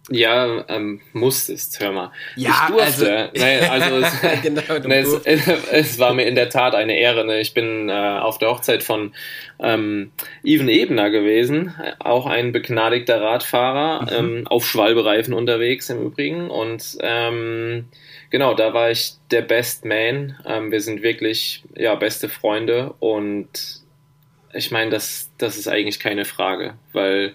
Ja, 0.08 0.64
ähm, 0.68 1.00
musstest, 1.12 1.80
hör 1.80 1.90
mal. 1.90 2.12
Ja, 2.36 2.50
ich 2.68 2.75
durfte. 2.75 3.16
also- 3.16 3.30
Nein, 3.34 3.64
also 3.68 3.96
es, 3.96 4.20
Genau, 4.42 4.78
du 4.78 4.88
ne, 4.88 4.98
es, 5.25 5.48
es 5.72 5.98
war 5.98 6.14
mir 6.14 6.26
in 6.26 6.36
der 6.36 6.48
Tat 6.48 6.75
eine 6.76 6.96
Ehre. 6.96 7.25
Ne? 7.25 7.40
Ich 7.40 7.54
bin 7.54 7.88
äh, 7.88 7.92
auf 7.92 8.38
der 8.38 8.50
Hochzeit 8.50 8.84
von 8.84 9.12
ähm, 9.58 10.12
Even 10.44 10.68
Ebner 10.68 11.10
gewesen, 11.10 11.75
auch 11.98 12.26
ein 12.26 12.52
begnadigter 12.52 13.20
Radfahrer, 13.20 14.02
Mhm. 14.02 14.08
ähm, 14.38 14.46
auf 14.46 14.64
Schwalbereifen 14.66 15.34
unterwegs 15.34 15.90
im 15.90 16.00
Übrigen. 16.06 16.50
Und 16.50 16.98
ähm, 17.00 17.86
genau, 18.30 18.54
da 18.54 18.72
war 18.75 18.90
ich 18.92 19.14
der 19.32 19.42
Best 19.42 19.84
Man. 19.84 20.36
Ähm, 20.46 20.70
wir 20.70 20.80
sind 20.82 21.02
wirklich 21.02 21.64
ja 21.75 21.94
beste 21.96 22.28
Freunde 22.28 22.94
und 23.00 23.48
ich 24.52 24.70
meine, 24.70 24.90
das, 24.90 25.30
das 25.38 25.56
ist 25.58 25.66
eigentlich 25.68 25.98
keine 26.00 26.25
Frage, 26.25 26.75
weil 26.92 27.34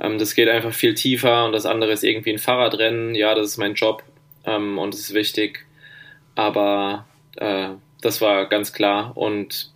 ähm, 0.00 0.18
das 0.18 0.34
geht 0.34 0.48
einfach 0.48 0.72
viel 0.72 0.94
tiefer 0.94 1.44
und 1.44 1.52
das 1.52 1.66
andere 1.66 1.92
ist 1.92 2.04
irgendwie 2.04 2.32
ein 2.32 2.38
Fahrradrennen. 2.38 3.14
Ja, 3.14 3.34
das 3.34 3.48
ist 3.48 3.56
mein 3.58 3.74
Job 3.74 4.02
ähm, 4.44 4.78
und 4.78 4.94
es 4.94 5.00
ist 5.00 5.14
wichtig. 5.14 5.66
Aber 6.34 7.06
äh, 7.36 7.68
das 8.02 8.20
war 8.20 8.46
ganz 8.46 8.72
klar 8.72 9.16
und 9.16 9.72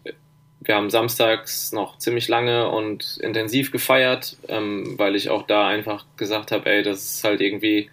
wir 0.62 0.74
haben 0.74 0.90
samstags 0.90 1.72
noch 1.72 1.96
ziemlich 1.96 2.28
lange 2.28 2.68
und 2.68 3.16
intensiv 3.22 3.72
gefeiert, 3.72 4.36
ähm, 4.48 4.98
weil 4.98 5.16
ich 5.16 5.30
auch 5.30 5.46
da 5.46 5.66
einfach 5.66 6.04
gesagt 6.16 6.52
habe, 6.52 6.70
ey, 6.70 6.82
das 6.82 7.14
ist 7.16 7.24
halt 7.24 7.40
irgendwie 7.40 7.88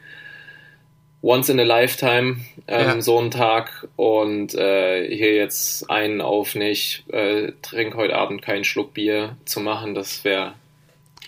once 1.22 1.50
in 1.50 1.60
a 1.60 1.64
lifetime 1.64 2.38
ähm, 2.68 2.86
Ja. 2.88 3.02
so 3.02 3.20
ein 3.20 3.32
Tag 3.32 3.88
und 3.96 4.54
äh, 4.54 5.08
hier 5.16 5.34
jetzt 5.36 5.90
einen 5.90 6.20
auf 6.22 6.56
nicht, 6.56 7.06
äh, 7.12 7.54
trink 7.62 7.96
heute 7.96 8.16
Abend 8.18 8.42
keinen 8.42 8.66
Schluck 8.66 8.94
Bier 8.94 9.38
zu 9.46 9.62
machen, 9.62 9.96
das 9.96 10.26
wäre 10.26 10.54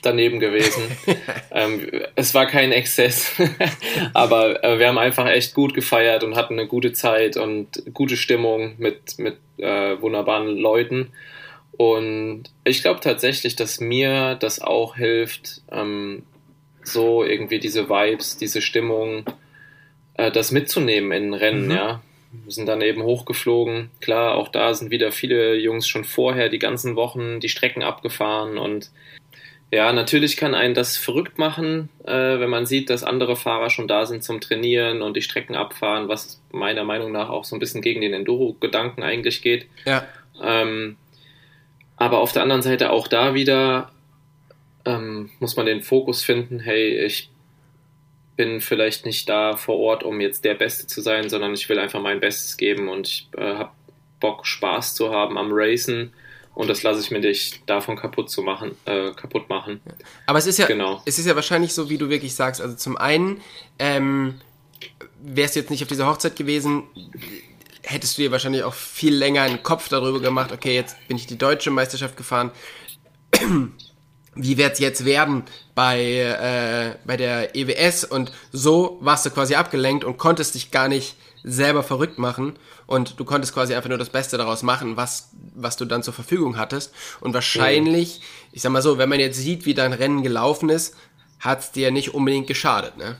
daneben 0.01 0.39
gewesen. 0.39 0.83
ähm, 1.51 1.89
es 2.15 2.33
war 2.33 2.45
kein 2.45 2.71
Exzess, 2.71 3.33
aber 4.13 4.63
äh, 4.63 4.79
wir 4.79 4.87
haben 4.87 4.97
einfach 4.97 5.27
echt 5.27 5.53
gut 5.53 5.73
gefeiert 5.73 6.23
und 6.23 6.35
hatten 6.35 6.53
eine 6.53 6.67
gute 6.67 6.91
Zeit 6.93 7.37
und 7.37 7.83
gute 7.93 8.17
Stimmung 8.17 8.75
mit, 8.77 9.19
mit 9.19 9.37
äh, 9.57 10.01
wunderbaren 10.01 10.57
Leuten. 10.57 11.11
Und 11.71 12.43
ich 12.65 12.81
glaube 12.81 12.99
tatsächlich, 12.99 13.55
dass 13.55 13.79
mir 13.79 14.35
das 14.35 14.61
auch 14.61 14.97
hilft, 14.97 15.61
ähm, 15.71 16.23
so 16.83 17.23
irgendwie 17.23 17.59
diese 17.59 17.89
Vibes, 17.89 18.37
diese 18.37 18.61
Stimmung, 18.61 19.25
äh, 20.15 20.31
das 20.31 20.51
mitzunehmen 20.51 21.11
in 21.11 21.33
Rennen, 21.33 21.65
Mhm. 21.65 21.71
ja. 21.71 22.01
Wir 22.31 22.51
sind 22.51 22.67
dann 22.67 22.81
eben 22.81 23.01
hochgeflogen. 23.01 23.89
Klar, 24.01 24.35
auch 24.35 24.49
da 24.49 24.75
sind 24.75 24.91
wieder 24.91 25.11
viele 25.11 25.55
Jungs 25.55 25.87
schon 25.87 26.03
vorher 26.03 26.49
die 26.49 26.59
ganzen 26.59 26.95
Wochen 26.95 27.39
die 27.39 27.49
Strecken 27.49 27.81
abgefahren 27.81 28.59
und 28.59 28.91
ja, 29.71 29.93
natürlich 29.93 30.35
kann 30.35 30.55
einen 30.55 30.73
das 30.73 30.97
verrückt 30.97 31.37
machen, 31.37 31.89
äh, 32.03 32.39
wenn 32.39 32.49
man 32.49 32.65
sieht, 32.65 32.89
dass 32.89 33.03
andere 33.03 33.35
Fahrer 33.35 33.69
schon 33.69 33.87
da 33.87 34.05
sind 34.07 34.23
zum 34.23 34.41
Trainieren 34.41 35.01
und 35.03 35.15
die 35.15 35.21
Strecken 35.21 35.55
abfahren, 35.55 36.07
was 36.07 36.41
meiner 36.51 36.83
Meinung 36.83 37.11
nach 37.11 37.29
auch 37.29 37.45
so 37.45 37.55
ein 37.55 37.59
bisschen 37.59 37.81
gegen 37.81 38.01
den 38.01 38.13
Enduro-Gedanken 38.13 39.03
eigentlich 39.03 39.43
geht. 39.43 39.67
Ja. 39.85 40.07
Ähm, 40.41 40.97
aber 41.97 42.19
auf 42.19 42.31
der 42.31 42.41
anderen 42.41 42.63
Seite 42.63 42.91
auch 42.91 43.07
da 43.07 43.35
wieder 43.35 43.91
ähm, 44.85 45.29
muss 45.39 45.55
man 45.55 45.67
den 45.67 45.83
Fokus 45.83 46.23
finden, 46.23 46.59
hey, 46.59 47.05
ich 47.05 47.29
bin 48.35 48.61
vielleicht 48.61 49.05
nicht 49.05 49.29
da 49.29 49.55
vor 49.55 49.77
Ort, 49.77 50.03
um 50.03 50.19
jetzt 50.21 50.45
der 50.45 50.55
Beste 50.55 50.87
zu 50.87 51.01
sein, 51.01 51.29
sondern 51.29 51.53
ich 51.53 51.67
will 51.69 51.77
einfach 51.77 52.01
mein 52.01 52.21
Bestes 52.21 52.57
geben 52.57 52.87
und 52.87 53.07
ich 53.07 53.27
äh, 53.37 53.55
habe 53.55 53.71
Bock, 54.19 54.47
Spaß 54.47 54.95
zu 54.95 55.11
haben 55.11 55.37
am 55.37 55.49
Racen 55.51 56.13
und 56.55 56.67
das 56.67 56.83
lasse 56.83 56.99
ich 56.99 57.11
mir 57.11 57.19
nicht 57.19 57.61
davon 57.69 57.95
kaputt 57.95 58.29
zu 58.29 58.41
machen, 58.41 58.75
äh, 58.85 59.11
kaputt 59.11 59.49
machen. 59.49 59.79
Aber 60.25 60.39
es 60.39 60.47
ist 60.47 60.59
ja, 60.59 60.67
Genau. 60.67 61.01
es 61.05 61.17
ist 61.19 61.25
ja 61.25 61.35
wahrscheinlich 61.35 61.73
so, 61.73 61.89
wie 61.89 61.97
du 61.97 62.09
wirklich 62.09 62.35
sagst. 62.35 62.61
Also 62.61 62.75
zum 62.75 62.97
einen, 62.97 63.41
ähm, 63.79 64.41
wärst 65.21 65.55
du 65.55 65.59
jetzt 65.61 65.69
nicht 65.69 65.81
auf 65.83 65.87
dieser 65.89 66.07
Hochzeit 66.07 66.35
gewesen, 66.35 66.83
hättest 67.83 68.17
du 68.17 68.21
dir 68.23 68.31
wahrscheinlich 68.31 68.63
auch 68.63 68.73
viel 68.73 69.15
länger 69.15 69.43
einen 69.43 69.63
Kopf 69.63 69.89
darüber 69.89 70.19
gemacht, 70.19 70.51
okay, 70.51 70.75
jetzt 70.75 70.95
bin 71.07 71.17
ich 71.17 71.27
die 71.27 71.37
deutsche 71.37 71.71
Meisterschaft 71.71 72.17
gefahren. 72.17 72.51
Wie 74.35 74.57
wird's 74.57 74.79
jetzt 74.79 75.05
werden 75.05 75.43
bei, 75.75 76.01
äh, 76.01 76.95
bei 77.05 77.17
der 77.17 77.55
EWS? 77.55 78.05
Und 78.05 78.31
so 78.51 78.97
warst 79.01 79.25
du 79.25 79.31
quasi 79.31 79.55
abgelenkt 79.55 80.03
und 80.03 80.17
konntest 80.17 80.55
dich 80.55 80.71
gar 80.71 80.87
nicht 80.87 81.15
selber 81.43 81.83
verrückt 81.83 82.19
machen 82.19 82.57
und 82.85 83.19
du 83.19 83.25
konntest 83.25 83.53
quasi 83.53 83.73
einfach 83.73 83.89
nur 83.89 83.97
das 83.97 84.09
Beste 84.09 84.37
daraus 84.37 84.61
machen, 84.61 84.97
was, 84.97 85.29
was 85.61 85.77
du 85.77 85.85
dann 85.85 86.03
zur 86.03 86.13
Verfügung 86.13 86.57
hattest. 86.57 86.93
Und 87.19 87.33
wahrscheinlich, 87.33 88.21
ich 88.51 88.61
sag 88.61 88.71
mal 88.71 88.81
so, 88.81 88.97
wenn 88.97 89.09
man 89.09 89.19
jetzt 89.19 89.37
sieht, 89.37 89.65
wie 89.65 89.73
dein 89.73 89.93
Rennen 89.93 90.23
gelaufen 90.23 90.69
ist, 90.69 90.95
hat's 91.39 91.71
dir 91.71 91.91
nicht 91.91 92.13
unbedingt 92.13 92.47
geschadet, 92.47 92.97
ne? 92.97 93.17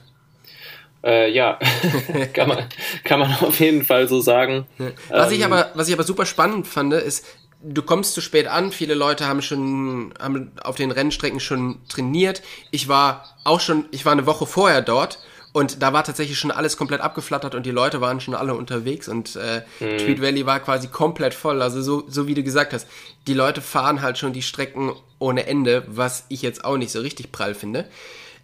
Äh, 1.02 1.32
ja, 1.32 1.58
kann, 2.34 2.50
man, 2.50 2.66
kann 3.06 3.20
man 3.20 3.34
auf 3.36 3.60
jeden 3.60 3.86
Fall 3.86 4.08
so 4.10 4.20
sagen. 4.20 4.66
Was 5.10 5.32
ich 5.32 5.40
Ähm, 5.42 5.54
aber, 5.54 5.72
was 5.74 5.88
ich 5.88 5.94
aber 5.94 6.04
super 6.04 6.26
spannend 6.26 6.68
fand, 6.68 6.94
ist, 6.94 7.26
du 7.62 7.82
kommst 7.82 8.14
zu 8.14 8.22
spät 8.22 8.48
an. 8.48 8.72
Viele 8.72 8.96
Leute 8.96 9.26
haben 9.26 9.42
schon, 9.42 10.14
haben 10.20 10.52
auf 10.62 10.76
den 10.76 10.92
Rennstrecken 10.92 11.40
schon 11.40 11.80
trainiert. 11.88 12.42
Ich 12.72 12.88
war 12.90 13.38
auch 13.46 13.62
schon, 13.62 13.86
ich 13.92 14.06
war 14.06 14.12
eine 14.12 14.26
Woche 14.26 14.46
vorher 14.46 14.82
dort 14.82 15.20
und 15.52 15.82
da 15.82 15.94
war 15.94 16.04
tatsächlich 16.04 16.38
schon 16.38 16.52
alles 16.52 16.78
komplett 16.78 17.02
abgeflattert 17.02 17.56
und 17.56 17.66
die 17.66 17.72
Leute 17.72 18.02
waren 18.02 18.20
schon 18.20 18.36
alle 18.36 18.54
unterwegs 18.54 19.08
und 19.08 19.36
äh, 19.36 19.62
Tweed 19.80 20.22
Valley 20.22 20.46
war 20.46 20.60
quasi 20.60 20.88
komplett 20.88 21.34
voll. 21.34 21.62
Also 21.62 21.82
so, 21.82 22.04
so 22.08 22.28
wie 22.28 22.36
du 22.36 22.44
gesagt 22.44 22.74
hast, 22.74 22.88
die 23.28 23.34
Leute 23.34 23.62
fahren 23.62 24.02
halt 24.02 24.18
schon 24.18 24.34
die 24.34 24.44
Strecken 24.44 24.94
ohne 25.18 25.48
Ende, 25.48 25.84
was 25.88 26.26
ich 26.30 26.42
jetzt 26.44 26.64
auch 26.66 26.78
nicht 26.78 26.92
so 26.92 27.00
richtig 27.00 27.32
prall 27.32 27.56
finde. 27.56 27.86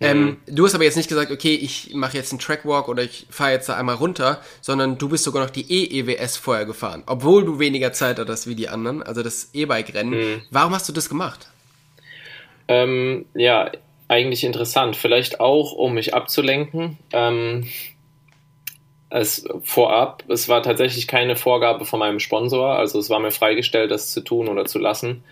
Ähm, 0.02 0.38
du 0.46 0.66
hast 0.66 0.76
aber 0.76 0.84
jetzt 0.84 0.98
nicht 0.98 1.08
gesagt, 1.08 1.32
okay, 1.32 1.56
ich 1.56 1.94
mache 1.94 2.18
jetzt 2.18 2.32
einen 2.32 2.40
Trackwalk 2.40 2.90
oder 2.90 3.04
ich 3.04 3.28
fahre 3.30 3.52
jetzt 3.52 3.70
da 3.70 3.78
einmal 3.78 3.96
runter, 3.96 4.42
sondern 4.60 4.98
du 4.98 5.08
bist 5.08 5.24
sogar 5.24 5.44
noch 5.44 5.52
die 5.52 5.72
E-EWS 5.72 6.36
vorher 6.38 6.66
gefahren, 6.66 7.04
obwohl 7.06 7.46
du 7.46 7.60
weniger 7.60 7.94
Zeit 7.94 8.20
hattest 8.20 8.48
wie 8.48 8.56
die 8.56 8.68
anderen, 8.68 9.04
also 9.04 9.24
das 9.24 9.52
E-Bike-Rennen. 9.54 10.42
Warum 10.52 10.74
hast 10.74 10.90
du 10.90 10.94
das 10.94 11.08
gemacht? 11.08 11.48
Ähm, 12.68 13.26
ja, 13.36 13.72
eigentlich 14.08 14.44
interessant. 14.44 14.96
Vielleicht 14.96 15.40
auch, 15.40 15.74
um 15.74 15.94
mich 15.94 16.14
abzulenken. 16.14 16.98
Ähm, 17.12 17.68
es 19.10 19.48
vorab, 19.64 20.24
es 20.28 20.50
war 20.50 20.62
tatsächlich 20.64 21.08
keine 21.08 21.36
Vorgabe 21.36 21.86
von 21.86 22.00
meinem 22.00 22.20
Sponsor, 22.20 22.78
also 22.78 23.00
es 23.00 23.10
war 23.10 23.20
mir 23.20 23.32
freigestellt, 23.32 23.92
das 23.92 24.12
zu 24.12 24.22
tun 24.22 24.48
oder 24.50 24.66
zu 24.66 24.80
lassen. 24.80 25.24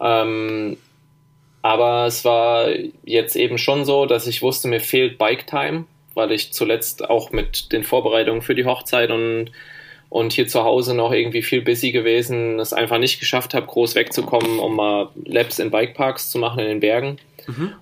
Ähm, 0.00 0.76
aber 1.62 2.06
es 2.06 2.24
war 2.24 2.68
jetzt 3.04 3.36
eben 3.36 3.58
schon 3.58 3.84
so, 3.84 4.06
dass 4.06 4.26
ich 4.26 4.42
wusste, 4.42 4.68
mir 4.68 4.80
fehlt 4.80 5.18
Bike 5.18 5.46
Time, 5.46 5.84
weil 6.14 6.30
ich 6.32 6.52
zuletzt 6.52 7.08
auch 7.08 7.30
mit 7.30 7.72
den 7.72 7.84
Vorbereitungen 7.84 8.42
für 8.42 8.54
die 8.54 8.66
Hochzeit 8.66 9.10
und 9.10 9.50
und 10.08 10.32
hier 10.32 10.46
zu 10.46 10.62
Hause 10.62 10.94
noch 10.94 11.12
irgendwie 11.12 11.42
viel 11.42 11.62
busy 11.62 11.90
gewesen, 11.90 12.60
es 12.60 12.72
einfach 12.72 12.98
nicht 12.98 13.18
geschafft 13.18 13.54
habe, 13.54 13.66
groß 13.66 13.96
wegzukommen, 13.96 14.60
um 14.60 14.76
mal 14.76 15.08
Labs 15.24 15.58
in 15.58 15.72
Bikeparks 15.72 16.30
zu 16.30 16.38
machen 16.38 16.60
in 16.60 16.68
den 16.68 16.80
Bergen. 16.80 17.18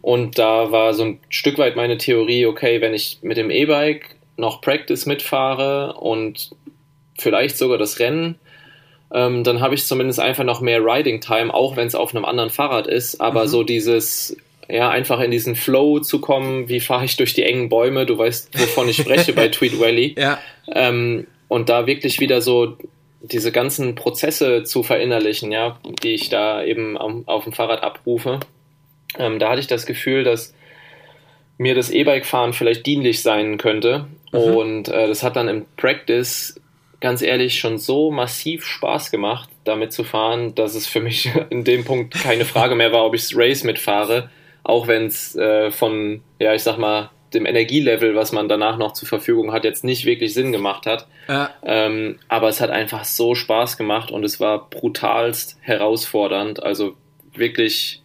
Und 0.02 0.38
da 0.38 0.70
war 0.72 0.94
so 0.94 1.04
ein 1.04 1.20
Stück 1.28 1.58
weit 1.58 1.76
meine 1.76 1.98
Theorie, 1.98 2.46
okay, 2.46 2.80
wenn 2.80 2.94
ich 2.94 3.18
mit 3.22 3.36
dem 3.36 3.50
E-Bike 3.50 4.16
noch 4.36 4.60
Practice 4.60 5.06
mitfahre 5.06 5.94
und 5.94 6.50
vielleicht 7.18 7.56
sogar 7.56 7.78
das 7.78 7.98
Rennen, 7.98 8.36
ähm, 9.12 9.44
dann 9.44 9.60
habe 9.60 9.74
ich 9.74 9.86
zumindest 9.86 10.20
einfach 10.20 10.44
noch 10.44 10.60
mehr 10.60 10.84
Riding 10.84 11.20
Time, 11.20 11.54
auch 11.54 11.76
wenn 11.76 11.86
es 11.86 11.94
auf 11.94 12.14
einem 12.14 12.24
anderen 12.24 12.50
Fahrrad 12.50 12.86
ist. 12.86 13.20
Aber 13.20 13.46
so 13.46 13.62
dieses, 13.62 14.36
ja, 14.68 14.90
einfach 14.90 15.20
in 15.20 15.30
diesen 15.30 15.54
Flow 15.54 16.00
zu 16.00 16.20
kommen, 16.20 16.68
wie 16.68 16.80
fahre 16.80 17.04
ich 17.04 17.16
durch 17.16 17.32
die 17.32 17.44
engen 17.44 17.68
Bäume, 17.68 18.06
du 18.06 18.18
weißt, 18.18 18.58
wovon 18.58 18.88
ich 18.88 18.96
spreche 18.96 19.32
bei 19.32 19.48
Tweed 19.50 19.78
Valley. 19.78 20.14
Ja. 20.18 20.38
Ähm, 20.66 21.26
und 21.48 21.68
da 21.68 21.86
wirklich 21.86 22.18
wieder 22.20 22.40
so 22.40 22.76
diese 23.22 23.52
ganzen 23.52 23.94
Prozesse 23.94 24.64
zu 24.64 24.82
verinnerlichen, 24.82 25.52
ja, 25.52 25.78
die 26.02 26.14
ich 26.14 26.28
da 26.28 26.62
eben 26.62 26.96
auf 26.98 27.44
dem 27.44 27.52
Fahrrad 27.52 27.82
abrufe. 27.82 28.40
Ähm, 29.18 29.38
da 29.38 29.50
hatte 29.50 29.60
ich 29.60 29.66
das 29.66 29.86
Gefühl, 29.86 30.24
dass 30.24 30.54
mir 31.58 31.74
das 31.74 31.90
E-Bike-Fahren 31.90 32.52
vielleicht 32.52 32.86
dienlich 32.86 33.22
sein 33.22 33.58
könnte. 33.58 34.06
Und 34.32 34.88
äh, 34.88 35.06
das 35.06 35.22
hat 35.22 35.36
dann 35.36 35.48
im 35.48 35.64
Practice 35.76 36.60
ganz 37.00 37.22
ehrlich 37.22 37.58
schon 37.58 37.78
so 37.78 38.10
massiv 38.10 38.64
Spaß 38.64 39.10
gemacht, 39.10 39.50
damit 39.64 39.92
zu 39.92 40.04
fahren, 40.04 40.54
dass 40.54 40.74
es 40.74 40.86
für 40.86 41.00
mich 41.00 41.30
in 41.50 41.62
dem 41.62 41.84
Punkt 41.84 42.14
keine 42.14 42.44
Frage 42.44 42.74
mehr 42.74 42.92
war, 42.92 43.04
ob 43.04 43.14
ich 43.14 43.22
das 43.22 43.36
Race 43.36 43.62
mitfahre, 43.62 44.30
auch 44.62 44.88
wenn 44.88 45.06
es 45.06 45.36
äh, 45.36 45.70
von, 45.70 46.22
ja, 46.40 46.54
ich 46.54 46.62
sag 46.62 46.78
mal, 46.78 47.10
dem 47.34 47.46
Energielevel, 47.46 48.14
was 48.14 48.32
man 48.32 48.48
danach 48.48 48.78
noch 48.78 48.92
zur 48.92 49.08
Verfügung 49.08 49.52
hat, 49.52 49.64
jetzt 49.64 49.84
nicht 49.84 50.04
wirklich 50.04 50.34
Sinn 50.34 50.52
gemacht 50.52 50.86
hat. 50.86 51.06
Ja. 51.28 51.50
Ähm, 51.62 52.18
aber 52.28 52.48
es 52.48 52.60
hat 52.60 52.70
einfach 52.70 53.04
so 53.04 53.34
Spaß 53.34 53.76
gemacht 53.76 54.10
und 54.10 54.24
es 54.24 54.40
war 54.40 54.70
brutalst 54.70 55.58
herausfordernd. 55.60 56.62
Also 56.62 56.96
wirklich, 57.34 58.02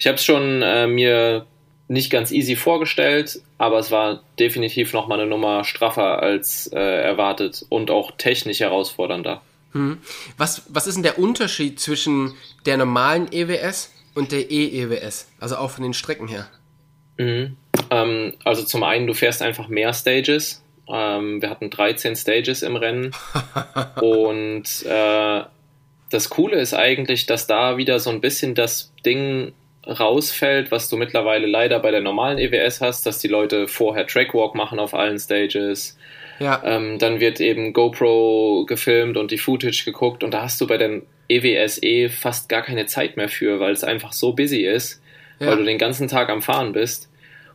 ich 0.00 0.06
habe 0.06 0.16
es 0.16 0.24
schon 0.24 0.62
äh, 0.62 0.86
mir 0.86 1.46
nicht 1.88 2.10
ganz 2.10 2.32
easy 2.32 2.56
vorgestellt, 2.56 3.40
aber 3.58 3.78
es 3.78 3.90
war 3.90 4.22
definitiv 4.38 4.92
nochmal 4.92 5.20
eine 5.20 5.28
Nummer 5.28 5.64
straffer 5.64 6.22
als 6.22 6.68
äh, 6.72 6.78
erwartet 6.78 7.66
und 7.68 7.90
auch 7.90 8.12
technisch 8.16 8.60
herausfordernder. 8.60 9.42
Hm. 9.72 9.98
Was, 10.38 10.62
was 10.68 10.86
ist 10.86 10.94
denn 10.94 11.02
der 11.02 11.18
Unterschied 11.18 11.78
zwischen 11.78 12.34
der 12.64 12.78
normalen 12.78 13.30
EWS 13.30 13.92
und 14.14 14.32
der 14.32 14.50
E-EWS? 14.50 15.28
Also 15.38 15.56
auch 15.56 15.70
von 15.70 15.82
den 15.82 15.92
Strecken 15.92 16.28
her. 16.28 16.48
Mhm. 17.18 17.56
Ähm, 17.90 18.32
also 18.44 18.62
zum 18.62 18.82
einen, 18.82 19.06
du 19.06 19.14
fährst 19.14 19.42
einfach 19.42 19.68
mehr 19.68 19.92
Stages. 19.92 20.62
Ähm, 20.88 21.42
wir 21.42 21.50
hatten 21.50 21.68
13 21.68 22.16
Stages 22.16 22.62
im 22.62 22.76
Rennen. 22.76 23.10
und 24.00 24.86
äh, 24.86 25.42
das 26.08 26.30
Coole 26.30 26.58
ist 26.58 26.72
eigentlich, 26.72 27.26
dass 27.26 27.46
da 27.46 27.76
wieder 27.76 28.00
so 28.00 28.10
ein 28.10 28.20
bisschen 28.20 28.54
das 28.54 28.92
Ding 29.04 29.52
rausfällt, 29.86 30.70
was 30.70 30.88
du 30.88 30.96
mittlerweile 30.96 31.46
leider 31.46 31.80
bei 31.80 31.90
der 31.90 32.00
normalen 32.00 32.38
EWS 32.38 32.80
hast, 32.80 33.06
dass 33.06 33.18
die 33.18 33.28
Leute 33.28 33.66
vorher 33.66 34.06
Trackwalk 34.06 34.54
machen 34.54 34.78
auf 34.78 34.94
allen 34.94 35.18
Stages. 35.18 35.96
Ja. 36.38 36.62
Ähm, 36.64 36.98
dann 36.98 37.20
wird 37.20 37.40
eben 37.40 37.72
GoPro 37.72 38.64
gefilmt 38.66 39.16
und 39.16 39.30
die 39.30 39.38
Footage 39.38 39.84
geguckt 39.84 40.24
und 40.24 40.32
da 40.32 40.42
hast 40.42 40.60
du 40.60 40.66
bei 40.66 40.78
den 40.78 41.02
EWS 41.28 41.82
eh 41.82 42.08
fast 42.08 42.48
gar 42.48 42.62
keine 42.62 42.86
Zeit 42.86 43.16
mehr 43.16 43.28
für, 43.28 43.60
weil 43.60 43.72
es 43.72 43.84
einfach 43.84 44.12
so 44.12 44.32
busy 44.32 44.66
ist, 44.66 45.02
ja. 45.38 45.48
weil 45.48 45.58
du 45.58 45.64
den 45.64 45.78
ganzen 45.78 46.08
Tag 46.08 46.28
am 46.28 46.42
Fahren 46.42 46.72
bist. 46.72 47.08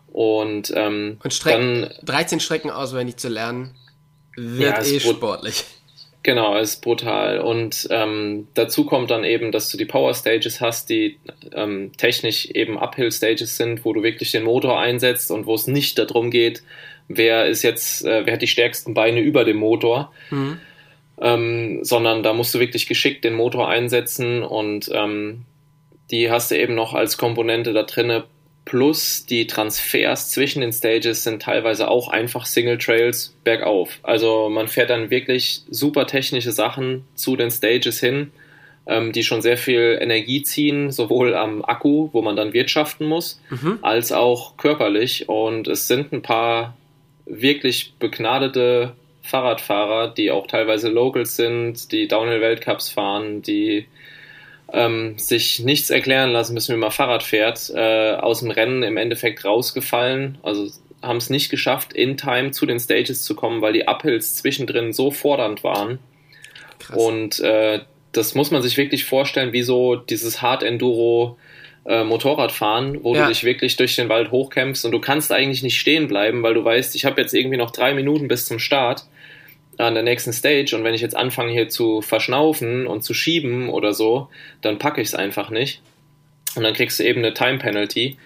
Und, 0.07 0.71
ähm, 0.75 1.17
und 1.23 1.33
Strecken, 1.33 1.81
dann, 1.81 2.05
13 2.05 2.39
Strecken 2.39 2.69
auswendig 2.69 3.17
zu 3.17 3.27
lernen, 3.27 3.75
wird 4.35 4.77
ja, 4.77 4.93
eh 4.93 4.99
sportlich. 4.99 5.65
Genau, 6.25 6.57
ist 6.57 6.81
brutal. 6.81 7.37
Und 7.37 7.87
ähm, 7.91 8.47
dazu 8.55 8.83
kommt 8.83 9.11
dann 9.11 9.23
eben, 9.23 9.51
dass 9.51 9.69
du 9.69 9.77
die 9.77 9.85
Power 9.85 10.11
Stages 10.15 10.59
hast, 10.59 10.89
die 10.89 11.19
ähm, 11.53 11.91
technisch 11.97 12.47
eben 12.47 12.79
Uphill 12.79 13.11
Stages 13.11 13.57
sind, 13.57 13.85
wo 13.85 13.93
du 13.93 14.01
wirklich 14.01 14.31
den 14.31 14.43
Motor 14.43 14.79
einsetzt 14.79 15.29
und 15.29 15.45
wo 15.45 15.53
es 15.53 15.67
nicht 15.67 15.99
darum 15.99 16.31
geht, 16.31 16.63
wer 17.07 17.45
ist 17.45 17.61
jetzt, 17.61 18.03
äh, 18.05 18.25
wer 18.25 18.33
hat 18.33 18.41
die 18.41 18.47
stärksten 18.47 18.95
Beine 18.95 19.19
über 19.19 19.45
dem 19.45 19.57
Motor, 19.57 20.11
mhm. 20.31 20.57
ähm, 21.21 21.83
sondern 21.83 22.23
da 22.23 22.33
musst 22.33 22.55
du 22.55 22.59
wirklich 22.59 22.87
geschickt 22.87 23.23
den 23.23 23.35
Motor 23.35 23.69
einsetzen 23.69 24.41
und 24.41 24.89
ähm, 24.91 25.43
die 26.09 26.31
hast 26.31 26.49
du 26.49 26.57
eben 26.57 26.73
noch 26.73 26.95
als 26.95 27.19
Komponente 27.19 27.71
da 27.71 27.83
drinne 27.83 28.23
Plus 28.65 29.27
die 29.27 29.45
Transfers 29.45 30.31
zwischen 30.31 30.61
den 30.61 30.73
Stages 30.73 31.23
sind 31.23 31.43
teilweise 31.43 31.87
auch 31.87 32.07
einfach 32.07 32.47
Single 32.47 32.79
Trails 32.79 33.35
bergauf. 33.43 33.99
Also 34.01 34.49
man 34.49 34.67
fährt 34.67 34.89
dann 34.89 35.11
wirklich 35.11 35.61
super 35.69 36.07
technische 36.07 36.51
Sachen 36.51 37.05
zu 37.13 37.35
den 37.35 37.51
Stages 37.51 37.99
hin, 37.99 38.31
ähm, 38.87 39.11
die 39.11 39.23
schon 39.23 39.43
sehr 39.43 39.57
viel 39.57 39.99
Energie 40.01 40.41
ziehen, 40.41 40.91
sowohl 40.91 41.35
am 41.35 41.63
Akku, 41.63 42.09
wo 42.11 42.23
man 42.23 42.35
dann 42.35 42.53
wirtschaften 42.53 43.07
muss, 43.07 43.39
mhm. 43.51 43.77
als 43.83 44.11
auch 44.11 44.57
körperlich. 44.57 45.29
Und 45.29 45.67
es 45.67 45.87
sind 45.87 46.11
ein 46.11 46.23
paar 46.23 46.75
wirklich 47.27 47.93
begnadete 47.99 48.93
Fahrradfahrer, 49.21 50.07
die 50.07 50.31
auch 50.31 50.47
teilweise 50.47 50.89
Locals 50.89 51.35
sind, 51.35 51.91
die 51.91 52.07
Downhill-Weltcups 52.07 52.89
fahren, 52.89 53.43
die 53.43 53.85
ähm, 54.75 55.17
sich 55.17 55.59
nichts 55.61 55.89
erklären 55.89 56.31
lassen, 56.31 56.53
bis 56.53 56.67
man 56.67 56.79
mal 56.79 56.91
Fahrrad 56.91 57.23
fährt, 57.23 57.71
äh, 57.73 58.15
aus 58.15 58.41
dem 58.41 58.51
Rennen 58.51 58.83
im 58.83 58.97
Endeffekt 58.97 59.45
rausgefallen. 59.45 60.37
Also 60.43 60.69
haben 61.01 61.17
es 61.17 61.29
nicht 61.29 61.49
geschafft, 61.49 61.93
in 61.93 62.17
Time 62.17 62.51
zu 62.51 62.65
den 62.65 62.79
Stages 62.79 63.23
zu 63.23 63.35
kommen, 63.35 63.61
weil 63.61 63.73
die 63.73 63.85
Uphills 63.87 64.35
zwischendrin 64.35 64.91
so 64.91 65.11
fordernd 65.11 65.63
waren. 65.63 65.99
Krass. 66.79 66.97
Und 66.97 67.39
äh, 67.39 67.79
das 68.11 68.35
muss 68.35 68.51
man 68.51 68.61
sich 68.61 68.75
wirklich 68.75 69.05
vorstellen, 69.05 69.53
wie 69.53 69.63
so 69.63 69.95
dieses 69.95 70.41
Hard 70.41 70.61
Enduro 70.61 71.37
äh, 71.85 72.03
Motorradfahren, 72.03 73.01
wo 73.03 73.15
ja. 73.15 73.23
du 73.23 73.29
dich 73.29 73.45
wirklich 73.45 73.77
durch 73.77 73.95
den 73.95 74.09
Wald 74.09 74.31
hochkämpfst 74.31 74.83
und 74.83 74.91
du 74.91 74.99
kannst 74.99 75.31
eigentlich 75.31 75.63
nicht 75.63 75.79
stehen 75.79 76.09
bleiben, 76.09 76.43
weil 76.43 76.53
du 76.53 76.65
weißt, 76.65 76.95
ich 76.95 77.05
habe 77.05 77.21
jetzt 77.21 77.33
irgendwie 77.33 77.57
noch 77.57 77.71
drei 77.71 77.93
Minuten 77.93 78.27
bis 78.27 78.45
zum 78.45 78.59
Start 78.59 79.05
an 79.77 79.93
der 79.93 80.03
nächsten 80.03 80.33
Stage 80.33 80.75
und 80.75 80.83
wenn 80.83 80.93
ich 80.93 81.01
jetzt 81.01 81.15
anfange 81.15 81.51
hier 81.51 81.69
zu 81.69 82.01
verschnaufen 82.01 82.87
und 82.87 83.03
zu 83.03 83.13
schieben 83.13 83.69
oder 83.69 83.93
so, 83.93 84.29
dann 84.61 84.79
packe 84.79 85.01
ich 85.01 85.09
es 85.09 85.15
einfach 85.15 85.49
nicht. 85.49 85.81
Und 86.55 86.63
dann 86.63 86.73
kriegst 86.73 86.99
du 86.99 87.03
eben 87.03 87.19
eine 87.19 87.33
Time 87.33 87.57
Penalty. 87.57 88.17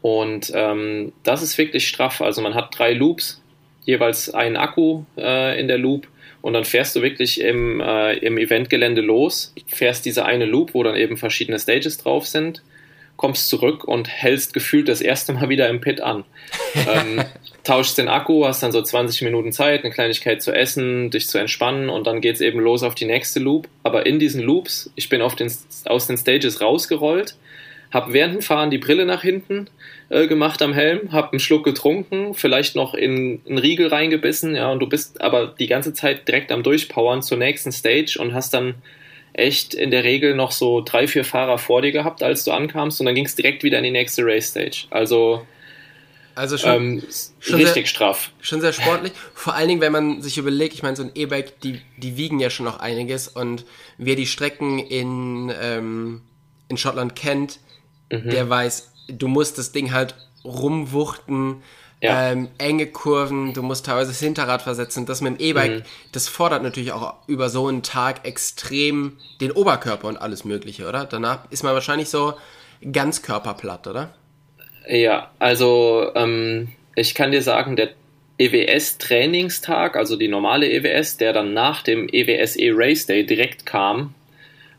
Und 0.00 0.52
ähm, 0.54 1.12
das 1.22 1.42
ist 1.42 1.58
wirklich 1.58 1.86
straff. 1.88 2.20
Also 2.20 2.40
man 2.42 2.54
hat 2.54 2.78
drei 2.78 2.92
Loops, 2.92 3.42
jeweils 3.84 4.32
einen 4.32 4.56
Akku 4.56 5.04
äh, 5.16 5.58
in 5.60 5.68
der 5.68 5.78
Loop 5.78 6.08
und 6.44 6.52
dann 6.52 6.64
fährst 6.64 6.94
du 6.94 7.00
wirklich 7.00 7.40
im, 7.40 7.80
äh, 7.80 8.18
im 8.18 8.36
Eventgelände 8.36 9.00
los, 9.00 9.54
fährst 9.66 10.04
diese 10.04 10.26
eine 10.26 10.44
Loop, 10.44 10.74
wo 10.74 10.82
dann 10.82 10.94
eben 10.94 11.16
verschiedene 11.16 11.58
Stages 11.58 11.96
drauf 11.96 12.26
sind, 12.26 12.62
kommst 13.16 13.48
zurück 13.48 13.84
und 13.84 14.08
hältst 14.08 14.54
gefühlt 14.54 14.88
das 14.88 15.00
erste 15.00 15.32
Mal 15.32 15.48
wieder 15.48 15.68
im 15.68 15.80
Pit 15.80 16.00
an. 16.00 16.24
ähm, 16.74 17.24
tauschst 17.62 17.98
den 17.98 18.08
Akku, 18.08 18.44
hast 18.46 18.62
dann 18.62 18.72
so 18.72 18.82
20 18.82 19.22
Minuten 19.22 19.52
Zeit, 19.52 19.84
eine 19.84 19.92
Kleinigkeit 19.92 20.42
zu 20.42 20.52
essen, 20.52 21.10
dich 21.10 21.28
zu 21.28 21.38
entspannen 21.38 21.88
und 21.88 22.06
dann 22.06 22.20
geht's 22.20 22.40
eben 22.40 22.60
los 22.60 22.82
auf 22.82 22.94
die 22.94 23.06
nächste 23.06 23.40
Loop. 23.40 23.68
Aber 23.82 24.06
in 24.06 24.18
diesen 24.18 24.42
Loops, 24.42 24.90
ich 24.96 25.08
bin 25.08 25.20
den, 25.20 25.52
aus 25.86 26.06
den 26.06 26.16
Stages 26.16 26.60
rausgerollt, 26.60 27.36
habe 27.90 28.12
während 28.12 28.34
dem 28.34 28.42
Fahren 28.42 28.70
die 28.70 28.78
Brille 28.78 29.06
nach 29.06 29.22
hinten 29.22 29.68
äh, 30.08 30.26
gemacht 30.26 30.60
am 30.62 30.74
Helm, 30.74 31.12
habe 31.12 31.32
einen 31.32 31.40
Schluck 31.40 31.64
getrunken, 31.64 32.34
vielleicht 32.34 32.74
noch 32.74 32.94
in 32.94 33.40
einen 33.48 33.58
Riegel 33.58 33.86
reingebissen, 33.86 34.56
ja, 34.56 34.70
und 34.70 34.80
du 34.80 34.88
bist 34.88 35.20
aber 35.20 35.54
die 35.58 35.68
ganze 35.68 35.94
Zeit 35.94 36.26
direkt 36.26 36.50
am 36.50 36.62
Durchpowern 36.62 37.22
zur 37.22 37.38
nächsten 37.38 37.72
Stage 37.72 38.18
und 38.20 38.34
hast 38.34 38.52
dann 38.52 38.74
echt 39.34 39.74
in 39.74 39.90
der 39.90 40.04
Regel 40.04 40.34
noch 40.34 40.52
so 40.52 40.80
drei, 40.80 41.06
vier 41.06 41.24
Fahrer 41.24 41.58
vor 41.58 41.82
dir 41.82 41.92
gehabt, 41.92 42.22
als 42.22 42.44
du 42.44 42.52
ankamst 42.52 43.00
und 43.00 43.06
dann 43.06 43.14
ging 43.14 43.26
es 43.26 43.34
direkt 43.34 43.62
wieder 43.62 43.78
in 43.78 43.84
die 43.84 43.90
nächste 43.90 44.24
Race 44.24 44.48
Stage. 44.48 44.86
Also 44.90 45.46
also 46.34 46.58
schon, 46.58 46.70
ähm, 46.70 47.02
schon 47.38 47.56
richtig 47.56 47.74
sehr, 47.74 47.86
straff. 47.86 48.32
Schon 48.40 48.60
sehr 48.60 48.72
sportlich. 48.72 49.12
Vor 49.34 49.54
allen 49.54 49.68
Dingen, 49.68 49.80
wenn 49.80 49.92
man 49.92 50.20
sich 50.20 50.36
überlegt, 50.36 50.74
ich 50.74 50.82
meine, 50.82 50.96
so 50.96 51.04
ein 51.04 51.12
E-Bike, 51.14 51.60
die, 51.60 51.80
die 51.96 52.16
wiegen 52.16 52.40
ja 52.40 52.50
schon 52.50 52.66
noch 52.66 52.80
einiges 52.80 53.28
und 53.28 53.64
wer 53.98 54.16
die 54.16 54.26
Strecken 54.26 54.80
in, 54.80 55.52
ähm, 55.60 56.22
in 56.68 56.76
Schottland 56.76 57.14
kennt, 57.14 57.60
mhm. 58.10 58.30
der 58.30 58.48
weiß, 58.50 58.92
du 59.08 59.28
musst 59.28 59.58
das 59.58 59.70
Ding 59.70 59.92
halt 59.92 60.16
rumwuchten, 60.44 61.62
ja. 62.04 62.30
ähm, 62.30 62.48
enge 62.58 62.86
Kurven, 62.86 63.52
du 63.52 63.62
musst 63.62 63.86
teilweise 63.86 64.10
das 64.10 64.20
Hinterrad 64.20 64.62
versetzen. 64.62 65.06
Das 65.06 65.20
mit 65.20 65.38
dem 65.38 65.44
E-Bike, 65.44 65.78
mhm. 65.78 65.82
das 66.12 66.28
fordert 66.28 66.62
natürlich 66.62 66.92
auch 66.92 67.14
über 67.26 67.48
so 67.48 67.68
einen 67.68 67.82
Tag 67.82 68.26
extrem 68.26 69.16
den 69.40 69.50
Oberkörper 69.50 70.08
und 70.08 70.16
alles 70.16 70.44
Mögliche, 70.44 70.88
oder? 70.88 71.04
Danach 71.04 71.50
ist 71.50 71.62
man 71.62 71.74
wahrscheinlich 71.74 72.08
so 72.08 72.34
ganz 72.92 73.22
körperplatt, 73.22 73.86
oder? 73.86 74.14
Ja, 74.88 75.30
also 75.38 76.10
ähm, 76.14 76.68
ich 76.94 77.14
kann 77.14 77.32
dir 77.32 77.42
sagen, 77.42 77.76
der 77.76 77.90
EWS-Trainingstag, 78.38 79.96
also 79.96 80.16
die 80.16 80.28
normale 80.28 80.70
EWS, 80.70 81.16
der 81.16 81.32
dann 81.32 81.54
nach 81.54 81.82
dem 81.82 82.08
EWSE 82.10 82.72
Race 82.74 83.06
Day 83.06 83.24
direkt 83.24 83.64
kam, 83.64 84.14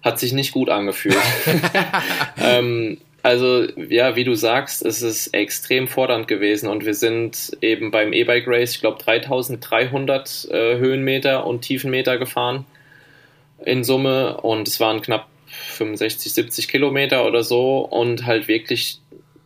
hat 0.04 0.20
sich 0.20 0.34
nicht 0.34 0.52
gut 0.52 0.70
angefühlt. 0.70 1.18
ähm, 2.38 2.98
also 3.26 3.66
ja, 3.90 4.16
wie 4.16 4.24
du 4.24 4.36
sagst, 4.36 4.86
es 4.86 5.02
ist 5.02 5.34
extrem 5.34 5.88
fordernd 5.88 6.28
gewesen 6.28 6.70
und 6.70 6.86
wir 6.86 6.94
sind 6.94 7.58
eben 7.60 7.90
beim 7.90 8.14
E-Bike 8.14 8.46
Race, 8.46 8.76
ich 8.76 8.82
glaube 8.82 9.02
3300 9.04 10.48
äh, 10.52 10.78
Höhenmeter 10.78 11.48
und 11.48 11.62
Tiefenmeter 11.62 12.20
gefahren 12.20 12.66
in 13.66 13.84
Summe 13.84 14.38
und 14.38 14.68
es 14.68 14.80
waren 14.80 15.02
knapp 15.02 15.28
65, 15.48 16.36
70 16.36 16.68
Kilometer 16.68 17.26
oder 17.26 17.44
so 17.44 17.80
und 17.80 18.28
halt 18.28 18.48
wirklich 18.48 19.00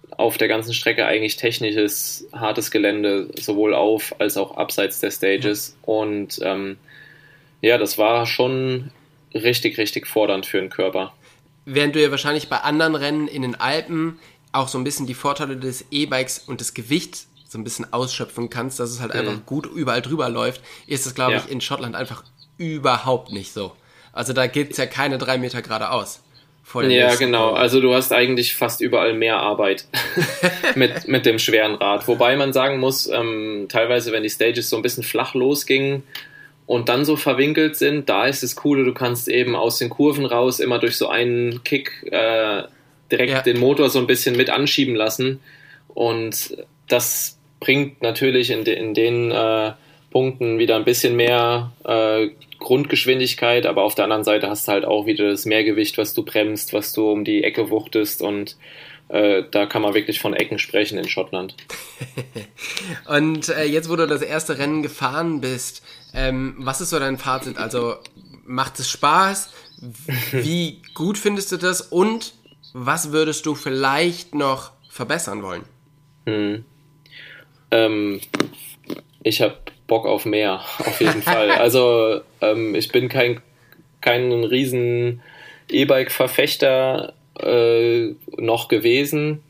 auf 0.09 0.37
der 0.37 0.49
ganzen 0.49 0.73
Strecke 0.73 1.05
eigentlich 1.05 1.37
technisches, 1.37 2.27
hartes 2.33 2.71
Gelände, 2.71 3.29
sowohl 3.39 3.73
auf 3.73 4.13
als 4.19 4.35
auch 4.35 4.57
abseits 4.57 4.99
der 4.99 5.11
Stages. 5.11 5.77
Und 5.83 6.41
ähm, 6.43 6.75
ja, 7.61 7.77
das 7.77 7.97
war 7.97 8.25
schon 8.25 8.91
richtig, 9.33 9.77
richtig 9.77 10.05
fordernd 10.05 10.45
für 10.45 10.59
den 10.59 10.69
Körper. 10.69 11.13
Während 11.73 11.95
du 11.95 12.01
ja 12.01 12.11
wahrscheinlich 12.11 12.49
bei 12.49 12.57
anderen 12.57 12.95
Rennen 12.95 13.27
in 13.27 13.41
den 13.41 13.55
Alpen 13.55 14.19
auch 14.51 14.67
so 14.67 14.77
ein 14.77 14.83
bisschen 14.83 15.05
die 15.05 15.13
Vorteile 15.13 15.57
des 15.57 15.85
E-Bikes 15.91 16.39
und 16.39 16.61
des 16.61 16.73
Gewichts 16.73 17.27
so 17.47 17.57
ein 17.57 17.63
bisschen 17.63 17.91
ausschöpfen 17.93 18.49
kannst, 18.49 18.79
dass 18.79 18.91
es 18.91 18.99
halt 18.99 19.13
mhm. 19.13 19.19
einfach 19.19 19.45
gut 19.45 19.65
überall 19.65 20.01
drüber 20.01 20.29
läuft, 20.29 20.61
ist 20.87 21.05
es, 21.05 21.15
glaube 21.15 21.33
ja. 21.33 21.37
ich, 21.39 21.51
in 21.51 21.61
Schottland 21.61 21.95
einfach 21.95 22.23
überhaupt 22.57 23.31
nicht 23.31 23.53
so. 23.53 23.73
Also 24.13 24.33
da 24.33 24.47
geht 24.47 24.71
es 24.71 24.77
ja 24.77 24.85
keine 24.85 25.17
drei 25.17 25.37
Meter 25.37 25.61
geradeaus 25.61 26.21
ja, 26.73 27.15
genau. 27.15 27.53
Also 27.53 27.81
du 27.81 27.93
hast 27.93 28.13
eigentlich 28.13 28.55
fast 28.55 28.81
überall 28.81 29.13
mehr 29.13 29.37
Arbeit 29.37 29.85
mit, 30.75 31.07
mit 31.07 31.25
dem 31.25 31.39
schweren 31.39 31.75
Rad. 31.75 32.07
Wobei 32.07 32.35
man 32.35 32.53
sagen 32.53 32.79
muss, 32.79 33.07
ähm, 33.07 33.67
teilweise, 33.69 34.11
wenn 34.11 34.23
die 34.23 34.29
Stages 34.29 34.69
so 34.69 34.75
ein 34.75 34.81
bisschen 34.81 35.03
flach 35.03 35.33
losgingen 35.33 36.03
und 36.69 36.87
dann 36.87 37.03
so 37.03 37.15
verwinkelt 37.15 37.77
sind, 37.77 38.09
da 38.09 38.27
ist 38.27 38.43
es 38.43 38.55
coole, 38.55 38.85
du 38.85 38.93
kannst 38.93 39.27
eben 39.27 39.55
aus 39.55 39.79
den 39.79 39.89
Kurven 39.89 40.27
raus 40.27 40.59
immer 40.59 40.77
durch 40.77 40.97
so 40.97 41.07
einen 41.07 41.63
Kick 41.63 42.05
äh, 42.11 42.61
direkt 43.11 43.31
ja. 43.31 43.41
den 43.41 43.59
Motor 43.59 43.89
so 43.89 43.97
ein 43.97 44.05
bisschen 44.05 44.37
mit 44.37 44.51
anschieben 44.51 44.93
lassen. 44.93 45.39
Und 45.87 46.55
das 46.87 47.39
bringt 47.59 48.03
natürlich 48.03 48.51
in, 48.51 48.65
de, 48.65 48.75
in 48.75 48.93
den 48.93 49.31
äh, 49.31 49.71
Punkten 50.11 50.59
wieder 50.59 50.75
ein 50.75 50.85
bisschen 50.85 51.15
mehr 51.15 51.71
äh, 51.85 52.27
Grundgeschwindigkeit, 52.59 53.65
aber 53.65 53.81
auf 53.81 53.95
der 53.95 54.03
anderen 54.03 54.23
Seite 54.23 54.47
hast 54.47 54.67
du 54.67 54.71
halt 54.71 54.85
auch 54.85 55.07
wieder 55.07 55.27
das 55.27 55.45
Mehrgewicht, 55.45 55.97
was 55.97 56.13
du 56.13 56.21
bremst, 56.21 56.73
was 56.73 56.93
du 56.93 57.11
um 57.11 57.23
die 57.23 57.43
Ecke 57.43 57.71
wuchtest 57.71 58.21
und 58.21 58.57
äh, 59.07 59.41
da 59.49 59.65
kann 59.65 59.81
man 59.81 59.95
wirklich 59.95 60.19
von 60.19 60.35
Ecken 60.35 60.59
sprechen 60.59 60.99
in 60.99 61.09
Schottland. 61.09 61.55
und 63.07 63.49
äh, 63.49 63.63
jetzt, 63.63 63.89
wo 63.89 63.95
du 63.95 64.05
das 64.05 64.21
erste 64.21 64.59
Rennen 64.59 64.83
gefahren 64.83 65.41
bist, 65.41 65.81
ähm, 66.13 66.55
was 66.59 66.81
ist 66.81 66.89
so 66.89 66.99
dein 66.99 67.17
Fazit? 67.17 67.57
Also 67.57 67.95
macht 68.45 68.79
es 68.79 68.89
Spaß? 68.89 69.51
Wie 70.31 70.81
gut 70.93 71.17
findest 71.17 71.51
du 71.51 71.57
das? 71.57 71.81
Und 71.81 72.33
was 72.73 73.11
würdest 73.11 73.45
du 73.45 73.55
vielleicht 73.55 74.35
noch 74.35 74.71
verbessern 74.89 75.43
wollen? 75.43 75.63
Hm. 76.25 76.65
Ähm, 77.71 78.21
ich 79.23 79.41
habe 79.41 79.57
Bock 79.87 80.05
auf 80.05 80.25
mehr, 80.25 80.61
auf 80.79 81.01
jeden 81.01 81.21
Fall. 81.21 81.49
Also 81.59 82.21
ähm, 82.41 82.75
ich 82.75 82.91
bin 82.91 83.09
kein, 83.09 83.41
kein 84.01 84.31
riesen 84.31 85.21
E-Bike-Verfechter 85.69 87.13
äh, 87.39 88.15
noch 88.37 88.67
gewesen 88.67 89.43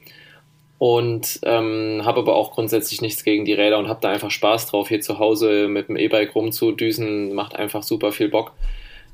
und 0.79 1.41
ähm, 1.43 2.01
habe 2.05 2.21
aber 2.21 2.35
auch 2.35 2.51
grundsätzlich 2.51 3.01
nichts 3.01 3.23
gegen 3.23 3.45
die 3.45 3.53
Räder 3.53 3.77
und 3.77 3.89
habe 3.89 3.99
da 4.01 4.09
einfach 4.09 4.31
Spaß 4.31 4.67
drauf, 4.67 4.87
hier 4.87 5.01
zu 5.01 5.19
Hause 5.19 5.67
mit 5.67 5.89
dem 5.89 5.97
E-Bike 5.97 6.33
rumzudüsen, 6.33 7.35
macht 7.35 7.55
einfach 7.55 7.83
super 7.83 8.13
viel 8.13 8.29
Bock. 8.29 8.53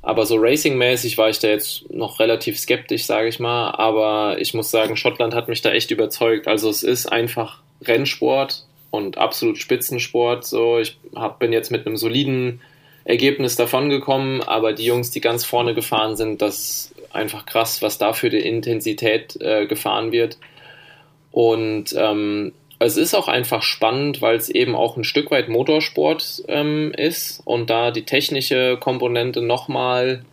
Aber 0.00 0.24
so 0.24 0.36
racingmäßig 0.38 1.18
war 1.18 1.28
ich 1.28 1.40
da 1.40 1.48
jetzt 1.48 1.90
noch 1.90 2.20
relativ 2.20 2.56
skeptisch, 2.60 3.06
sage 3.06 3.26
ich 3.26 3.40
mal. 3.40 3.72
Aber 3.72 4.40
ich 4.40 4.54
muss 4.54 4.70
sagen, 4.70 4.96
Schottland 4.96 5.34
hat 5.34 5.48
mich 5.48 5.62
da 5.62 5.72
echt 5.72 5.90
überzeugt. 5.90 6.46
Also 6.46 6.70
es 6.70 6.84
ist 6.84 7.06
einfach 7.06 7.60
Rennsport 7.82 8.64
und 8.92 9.18
absolut 9.18 9.58
Spitzensport. 9.58 10.44
So, 10.44 10.78
ich 10.78 10.96
hab, 11.16 11.40
bin 11.40 11.52
jetzt 11.52 11.72
mit 11.72 11.84
einem 11.84 11.96
soliden 11.96 12.60
Ergebnis 13.04 13.56
davongekommen, 13.56 14.44
aber 14.44 14.72
die 14.72 14.84
Jungs, 14.84 15.10
die 15.10 15.20
ganz 15.20 15.44
vorne 15.44 15.74
gefahren 15.74 16.16
sind, 16.16 16.40
das 16.40 16.58
ist 16.58 16.94
einfach 17.12 17.44
krass, 17.44 17.82
was 17.82 17.98
da 17.98 18.12
für 18.12 18.30
die 18.30 18.38
Intensität 18.38 19.36
äh, 19.40 19.66
gefahren 19.66 20.12
wird. 20.12 20.38
Und 21.36 21.94
ähm, 21.98 22.52
es 22.78 22.96
ist 22.96 23.12
auch 23.12 23.28
einfach 23.28 23.62
spannend, 23.62 24.22
weil 24.22 24.36
es 24.36 24.48
eben 24.48 24.74
auch 24.74 24.96
ein 24.96 25.04
Stück 25.04 25.30
weit 25.30 25.50
Motorsport 25.50 26.42
ähm, 26.48 26.94
ist 26.96 27.42
und 27.44 27.68
da 27.68 27.90
die 27.90 28.06
technische 28.06 28.78
Komponente 28.80 29.42
nochmal 29.42 30.24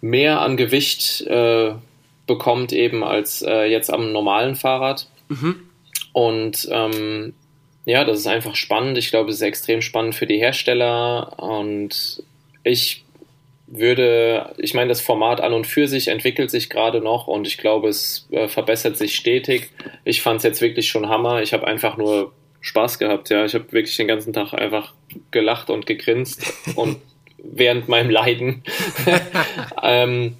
mehr 0.00 0.40
an 0.40 0.56
Gewicht 0.56 1.26
äh, 1.26 1.72
bekommt 2.26 2.72
eben 2.72 3.04
als 3.04 3.42
äh, 3.42 3.64
jetzt 3.64 3.92
am 3.92 4.12
normalen 4.12 4.56
Fahrrad. 4.56 5.08
Mhm. 5.28 5.56
Und 6.14 6.66
ähm, 6.70 7.34
ja, 7.84 8.04
das 8.04 8.20
ist 8.20 8.28
einfach 8.28 8.56
spannend. 8.56 8.96
Ich 8.96 9.10
glaube, 9.10 9.28
es 9.28 9.36
ist 9.36 9.42
extrem 9.42 9.82
spannend 9.82 10.14
für 10.14 10.26
die 10.26 10.38
Hersteller 10.38 11.38
und 11.38 12.22
ich 12.64 13.04
würde, 13.66 14.54
ich 14.58 14.74
meine, 14.74 14.88
das 14.88 15.00
Format 15.00 15.40
an 15.40 15.52
und 15.52 15.66
für 15.66 15.88
sich 15.88 16.08
entwickelt 16.08 16.50
sich 16.50 16.70
gerade 16.70 17.00
noch 17.00 17.26
und 17.26 17.46
ich 17.46 17.58
glaube, 17.58 17.88
es 17.88 18.28
äh, 18.30 18.48
verbessert 18.48 18.96
sich 18.96 19.16
stetig. 19.16 19.70
Ich 20.04 20.22
fand 20.22 20.38
es 20.38 20.44
jetzt 20.44 20.60
wirklich 20.60 20.88
schon 20.88 21.08
Hammer. 21.08 21.42
Ich 21.42 21.52
habe 21.52 21.66
einfach 21.66 21.96
nur 21.96 22.32
Spaß 22.60 22.98
gehabt, 22.98 23.30
ja. 23.30 23.44
Ich 23.44 23.54
habe 23.54 23.72
wirklich 23.72 23.96
den 23.96 24.08
ganzen 24.08 24.32
Tag 24.32 24.52
einfach 24.54 24.94
gelacht 25.30 25.70
und 25.70 25.86
gegrinst 25.86 26.52
und 26.76 26.98
während 27.38 27.88
meinem 27.88 28.10
Leiden. 28.10 28.62
ähm, 29.82 30.36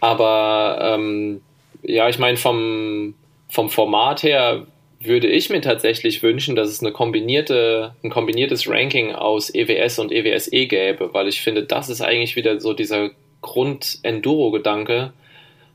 aber 0.00 0.94
ähm, 0.94 1.40
ja, 1.82 2.08
ich 2.08 2.18
meine, 2.18 2.36
vom, 2.36 3.14
vom 3.48 3.70
Format 3.70 4.22
her 4.22 4.66
würde 5.00 5.28
ich 5.28 5.48
mir 5.48 5.60
tatsächlich 5.60 6.22
wünschen, 6.22 6.56
dass 6.56 6.68
es 6.68 6.80
eine 6.80 6.92
kombinierte, 6.92 7.94
ein 8.02 8.10
kombiniertes 8.10 8.68
Ranking 8.68 9.14
aus 9.14 9.54
EWS 9.54 10.00
und 10.00 10.12
EWSE 10.12 10.66
gäbe, 10.66 11.14
weil 11.14 11.28
ich 11.28 11.40
finde, 11.40 11.62
das 11.62 11.88
ist 11.88 12.00
eigentlich 12.00 12.36
wieder 12.36 12.60
so 12.60 12.72
dieser 12.72 13.10
Grund-Enduro-Gedanke, 13.42 15.12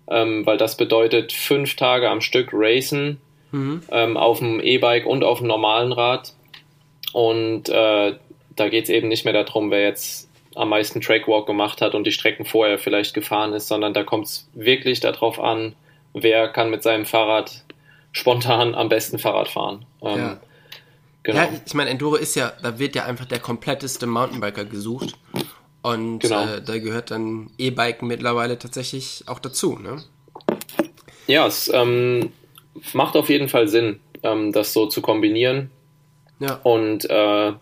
ähm, 0.09 0.45
weil 0.45 0.57
das 0.57 0.75
bedeutet 0.75 1.31
fünf 1.31 1.75
Tage 1.75 2.09
am 2.09 2.19
Stück 2.19 2.49
racen 2.51 3.21
mhm. 3.51 3.81
ähm, 3.91 4.17
auf 4.17 4.39
dem 4.39 4.59
E-Bike 4.59 5.05
und 5.05 5.23
auf 5.23 5.37
dem 5.37 5.47
normalen 5.47 5.93
Rad. 5.93 6.33
Und 7.13 7.69
äh, 7.69 8.15
da 8.55 8.69
geht 8.69 8.83
es 8.83 8.89
eben 8.89 9.07
nicht 9.07 9.23
mehr 9.23 9.33
darum, 9.33 9.71
wer 9.71 9.83
jetzt 9.83 10.29
am 10.55 10.69
meisten 10.69 11.01
Trackwalk 11.01 11.47
gemacht 11.47 11.81
hat 11.81 11.95
und 11.95 12.05
die 12.05 12.11
Strecken 12.11 12.45
vorher 12.45 12.77
vielleicht 12.77 13.13
gefahren 13.13 13.53
ist, 13.53 13.67
sondern 13.67 13.93
da 13.93 14.03
kommt 14.03 14.25
es 14.25 14.49
wirklich 14.53 14.99
darauf 14.99 15.39
an, 15.39 15.75
wer 16.13 16.47
kann 16.49 16.69
mit 16.69 16.83
seinem 16.83 17.05
Fahrrad 17.05 17.63
spontan 18.13 18.75
am 18.75 18.87
besten 18.87 19.19
Fahrrad 19.19 19.49
fahren. 19.49 19.85
Ähm, 20.01 20.17
ja. 20.17 20.39
Genau. 21.23 21.37
Ja, 21.37 21.49
ich 21.65 21.73
meine, 21.73 21.89
Enduro 21.89 22.15
ist 22.15 22.35
ja, 22.35 22.53
da 22.61 22.79
wird 22.79 22.95
ja 22.95 23.05
einfach 23.05 23.25
der 23.25 23.39
kompletteste 23.39 24.05
Mountainbiker 24.05 24.65
gesucht. 24.65 25.17
Und 25.81 26.19
genau. 26.19 26.45
äh, 26.45 26.61
da 26.61 26.77
gehört 26.79 27.11
dann 27.11 27.49
E-Biken 27.57 28.07
mittlerweile 28.07 28.57
tatsächlich 28.57 29.23
auch 29.27 29.39
dazu, 29.39 29.77
ne? 29.77 30.01
Ja, 31.27 31.47
es 31.47 31.69
ähm, 31.73 32.31
macht 32.93 33.15
auf 33.15 33.29
jeden 33.29 33.49
Fall 33.49 33.67
Sinn, 33.67 33.99
ähm, 34.23 34.51
das 34.51 34.73
so 34.73 34.85
zu 34.85 35.01
kombinieren. 35.01 35.71
Ja. 36.39 36.55
Und 36.63 37.09
äh, 37.09 37.53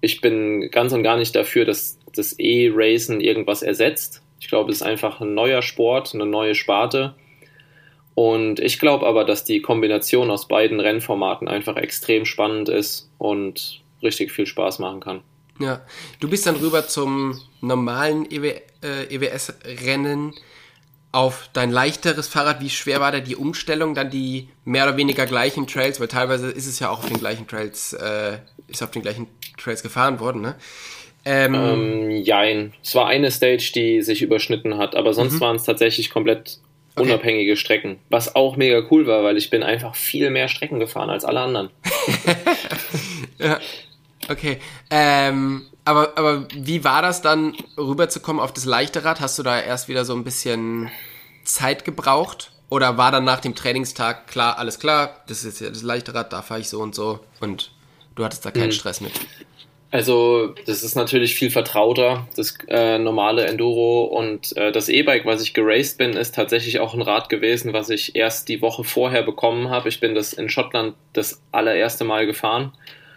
ich 0.00 0.20
bin 0.20 0.70
ganz 0.70 0.92
und 0.92 1.02
gar 1.02 1.16
nicht 1.16 1.34
dafür, 1.36 1.64
dass 1.64 1.98
das 2.14 2.34
E-Racen 2.38 3.20
irgendwas 3.20 3.62
ersetzt. 3.62 4.22
Ich 4.40 4.48
glaube, 4.48 4.70
es 4.70 4.78
ist 4.78 4.82
einfach 4.82 5.20
ein 5.20 5.34
neuer 5.34 5.62
Sport, 5.62 6.14
eine 6.14 6.26
neue 6.26 6.54
Sparte. 6.54 7.14
Und 8.14 8.60
ich 8.60 8.78
glaube 8.78 9.06
aber, 9.06 9.24
dass 9.24 9.44
die 9.44 9.62
Kombination 9.62 10.30
aus 10.30 10.48
beiden 10.48 10.80
Rennformaten 10.80 11.48
einfach 11.48 11.76
extrem 11.76 12.24
spannend 12.26 12.68
ist 12.68 13.10
und 13.18 13.80
richtig 14.02 14.32
viel 14.32 14.46
Spaß 14.46 14.78
machen 14.78 15.00
kann. 15.00 15.22
Ja, 15.58 15.82
du 16.20 16.28
bist 16.28 16.46
dann 16.46 16.56
rüber 16.56 16.86
zum 16.88 17.40
normalen 17.60 18.26
EW, 18.30 18.54
äh, 18.82 19.14
EWS-Rennen 19.14 20.34
auf 21.12 21.50
dein 21.52 21.70
leichteres 21.70 22.28
Fahrrad. 22.28 22.60
Wie 22.60 22.70
schwer 22.70 23.00
war 23.00 23.12
da 23.12 23.20
die 23.20 23.36
Umstellung, 23.36 23.94
dann 23.94 24.10
die 24.10 24.48
mehr 24.64 24.84
oder 24.84 24.96
weniger 24.96 25.26
gleichen 25.26 25.66
Trails, 25.66 26.00
weil 26.00 26.08
teilweise 26.08 26.50
ist 26.50 26.66
es 26.66 26.78
ja 26.78 26.88
auch 26.88 27.00
auf 27.00 27.08
den 27.08 27.18
gleichen 27.18 27.46
Trails, 27.46 27.92
äh, 27.92 28.38
ist 28.68 28.82
auf 28.82 28.90
den 28.90 29.02
gleichen 29.02 29.26
Trails 29.58 29.82
gefahren 29.82 30.20
worden, 30.20 30.40
ne? 30.40 30.56
Ähm, 31.24 31.54
ähm, 31.54 32.10
jein. 32.10 32.72
Es 32.82 32.94
war 32.94 33.06
eine 33.06 33.30
Stage, 33.30 33.72
die 33.74 34.00
sich 34.00 34.22
überschnitten 34.22 34.78
hat, 34.78 34.96
aber 34.96 35.12
sonst 35.12 35.34
mhm. 35.34 35.40
waren 35.40 35.56
es 35.56 35.64
tatsächlich 35.64 36.08
komplett 36.08 36.60
Okay. 36.96 37.08
Unabhängige 37.08 37.56
Strecken. 37.56 37.98
Was 38.08 38.34
auch 38.34 38.56
mega 38.56 38.82
cool 38.90 39.06
war, 39.06 39.22
weil 39.22 39.36
ich 39.36 39.50
bin 39.50 39.62
einfach 39.62 39.94
viel 39.94 40.30
mehr 40.30 40.48
Strecken 40.48 40.80
gefahren 40.80 41.10
als 41.10 41.24
alle 41.24 41.40
anderen. 41.40 41.70
ja. 43.38 43.60
Okay. 44.28 44.58
Ähm, 44.90 45.66
aber, 45.84 46.16
aber 46.16 46.46
wie 46.54 46.84
war 46.84 47.02
das 47.02 47.22
dann, 47.22 47.54
rüberzukommen 47.78 48.42
auf 48.42 48.52
das 48.52 48.64
leichte 48.64 49.04
Rad? 49.04 49.20
Hast 49.20 49.38
du 49.38 49.42
da 49.42 49.60
erst 49.60 49.88
wieder 49.88 50.04
so 50.04 50.14
ein 50.14 50.24
bisschen 50.24 50.90
Zeit 51.44 51.84
gebraucht? 51.84 52.52
Oder 52.68 52.96
war 52.96 53.10
dann 53.10 53.24
nach 53.24 53.40
dem 53.40 53.54
Trainingstag 53.54 54.28
klar, 54.28 54.58
alles 54.58 54.78
klar, 54.78 55.16
das 55.26 55.44
ist 55.44 55.60
ja 55.60 55.68
das 55.68 55.82
leichte 55.82 56.14
Rad, 56.14 56.32
da 56.32 56.40
fahre 56.40 56.60
ich 56.60 56.68
so 56.68 56.80
und 56.80 56.94
so 56.94 57.18
und 57.40 57.72
du 58.14 58.24
hattest 58.24 58.44
da 58.44 58.52
keinen 58.52 58.66
mhm. 58.66 58.72
Stress 58.72 59.00
mit? 59.00 59.12
Also, 59.92 60.54
das 60.66 60.84
ist 60.84 60.94
natürlich 60.94 61.34
viel 61.34 61.50
vertrauter, 61.50 62.28
das 62.36 62.56
äh, 62.68 62.98
normale 62.98 63.46
Enduro. 63.46 64.04
Und 64.04 64.56
äh, 64.56 64.70
das 64.70 64.88
E-Bike, 64.88 65.26
was 65.26 65.42
ich 65.42 65.52
geraced 65.52 65.98
bin, 65.98 66.12
ist 66.12 66.34
tatsächlich 66.34 66.78
auch 66.78 66.94
ein 66.94 67.02
Rad 67.02 67.28
gewesen, 67.28 67.72
was 67.72 67.90
ich 67.90 68.14
erst 68.14 68.48
die 68.48 68.62
Woche 68.62 68.84
vorher 68.84 69.24
bekommen 69.24 69.68
habe. 69.68 69.88
Ich 69.88 69.98
bin 69.98 70.14
das 70.14 70.32
in 70.32 70.48
Schottland 70.48 70.94
das 71.12 71.42
allererste 71.50 72.04
Mal 72.04 72.26
gefahren. 72.26 72.72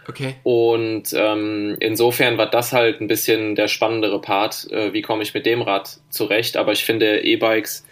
Okay. 0.08 0.34
Und 0.42 1.14
ähm, 1.14 1.76
insofern 1.78 2.38
war 2.38 2.50
das 2.50 2.72
halt 2.72 3.00
ein 3.00 3.06
bisschen 3.06 3.54
der 3.54 3.68
spannendere 3.68 4.20
Part. 4.20 4.68
Äh, 4.72 4.92
wie 4.92 5.02
komme 5.02 5.22
ich 5.22 5.32
mit 5.32 5.46
dem 5.46 5.62
Rad 5.62 5.98
zurecht? 6.10 6.56
Aber 6.56 6.72
ich 6.72 6.84
finde, 6.84 7.22
E-Bikes 7.22 7.86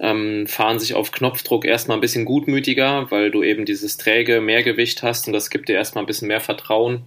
ähm, 0.00 0.48
fahren 0.48 0.80
sich 0.80 0.94
auf 0.94 1.12
Knopfdruck 1.12 1.64
erstmal 1.64 1.96
ein 1.96 2.00
bisschen 2.00 2.24
gutmütiger, 2.24 3.10
weil 3.10 3.30
du 3.30 3.44
eben 3.44 3.64
dieses 3.64 3.96
träge 3.96 4.40
Mehrgewicht 4.40 5.04
hast 5.04 5.28
und 5.28 5.32
das 5.32 5.50
gibt 5.50 5.68
dir 5.68 5.76
erstmal 5.76 6.02
ein 6.02 6.06
bisschen 6.08 6.28
mehr 6.28 6.40
Vertrauen 6.40 7.04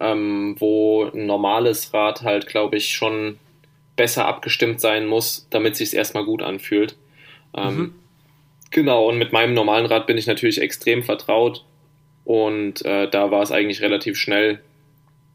ähm, 0.00 0.56
wo 0.58 1.04
ein 1.04 1.26
normales 1.26 1.92
Rad 1.92 2.22
halt, 2.22 2.46
glaube 2.46 2.76
ich, 2.76 2.92
schon 2.94 3.38
besser 3.96 4.26
abgestimmt 4.26 4.80
sein 4.80 5.06
muss, 5.06 5.46
damit 5.50 5.76
sich 5.76 5.88
es 5.88 5.94
erstmal 5.94 6.24
gut 6.24 6.42
anfühlt. 6.42 6.96
Ähm, 7.54 7.76
mhm. 7.76 7.94
Genau, 8.70 9.06
und 9.08 9.18
mit 9.18 9.32
meinem 9.32 9.54
normalen 9.54 9.86
Rad 9.86 10.06
bin 10.06 10.16
ich 10.16 10.26
natürlich 10.26 10.60
extrem 10.60 11.02
vertraut 11.02 11.64
und 12.24 12.84
äh, 12.84 13.08
da 13.08 13.30
war 13.30 13.42
es 13.42 13.52
eigentlich 13.52 13.82
relativ 13.82 14.16
schnell 14.16 14.60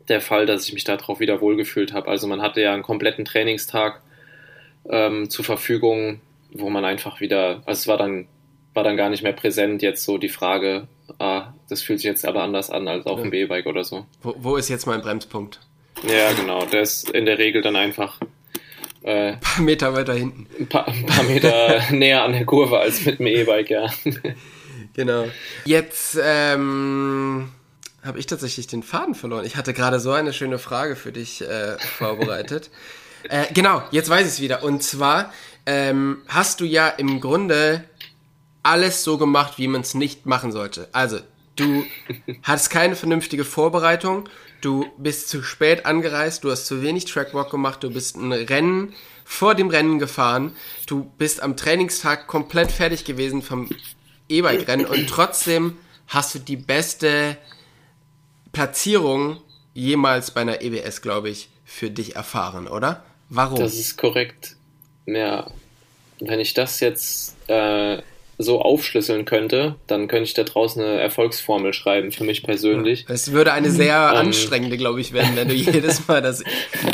der 0.07 0.21
Fall, 0.21 0.45
dass 0.45 0.65
ich 0.65 0.73
mich 0.73 0.85
darauf 0.85 1.19
wieder 1.19 1.41
wohlgefühlt 1.41 1.93
habe. 1.93 2.07
Also 2.07 2.27
man 2.27 2.41
hatte 2.41 2.61
ja 2.61 2.73
einen 2.73 2.83
kompletten 2.83 3.25
Trainingstag 3.25 4.01
ähm, 4.89 5.29
zur 5.29 5.45
Verfügung, 5.45 6.21
wo 6.53 6.69
man 6.69 6.85
einfach 6.85 7.19
wieder, 7.19 7.61
also 7.65 7.79
es 7.79 7.87
war 7.87 7.97
dann, 7.97 8.27
war 8.77 8.83
dann 8.83 8.95
gar 8.95 9.09
nicht 9.09 9.23
mehr 9.23 9.33
präsent 9.33 9.81
jetzt 9.81 10.05
so 10.05 10.19
die 10.19 10.29
Frage, 10.29 10.87
ah, 11.17 11.47
das 11.67 11.81
fühlt 11.81 11.99
sich 11.99 12.05
jetzt 12.05 12.23
aber 12.23 12.43
anders 12.43 12.69
an 12.69 12.87
als 12.87 13.07
auf 13.07 13.17
ja. 13.17 13.23
dem 13.23 13.31
B-Bike 13.31 13.65
oder 13.65 13.83
so. 13.83 14.05
Wo, 14.21 14.35
wo, 14.37 14.55
ist 14.55 14.69
jetzt 14.69 14.85
mein 14.85 15.01
Bremspunkt? 15.01 15.59
Ja, 16.07 16.31
genau. 16.33 16.63
Der 16.67 16.83
ist 16.83 17.09
in 17.09 17.25
der 17.25 17.39
Regel 17.39 17.63
dann 17.63 17.75
einfach 17.75 18.19
äh, 19.01 19.31
ein 19.31 19.39
paar 19.39 19.63
Meter 19.63 19.95
weiter 19.95 20.13
hinten. 20.13 20.45
Ein 20.59 20.67
paar, 20.67 20.87
ein 20.87 21.07
paar 21.07 21.23
Meter 21.23 21.81
näher 21.91 22.23
an 22.23 22.33
der 22.33 22.45
Kurve 22.45 22.77
als 22.77 23.03
mit 23.03 23.17
dem 23.17 23.25
E-Bike, 23.25 23.71
ja. 23.71 23.91
genau. 24.93 25.25
Jetzt 25.65 26.19
ähm, 26.23 27.49
habe 28.03 28.19
ich 28.19 28.27
tatsächlich 28.27 28.67
den 28.67 28.83
Faden 28.83 29.15
verloren. 29.15 29.43
Ich 29.43 29.55
hatte 29.55 29.73
gerade 29.73 29.99
so 29.99 30.11
eine 30.11 30.33
schöne 30.33 30.59
Frage 30.59 30.95
für 30.95 31.11
dich 31.11 31.41
äh, 31.41 31.79
vorbereitet. 31.79 32.69
äh, 33.29 33.51
genau, 33.55 33.81
jetzt 33.89 34.11
weiß 34.11 34.27
ich 34.27 34.33
es 34.33 34.39
wieder. 34.39 34.61
Und 34.61 34.83
zwar 34.83 35.33
ähm, 35.65 36.19
hast 36.27 36.61
du 36.61 36.65
ja 36.65 36.89
im 36.89 37.19
Grunde 37.19 37.83
alles 38.67 39.03
so 39.03 39.17
gemacht, 39.17 39.57
wie 39.57 39.67
man 39.67 39.81
es 39.81 39.93
nicht 39.93 40.25
machen 40.25 40.51
sollte. 40.51 40.89
Also, 40.91 41.19
du 41.55 41.85
hattest 42.43 42.69
keine 42.69 42.95
vernünftige 42.95 43.45
Vorbereitung, 43.45 44.29
du 44.61 44.85
bist 44.97 45.29
zu 45.29 45.41
spät 45.41 45.85
angereist, 45.85 46.43
du 46.43 46.51
hast 46.51 46.67
zu 46.67 46.81
wenig 46.81 47.05
Trackwalk 47.05 47.49
gemacht, 47.49 47.83
du 47.83 47.91
bist 47.91 48.17
ein 48.17 48.31
Rennen 48.31 48.93
vor 49.23 49.55
dem 49.55 49.69
Rennen 49.69 49.99
gefahren, 49.99 50.55
du 50.85 51.11
bist 51.17 51.41
am 51.41 51.57
Trainingstag 51.57 52.27
komplett 52.27 52.71
fertig 52.71 53.05
gewesen 53.05 53.41
vom 53.41 53.69
E-Bike-Rennen 54.29 54.85
und 54.85 55.07
trotzdem 55.09 55.77
hast 56.07 56.35
du 56.35 56.39
die 56.39 56.57
beste 56.57 57.37
Platzierung 58.51 59.41
jemals 59.73 60.31
bei 60.31 60.41
einer 60.41 60.61
EBS, 60.61 61.01
glaube 61.01 61.29
ich, 61.29 61.49
für 61.65 61.89
dich 61.89 62.15
erfahren, 62.15 62.67
oder? 62.67 63.03
Warum? 63.29 63.59
Das 63.59 63.75
ist 63.75 63.97
korrekt. 63.97 64.55
Ja, 65.05 65.49
wenn 66.19 66.39
ich 66.39 66.53
das 66.53 66.79
jetzt 66.79 67.35
äh, 67.47 68.01
so 68.37 68.61
aufschlüsseln 68.61 69.25
könnte, 69.25 69.75
dann 69.87 70.07
könnte 70.07 70.25
ich 70.25 70.33
da 70.33 70.43
draußen 70.43 70.81
eine 70.81 70.99
Erfolgsformel 70.99 71.73
schreiben 71.73 72.11
für 72.11 72.23
mich 72.23 72.43
persönlich. 72.43 73.05
Es 73.09 73.31
würde 73.31 73.51
eine 73.51 73.71
sehr 73.71 74.11
ähm, 74.13 74.27
anstrengende, 74.27 74.77
glaube 74.77 75.01
ich, 75.01 75.11
werden, 75.11 75.35
wenn 75.35 75.47
du 75.47 75.53
jedes 75.55 76.07
Mal 76.07 76.21
das 76.21 76.43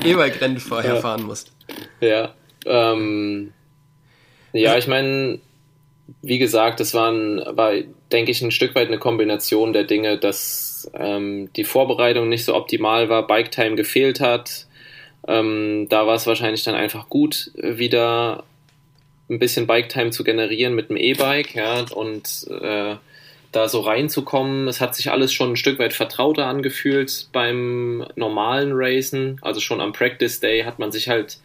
E-Bike-Rennen 0.06 0.60
vorher 0.60 0.96
ja, 0.96 1.02
fahren 1.02 1.24
musst. 1.24 1.52
Ja, 2.00 2.34
ähm, 2.66 3.52
ja, 4.54 4.78
ich 4.78 4.88
meine, 4.88 5.40
wie 6.22 6.38
gesagt, 6.38 6.80
das 6.80 6.94
war, 6.94 7.12
war, 7.12 7.74
denke 8.12 8.32
ich, 8.32 8.42
ein 8.42 8.52
Stück 8.52 8.76
weit 8.76 8.88
eine 8.88 9.00
Kombination 9.00 9.74
der 9.74 9.84
Dinge, 9.84 10.18
dass 10.18 10.90
ähm, 10.94 11.50
die 11.56 11.64
Vorbereitung 11.66 12.30
nicht 12.30 12.46
so 12.46 12.56
optimal 12.56 13.10
war, 13.10 13.28
Bike 13.28 13.52
Time 13.52 13.76
gefehlt 13.76 14.22
hat. 14.22 14.68
Ähm, 15.28 15.88
da 15.90 16.06
war 16.08 16.16
es 16.16 16.28
wahrscheinlich 16.28 16.64
dann 16.64 16.76
einfach 16.76 17.10
gut, 17.10 17.52
wieder 17.56 18.44
ein 19.30 19.40
bisschen 19.40 19.68
Bike 19.68 19.90
Time 19.90 20.12
zu 20.12 20.24
generieren 20.24 20.76
mit 20.76 20.90
dem 20.90 20.98
E-Bike, 20.98 21.56
ja, 21.56 21.86
und 21.94 22.46
äh, 22.50 22.96
da 23.54 23.70
so 23.70 23.82
reinzukommen. 23.82 24.68
Es 24.68 24.82
hat 24.82 24.96
sich 24.96 25.12
alles 25.12 25.32
schon 25.32 25.52
ein 25.52 25.56
Stück 25.56 25.80
weit 25.80 25.94
vertrauter 25.94 26.48
angefühlt 26.48 27.28
beim 27.32 28.06
normalen 28.16 28.72
Racen. 28.74 29.40
Also 29.42 29.60
schon 29.60 29.80
am 29.80 29.94
Practice 29.94 30.40
Day 30.40 30.64
hat 30.64 30.80
man 30.80 30.92
sich 30.92 31.08
halt 31.08 31.38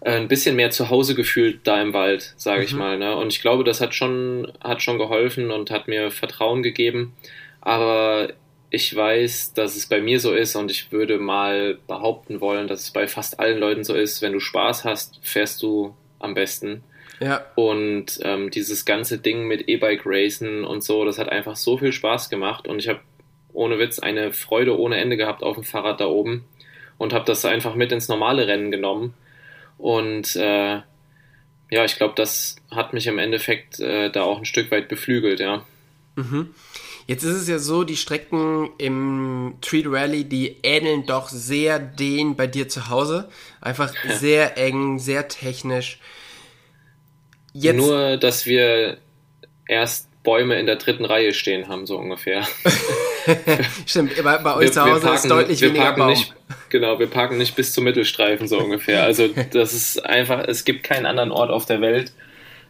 äh, 0.00 0.12
ein 0.12 0.28
bisschen 0.28 0.56
mehr 0.56 0.70
zu 0.70 0.88
Hause 0.88 1.14
gefühlt 1.14 1.60
da 1.64 1.82
im 1.82 1.92
Wald, 1.92 2.34
sage 2.36 2.64
ich 2.64 2.72
mhm. 2.72 2.78
mal. 2.78 2.98
Ne? 2.98 3.16
Und 3.16 3.32
ich 3.32 3.40
glaube, 3.40 3.64
das 3.64 3.80
hat 3.80 3.94
schon, 3.94 4.52
hat 4.62 4.82
schon 4.82 4.98
geholfen 4.98 5.50
und 5.50 5.70
hat 5.70 5.88
mir 5.88 6.10
Vertrauen 6.10 6.62
gegeben. 6.62 7.14
Aber 7.60 8.28
ich 8.70 8.94
weiß, 8.94 9.54
dass 9.54 9.76
es 9.76 9.86
bei 9.86 10.00
mir 10.00 10.20
so 10.20 10.32
ist 10.32 10.54
und 10.54 10.70
ich 10.70 10.92
würde 10.92 11.18
mal 11.18 11.78
behaupten 11.86 12.40
wollen, 12.40 12.68
dass 12.68 12.82
es 12.82 12.90
bei 12.90 13.08
fast 13.08 13.40
allen 13.40 13.58
Leuten 13.58 13.84
so 13.84 13.94
ist. 13.94 14.22
Wenn 14.22 14.32
du 14.32 14.40
Spaß 14.40 14.84
hast, 14.84 15.18
fährst 15.22 15.62
du 15.62 15.96
am 16.26 16.34
besten. 16.34 16.82
Ja. 17.20 17.46
Und 17.54 18.20
ähm, 18.22 18.50
dieses 18.50 18.84
ganze 18.84 19.18
Ding 19.18 19.46
mit 19.46 19.68
E-Bike 19.68 20.02
Racen 20.04 20.64
und 20.64 20.84
so, 20.84 21.04
das 21.04 21.18
hat 21.18 21.30
einfach 21.30 21.56
so 21.56 21.78
viel 21.78 21.92
Spaß 21.92 22.28
gemacht 22.28 22.68
und 22.68 22.78
ich 22.78 22.88
habe 22.88 23.00
ohne 23.54 23.78
Witz 23.78 23.98
eine 23.98 24.32
Freude 24.32 24.78
ohne 24.78 24.98
Ende 24.98 25.16
gehabt 25.16 25.42
auf 25.42 25.54
dem 25.54 25.64
Fahrrad 25.64 26.00
da 26.00 26.06
oben 26.06 26.44
und 26.98 27.14
habe 27.14 27.24
das 27.24 27.44
einfach 27.46 27.74
mit 27.74 27.90
ins 27.90 28.08
normale 28.08 28.46
Rennen 28.46 28.70
genommen. 28.70 29.14
Und 29.78 30.36
äh, 30.36 30.80
ja, 31.70 31.84
ich 31.84 31.96
glaube, 31.96 32.14
das 32.16 32.56
hat 32.70 32.92
mich 32.92 33.06
im 33.06 33.18
Endeffekt 33.18 33.80
äh, 33.80 34.10
da 34.10 34.22
auch 34.22 34.38
ein 34.38 34.44
Stück 34.44 34.70
weit 34.70 34.88
beflügelt, 34.88 35.40
ja. 35.40 35.64
Mhm. 36.16 36.54
Jetzt 37.06 37.22
ist 37.22 37.36
es 37.36 37.48
ja 37.48 37.58
so, 37.58 37.84
die 37.84 37.96
Strecken 37.96 38.70
im 38.78 39.54
Treat 39.60 39.86
Rally, 39.86 40.24
die 40.24 40.56
ähneln 40.62 41.06
doch 41.06 41.28
sehr 41.28 41.78
den 41.78 42.34
bei 42.34 42.46
dir 42.46 42.68
zu 42.68 42.88
Hause. 42.88 43.28
Einfach 43.60 43.94
ja. 44.04 44.14
sehr 44.16 44.58
eng, 44.58 44.98
sehr 44.98 45.28
technisch. 45.28 46.00
Jetzt 47.58 47.76
Nur, 47.76 48.16
dass 48.16 48.46
wir 48.46 48.98
erst 49.66 50.08
Bäume 50.22 50.58
in 50.58 50.66
der 50.66 50.76
dritten 50.76 51.04
Reihe 51.04 51.32
stehen 51.32 51.68
haben, 51.68 51.86
so 51.86 51.96
ungefähr. 51.96 52.46
Stimmt, 53.86 54.22
bei, 54.22 54.38
bei 54.38 54.56
euch 54.56 54.64
wir, 54.64 54.72
zu 54.72 54.82
Hause 54.82 55.00
parken, 55.00 55.16
ist 55.16 55.30
deutlich 55.30 55.60
weniger 55.60 55.92
Baum. 55.92 56.08
Nicht, 56.08 56.34
genau, 56.68 56.98
wir 56.98 57.06
parken 57.06 57.38
nicht 57.38 57.54
bis 57.54 57.72
zum 57.72 57.84
Mittelstreifen, 57.84 58.48
so 58.48 58.58
ungefähr. 58.58 59.04
Also 59.04 59.28
das 59.52 59.72
ist 59.72 60.04
einfach, 60.04 60.44
es 60.46 60.64
gibt 60.64 60.82
keinen 60.82 61.06
anderen 61.06 61.30
Ort 61.30 61.50
auf 61.50 61.64
der 61.64 61.80
Welt, 61.80 62.12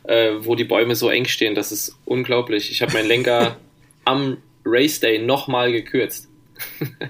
äh, 0.04 0.32
wo 0.40 0.54
die 0.54 0.64
Bäume 0.64 0.94
so 0.94 1.08
eng 1.08 1.24
stehen. 1.24 1.54
Das 1.54 1.72
ist 1.72 1.96
unglaublich. 2.04 2.70
Ich 2.70 2.82
habe 2.82 2.92
meinen 2.92 3.08
Lenker 3.08 3.56
am 4.04 4.36
Race 4.64 5.00
Day 5.00 5.18
nochmal 5.18 5.72
gekürzt. 5.72 6.25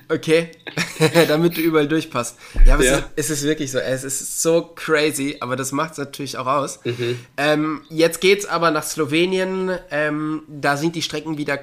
Okay, 0.09 0.50
damit 1.28 1.56
du 1.56 1.61
überall 1.61 1.88
durchpasst. 1.88 2.38
Ja, 2.64 2.74
aber 2.74 2.85
ja. 2.85 2.98
Es, 3.16 3.26
ist, 3.26 3.30
es, 3.30 3.30
ist, 3.30 3.44
wirklich 3.44 3.70
so. 3.70 3.78
Es 3.78 4.04
ist 4.04 4.42
so 4.42 4.62
crazy, 4.62 5.37
aber 5.40 5.56
das 5.56 5.72
macht 5.72 5.92
es 5.92 5.98
natürlich 5.98 6.38
auch 6.38 6.46
aus. 6.46 6.80
Mhm. 6.85 7.18
Ähm, 7.37 7.82
jetzt 7.88 8.20
geht's 8.20 8.46
aber 8.46 8.70
nach 8.70 8.85
Slowenien. 8.85 9.78
Ähm, 9.90 10.42
da 10.48 10.76
sind 10.76 10.94
die 10.94 11.02
Strecken 11.02 11.38
wieder 11.38 11.59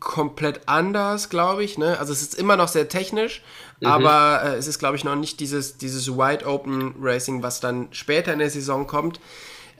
komplett 0.00 0.62
anders, 0.66 1.28
glaube 1.28 1.64
ich. 1.64 1.78
Ne? 1.78 1.98
Also 1.98 2.12
es 2.12 2.22
ist 2.22 2.34
immer 2.34 2.56
noch 2.56 2.68
sehr 2.68 2.88
technisch, 2.88 3.42
mhm. 3.80 3.86
aber 3.86 4.42
äh, 4.44 4.56
es 4.56 4.66
ist, 4.66 4.78
glaube 4.78 4.96
ich, 4.96 5.04
noch 5.04 5.16
nicht 5.16 5.40
dieses, 5.40 5.78
dieses 5.78 6.08
Wide 6.08 6.46
Open 6.46 6.94
Racing, 7.00 7.42
was 7.42 7.60
dann 7.60 7.88
später 7.92 8.32
in 8.32 8.38
der 8.38 8.50
Saison 8.50 8.86
kommt. 8.86 9.20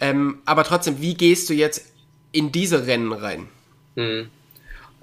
Ähm, 0.00 0.38
aber 0.44 0.64
trotzdem, 0.64 1.00
wie 1.00 1.14
gehst 1.14 1.48
du 1.50 1.54
jetzt 1.54 1.84
in 2.32 2.52
diese 2.52 2.86
Rennen 2.86 3.12
rein? 3.12 3.48
Mhm. 3.96 4.30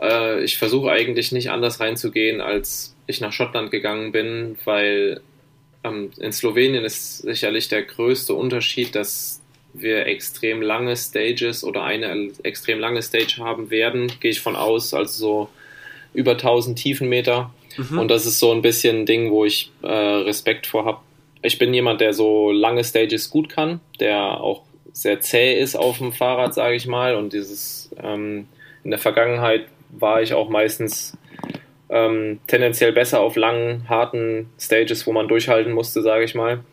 Äh, 0.01 0.43
ich 0.43 0.57
versuche 0.57 0.91
eigentlich 0.91 1.31
nicht 1.31 1.51
anders 1.51 1.79
reinzugehen, 1.79 2.41
als 2.41 2.95
ich 3.07 3.21
nach 3.21 3.33
Schottland 3.33 3.71
gegangen 3.71 4.11
bin, 4.11 4.57
weil 4.65 5.21
ähm, 5.83 6.11
in 6.19 6.31
Slowenien 6.31 6.83
ist 6.83 7.19
sicherlich 7.19 7.67
der 7.67 7.83
größte 7.83 8.33
Unterschied, 8.33 8.95
dass 8.95 9.41
wir 9.73 10.05
extrem 10.07 10.61
lange 10.61 10.95
Stages 10.95 11.63
oder 11.63 11.83
eine 11.83 12.31
extrem 12.43 12.79
lange 12.79 13.01
Stage 13.01 13.37
haben 13.39 13.69
werden, 13.69 14.11
gehe 14.19 14.31
ich 14.31 14.39
von 14.39 14.55
aus, 14.55 14.93
also 14.93 15.13
so 15.13 15.49
über 16.13 16.31
1000 16.31 16.79
Tiefenmeter. 16.79 17.53
Mhm. 17.77 17.99
Und 17.99 18.07
das 18.09 18.25
ist 18.25 18.39
so 18.39 18.51
ein 18.51 18.61
bisschen 18.61 19.01
ein 19.01 19.05
Ding, 19.05 19.31
wo 19.31 19.45
ich 19.45 19.71
äh, 19.81 19.87
Respekt 19.87 20.65
vor 20.65 20.85
habe. 20.85 20.99
Ich 21.41 21.59
bin 21.59 21.73
jemand, 21.73 22.01
der 22.01 22.13
so 22.13 22.51
lange 22.51 22.83
Stages 22.83 23.29
gut 23.29 23.49
kann, 23.49 23.81
der 23.99 24.39
auch 24.39 24.63
sehr 24.93 25.19
zäh 25.19 25.59
ist 25.59 25.75
auf 25.75 25.97
dem 25.97 26.13
Fahrrad, 26.13 26.53
sage 26.53 26.75
ich 26.75 26.87
mal. 26.87 27.15
Und 27.15 27.33
dieses 27.33 27.91
ähm, 28.01 28.47
in 28.83 28.91
der 28.91 28.99
Vergangenheit 28.99 29.67
war 29.99 30.21
ich 30.21 30.33
auch 30.33 30.49
meistens 30.49 31.17
ähm, 31.89 32.39
tendenziell 32.47 32.91
besser 32.91 33.21
auf 33.21 33.35
langen, 33.35 33.87
harten 33.89 34.49
Stages, 34.59 35.05
wo 35.07 35.11
man 35.11 35.27
durchhalten 35.27 35.73
musste, 35.73 36.01
sage 36.01 36.23
ich 36.23 36.35
mal. 36.35 36.63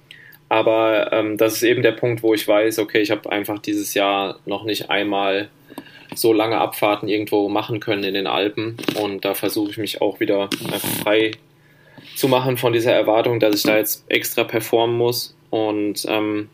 Aber 0.49 1.13
ähm, 1.13 1.39
das 1.39 1.55
ist 1.55 1.63
eben 1.63 1.83
der 1.83 1.93
Punkt, 1.93 2.23
wo 2.23 2.35
ich 2.35 2.47
weiß, 2.47 2.79
okay, 2.79 3.01
ich 3.01 3.11
habe 3.11 3.31
einfach 3.31 3.59
dieses 3.59 3.95
Jahr 3.95 4.39
noch 4.45 4.65
nicht 4.65 4.91
einmal 4.91 5.49
so 6.15 6.33
lange 6.33 6.59
Abfahrten 6.59 7.09
irgendwo 7.09 7.49
machen 7.49 7.81
können 7.81 8.05
in 8.05 8.15
den 8.15 8.27
Alpen. 8.27 8.77
Und 9.01 9.25
da 9.25 9.35
versuche 9.35 9.71
ich 9.71 9.79
mich 9.79 10.03
auch 10.03 10.21
wieder 10.21 10.51
frei 11.03 11.33
zu 12.17 12.29
machen 12.29 12.57
von 12.57 12.73
dieser 12.73 12.93
Erwartung, 12.93 13.41
dass 13.41 13.55
ich 13.55 13.63
da 13.63 13.79
jetzt 13.79 14.05
extra 14.09 14.45
performen 14.45 14.97
muss. 14.97 15.35
Und 15.51 16.05
ähm, 16.09 16.49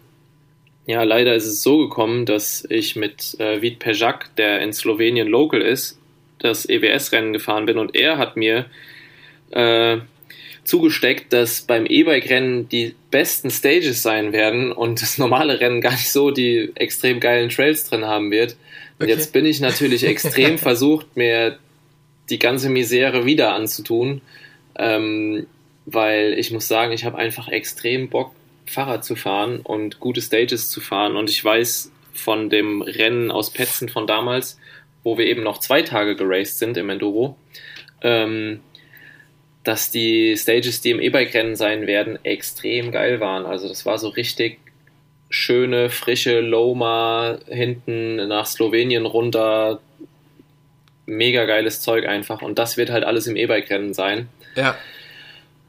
ja, 0.87 1.03
leider 1.03 1.35
ist 1.35 1.47
es 1.47 1.63
so 1.63 1.79
gekommen, 1.79 2.25
dass 2.25 2.65
ich 2.69 2.97
mit 2.97 3.39
äh, 3.41 3.61
Vít 3.61 3.79
Pejak, 3.79 4.35
der 4.37 4.61
in 4.61 4.73
Slowenien 4.73 5.29
local 5.29 5.61
ist, 5.61 5.98
das 6.39 6.69
EWS-Rennen 6.69 7.33
gefahren 7.33 7.67
bin 7.67 7.79
und 7.79 7.95
er 7.95 8.19
hat 8.19 8.37
mir 8.37 8.67
äh, 9.51 9.99
zugesteckt, 10.65 11.33
dass 11.33 11.63
beim 11.63 11.87
E-Bike-Rennen 11.87 12.69
die 12.69 12.95
besten 13.11 13.51
Stages 13.51 14.03
sein 14.03 14.33
werden 14.33 14.71
und 14.71 15.01
das 15.03 15.19
normale 15.19 15.61
Rennen 15.61 15.81
gar 15.81 15.93
nicht 15.93 16.13
so 16.13 16.31
die 16.31 16.71
extrem 16.75 17.21
geilen 17.21 17.49
Trails 17.49 17.89
drin 17.89 18.05
haben 18.05 18.31
wird. 18.31 18.57
Und 18.99 19.05
okay. 19.05 19.13
jetzt 19.13 19.33
bin 19.33 19.47
ich 19.47 19.61
natürlich 19.61 20.05
extrem 20.05 20.59
versucht, 20.59 21.17
mir 21.17 21.59
die 22.29 22.39
ganze 22.39 22.69
Misere 22.69 23.25
wieder 23.25 23.55
anzutun, 23.55 24.21
ähm, 24.77 25.47
weil 25.87 26.35
ich 26.39 26.51
muss 26.51 26.69
sagen, 26.69 26.93
ich 26.93 27.05
habe 27.05 27.17
einfach 27.17 27.49
extrem 27.49 28.11
Bock, 28.11 28.33
Fahrrad 28.67 29.05
zu 29.05 29.17
fahren 29.17 29.61
und 29.61 29.99
gute 29.99 30.21
Stages 30.21 30.69
zu 30.69 30.83
fahren 30.83 31.17
und 31.17 31.31
ich 31.31 31.43
weiß 31.43 31.91
von 32.13 32.51
dem 32.51 32.83
Rennen 32.83 33.31
aus 33.31 33.51
Petzen 33.51 33.89
von 33.89 34.07
damals, 34.07 34.59
wo 35.09 35.17
wir 35.17 35.25
eben 35.25 35.43
noch 35.43 35.59
zwei 35.59 35.81
Tage 35.81 36.17
geraced 36.17 36.59
sind 36.59 36.77
im 36.77 36.91
Enduro, 36.91 37.39
ähm, 38.03 38.61
dass 39.65 39.91
die 39.91 40.37
Stages, 40.37 40.83
die 40.83 40.91
im 40.91 41.01
E-Bike-Rennen 41.01 41.57
sein 41.57 41.87
werden, 41.87 42.23
extrem 42.27 42.93
geil 42.93 43.21
waren. 43.21 43.47
Also 43.47 43.69
das 43.69 43.87
war 43.87 43.97
so 43.97 44.09
richtig 44.09 44.59
schöne, 45.31 45.89
frische 45.89 46.41
Loma 46.41 47.39
hinten 47.47 48.17
nach 48.29 48.45
Slowenien 48.45 49.07
runter. 49.07 49.81
Mega 51.07 51.47
geiles 51.47 51.81
Zeug 51.81 52.07
einfach. 52.07 52.43
Und 52.43 52.59
das 52.59 52.77
wird 52.77 52.91
halt 52.91 53.05
alles 53.05 53.27
im 53.27 53.37
E-Bike-Rennen 53.37 53.95
sein. 53.95 54.29
Ja. 54.57 54.77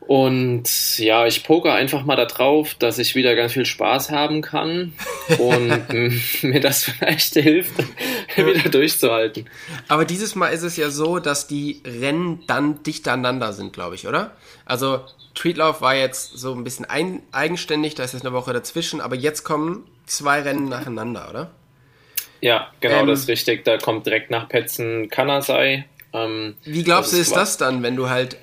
Und 0.09 0.97
ja, 0.97 1.27
ich 1.27 1.43
poker 1.43 1.75
einfach 1.75 2.03
mal 2.03 2.15
darauf, 2.15 2.73
dass 2.73 2.97
ich 2.97 3.13
wieder 3.13 3.35
ganz 3.35 3.53
viel 3.53 3.67
Spaß 3.67 4.09
haben 4.09 4.41
kann 4.41 4.93
und 5.37 5.93
mir 6.41 6.59
das 6.59 6.85
vielleicht 6.85 7.35
hilft, 7.35 7.73
wieder 8.35 8.69
durchzuhalten. 8.69 9.47
Aber 9.87 10.05
dieses 10.05 10.33
Mal 10.33 10.47
ist 10.47 10.63
es 10.63 10.77
ja 10.77 10.89
so, 10.89 11.19
dass 11.19 11.45
die 11.45 11.83
Rennen 11.85 12.41
dann 12.47 12.81
dicht 12.81 13.07
aneinander 13.07 13.53
sind, 13.53 13.71
glaube 13.71 13.93
ich, 13.93 14.07
oder? 14.07 14.31
Also 14.65 15.01
Treatlauf 15.35 15.81
war 15.81 15.93
jetzt 15.93 16.35
so 16.35 16.55
ein 16.55 16.63
bisschen 16.63 16.85
ein, 16.85 17.21
eigenständig, 17.31 17.93
da 17.93 18.03
ist 18.03 18.13
jetzt 18.13 18.25
eine 18.25 18.33
Woche 18.33 18.51
dazwischen, 18.51 19.01
aber 19.01 19.15
jetzt 19.15 19.43
kommen 19.43 19.85
zwei 20.07 20.41
Rennen 20.41 20.69
nacheinander, 20.69 21.29
oder? 21.29 21.51
Ja, 22.41 22.71
genau, 22.79 23.01
ähm, 23.01 23.07
das 23.09 23.19
ist 23.19 23.27
richtig. 23.27 23.63
Da 23.63 23.77
kommt 23.77 24.07
direkt 24.07 24.31
nach 24.31 24.49
Petzen 24.49 25.07
Kanasai. 25.11 25.85
Ähm, 26.13 26.55
wie 26.65 26.83
glaubst 26.83 27.13
du, 27.13 27.17
ist 27.17 27.35
das 27.35 27.57
dann, 27.57 27.83
wenn 27.83 27.95
du 27.95 28.09
halt 28.09 28.37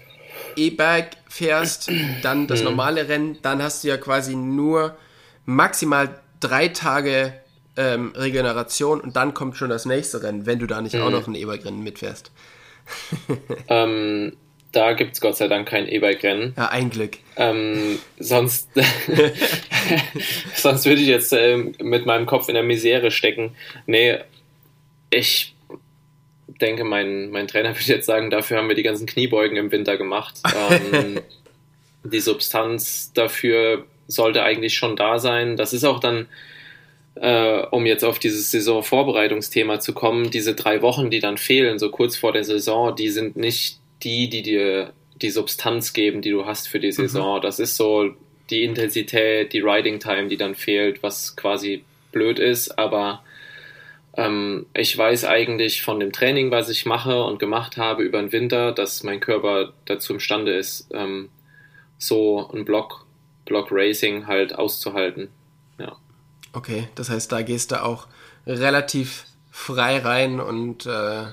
E-Bike 0.55 1.17
fährst, 1.37 1.91
dann 2.22 2.47
das 2.47 2.61
mhm. 2.61 2.66
normale 2.66 3.09
Rennen, 3.09 3.39
dann 3.43 3.62
hast 3.62 3.84
du 3.84 3.89
ja 3.89 3.97
quasi 3.97 4.34
nur 4.34 4.97
maximal 5.45 6.20
drei 6.41 6.68
Tage 6.68 7.34
ähm, 7.76 8.12
Regeneration 8.14 9.01
und 9.01 9.16
dann 9.16 9.34
kommt 9.34 9.57
schon 9.57 9.70
das 9.70 9.87
nächste 9.87 10.22
Rennen, 10.22 10.47
wenn 10.47 10.59
du 10.59 10.66
da 10.66 10.80
nicht 10.80 10.95
mhm. 10.95 11.03
auch 11.03 11.11
noch 11.11 11.26
ein 11.26 11.34
E-Bike-Rennen 11.34 11.82
mitfährst. 11.82 12.30
ähm, 13.68 14.37
da 14.72 14.93
gibt 14.93 15.14
es 15.14 15.20
Gott 15.20 15.37
sei 15.37 15.49
Dank 15.49 15.68
kein 15.68 15.89
E-Bike-Rennen. 15.89 16.55
Ja, 16.57 16.68
ein 16.68 16.91
Glück. 16.91 17.18
Ähm, 17.37 17.99
sonst, 18.18 18.68
sonst 20.55 20.84
würde 20.84 21.01
ich 21.01 21.09
jetzt 21.09 21.32
ähm, 21.32 21.74
mit 21.80 22.07
meinem 22.07 22.26
Kopf 22.26 22.49
in 22.49 22.55
der 22.55 22.62
Misere 22.62 23.11
stecken. 23.11 23.57
Nee, 23.87 24.18
ich 25.11 25.55
denke, 26.59 26.84
mein, 26.84 27.30
mein 27.30 27.48
Trainer 27.48 27.70
würde 27.74 27.92
jetzt 27.92 28.07
sagen, 28.07 28.30
dafür 28.30 28.59
haben 28.59 28.68
wir 28.68 28.76
die 28.76 28.82
ganzen 28.82 29.07
Kniebeugen 29.07 29.57
im 29.57 29.72
Winter 29.72 29.96
gemacht. 29.96 30.40
Ähm, 30.70 31.20
die 32.04 32.20
Substanz 32.20 33.12
dafür 33.12 33.84
sollte 34.07 34.42
eigentlich 34.42 34.74
schon 34.74 34.96
da 34.96 35.18
sein. 35.18 35.57
Das 35.57 35.72
ist 35.72 35.84
auch 35.84 35.98
dann, 35.98 36.26
äh, 37.16 37.62
um 37.70 37.86
jetzt 37.86 38.04
auf 38.04 38.18
dieses 38.18 38.50
Saisonvorbereitungsthema 38.50 39.80
zu 39.80 39.92
kommen, 39.92 40.30
diese 40.30 40.54
drei 40.54 40.82
Wochen, 40.82 41.11
die 41.11 41.20
dann 41.20 41.38
fehlen, 41.38 41.78
so 41.78 41.90
kurz 41.90 42.16
vor 42.16 42.32
der 42.32 42.44
Saison, 42.44 42.94
die 42.94 43.11
sind 43.11 43.36
nicht 43.36 43.80
die, 44.02 44.28
die 44.28 44.42
dir 44.42 44.92
die 45.20 45.30
Substanz 45.30 45.92
geben, 45.92 46.20
die 46.20 46.30
du 46.30 46.46
hast 46.46 46.68
für 46.68 46.78
die 46.78 46.88
mhm. 46.88 46.92
Saison. 46.92 47.38
Mhm. 47.38 47.42
Das 47.42 47.59
ist 47.59 47.76
so 47.76 48.14
die 48.50 48.62
Intensität, 48.62 49.52
die 49.52 49.61
Riding 49.61 49.98
Time, 49.98 50.28
die 50.28 50.36
dann 50.36 50.54
fehlt, 50.54 51.02
was 51.02 51.36
quasi 51.36 51.82
blöd 52.12 52.38
ist, 52.38 52.78
aber 52.78 53.22
ähm, 54.17 54.67
ich 54.75 54.97
weiß 54.97 55.25
eigentlich 55.27 55.83
von 55.83 56.01
dem 56.01 56.12
Training, 56.12 56.51
was 56.51 56.71
ich 56.71 56.87
mache 56.87 57.23
und 57.23 57.39
gemacht 57.39 57.77
habe 57.77 58.03
über 58.03 58.19
den 58.19 58.33
Winter, 58.33 58.73
dass 58.73 59.03
mein 59.03 59.21
Körper 59.21 59.73
dazu 59.85 60.14
imstande 60.14 60.55
ist, 60.55 60.89
ähm, 60.93 61.29
so 61.99 62.51
ein 62.53 62.64
Block, 62.64 63.07
Block 63.45 63.69
Racing 63.71 64.27
halt 64.27 64.55
auszuhalten. 64.55 65.29
Ja. 65.79 65.97
Okay, 66.53 66.89
das 66.95 67.11
heißt, 67.11 67.31
da 67.31 67.43
gehst 67.43 67.73
du 67.73 67.83
auch 67.83 68.09
relativ 68.47 69.27
frei 69.51 69.99
rein 69.99 70.41
und, 70.41 70.87
äh, 70.87 71.25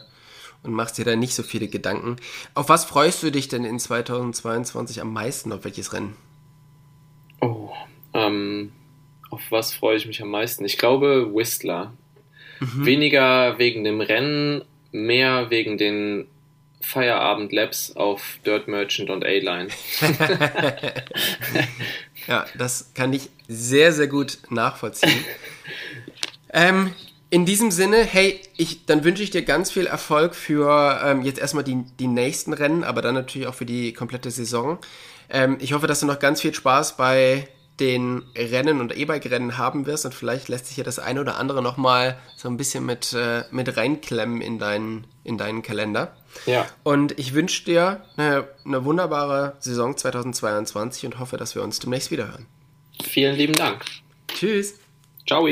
und 0.63 0.73
machst 0.73 0.97
dir 0.97 1.05
da 1.05 1.15
nicht 1.15 1.35
so 1.35 1.43
viele 1.43 1.67
Gedanken. 1.67 2.17
Auf 2.53 2.67
was 2.67 2.85
freust 2.85 3.23
du 3.23 3.31
dich 3.31 3.47
denn 3.47 3.63
in 3.63 3.79
2022 3.79 5.01
am 5.01 5.13
meisten? 5.13 5.51
Auf 5.53 5.63
welches 5.63 5.93
Rennen? 5.93 6.15
Oh, 7.39 7.71
ähm, 8.13 8.73
auf 9.29 9.41
was 9.49 9.73
freue 9.73 9.97
ich 9.97 10.05
mich 10.05 10.21
am 10.21 10.29
meisten? 10.29 10.65
Ich 10.65 10.77
glaube 10.77 11.33
Whistler. 11.33 11.93
Mhm. 12.59 12.85
Weniger 12.85 13.57
wegen 13.59 13.83
dem 13.83 14.01
Rennen, 14.01 14.63
mehr 14.91 15.49
wegen 15.49 15.77
den 15.77 16.27
Feierabend-Labs 16.81 17.95
auf 17.95 18.39
Dirt 18.45 18.67
Merchant 18.67 19.09
und 19.09 19.23
A-Line. 19.23 19.69
ja, 22.27 22.45
das 22.57 22.93
kann 22.93 23.13
ich 23.13 23.29
sehr, 23.47 23.93
sehr 23.93 24.07
gut 24.07 24.39
nachvollziehen. 24.49 25.23
ähm, 26.53 26.93
in 27.29 27.45
diesem 27.45 27.71
Sinne, 27.71 28.03
hey, 28.03 28.39
ich, 28.57 28.85
dann 28.85 29.03
wünsche 29.03 29.23
ich 29.23 29.31
dir 29.31 29.41
ganz 29.41 29.71
viel 29.71 29.87
Erfolg 29.87 30.35
für 30.35 31.01
ähm, 31.03 31.23
jetzt 31.23 31.39
erstmal 31.39 31.63
die, 31.63 31.83
die 31.99 32.07
nächsten 32.07 32.53
Rennen, 32.53 32.83
aber 32.83 33.01
dann 33.01 33.15
natürlich 33.15 33.47
auch 33.47 33.55
für 33.55 33.65
die 33.65 33.93
komplette 33.93 34.29
Saison. 34.29 34.77
Ähm, 35.29 35.57
ich 35.59 35.73
hoffe, 35.73 35.87
dass 35.87 36.01
du 36.01 36.05
noch 36.05 36.19
ganz 36.19 36.41
viel 36.41 36.53
Spaß 36.53 36.97
bei 36.97 37.47
den 37.79 38.23
Rennen 38.35 38.79
und 38.79 38.95
E-Bike-Rennen 38.95 39.57
haben 39.57 39.85
wirst 39.85 40.05
und 40.05 40.13
vielleicht 40.13 40.47
lässt 40.47 40.67
sich 40.67 40.77
ja 40.77 40.83
das 40.83 40.99
eine 40.99 41.21
oder 41.21 41.37
andere 41.37 41.61
nochmal 41.61 42.17
so 42.35 42.47
ein 42.47 42.57
bisschen 42.57 42.85
mit, 42.85 43.13
äh, 43.13 43.43
mit 43.51 43.75
reinklemmen 43.75 44.41
in 44.41 44.59
deinen, 44.59 45.07
in 45.23 45.37
deinen 45.37 45.63
Kalender. 45.63 46.15
Ja. 46.45 46.67
Und 46.83 47.17
ich 47.17 47.33
wünsche 47.33 47.65
dir 47.65 48.03
eine, 48.15 48.47
eine 48.65 48.85
wunderbare 48.85 49.55
Saison 49.59 49.97
2022 49.97 51.05
und 51.07 51.19
hoffe, 51.19 51.37
dass 51.37 51.55
wir 51.55 51.63
uns 51.63 51.79
demnächst 51.79 52.11
wiederhören. 52.11 52.45
Vielen 53.03 53.35
lieben 53.35 53.53
Dank. 53.53 53.83
Tschüss. 54.27 54.75
Ciao. 55.27 55.47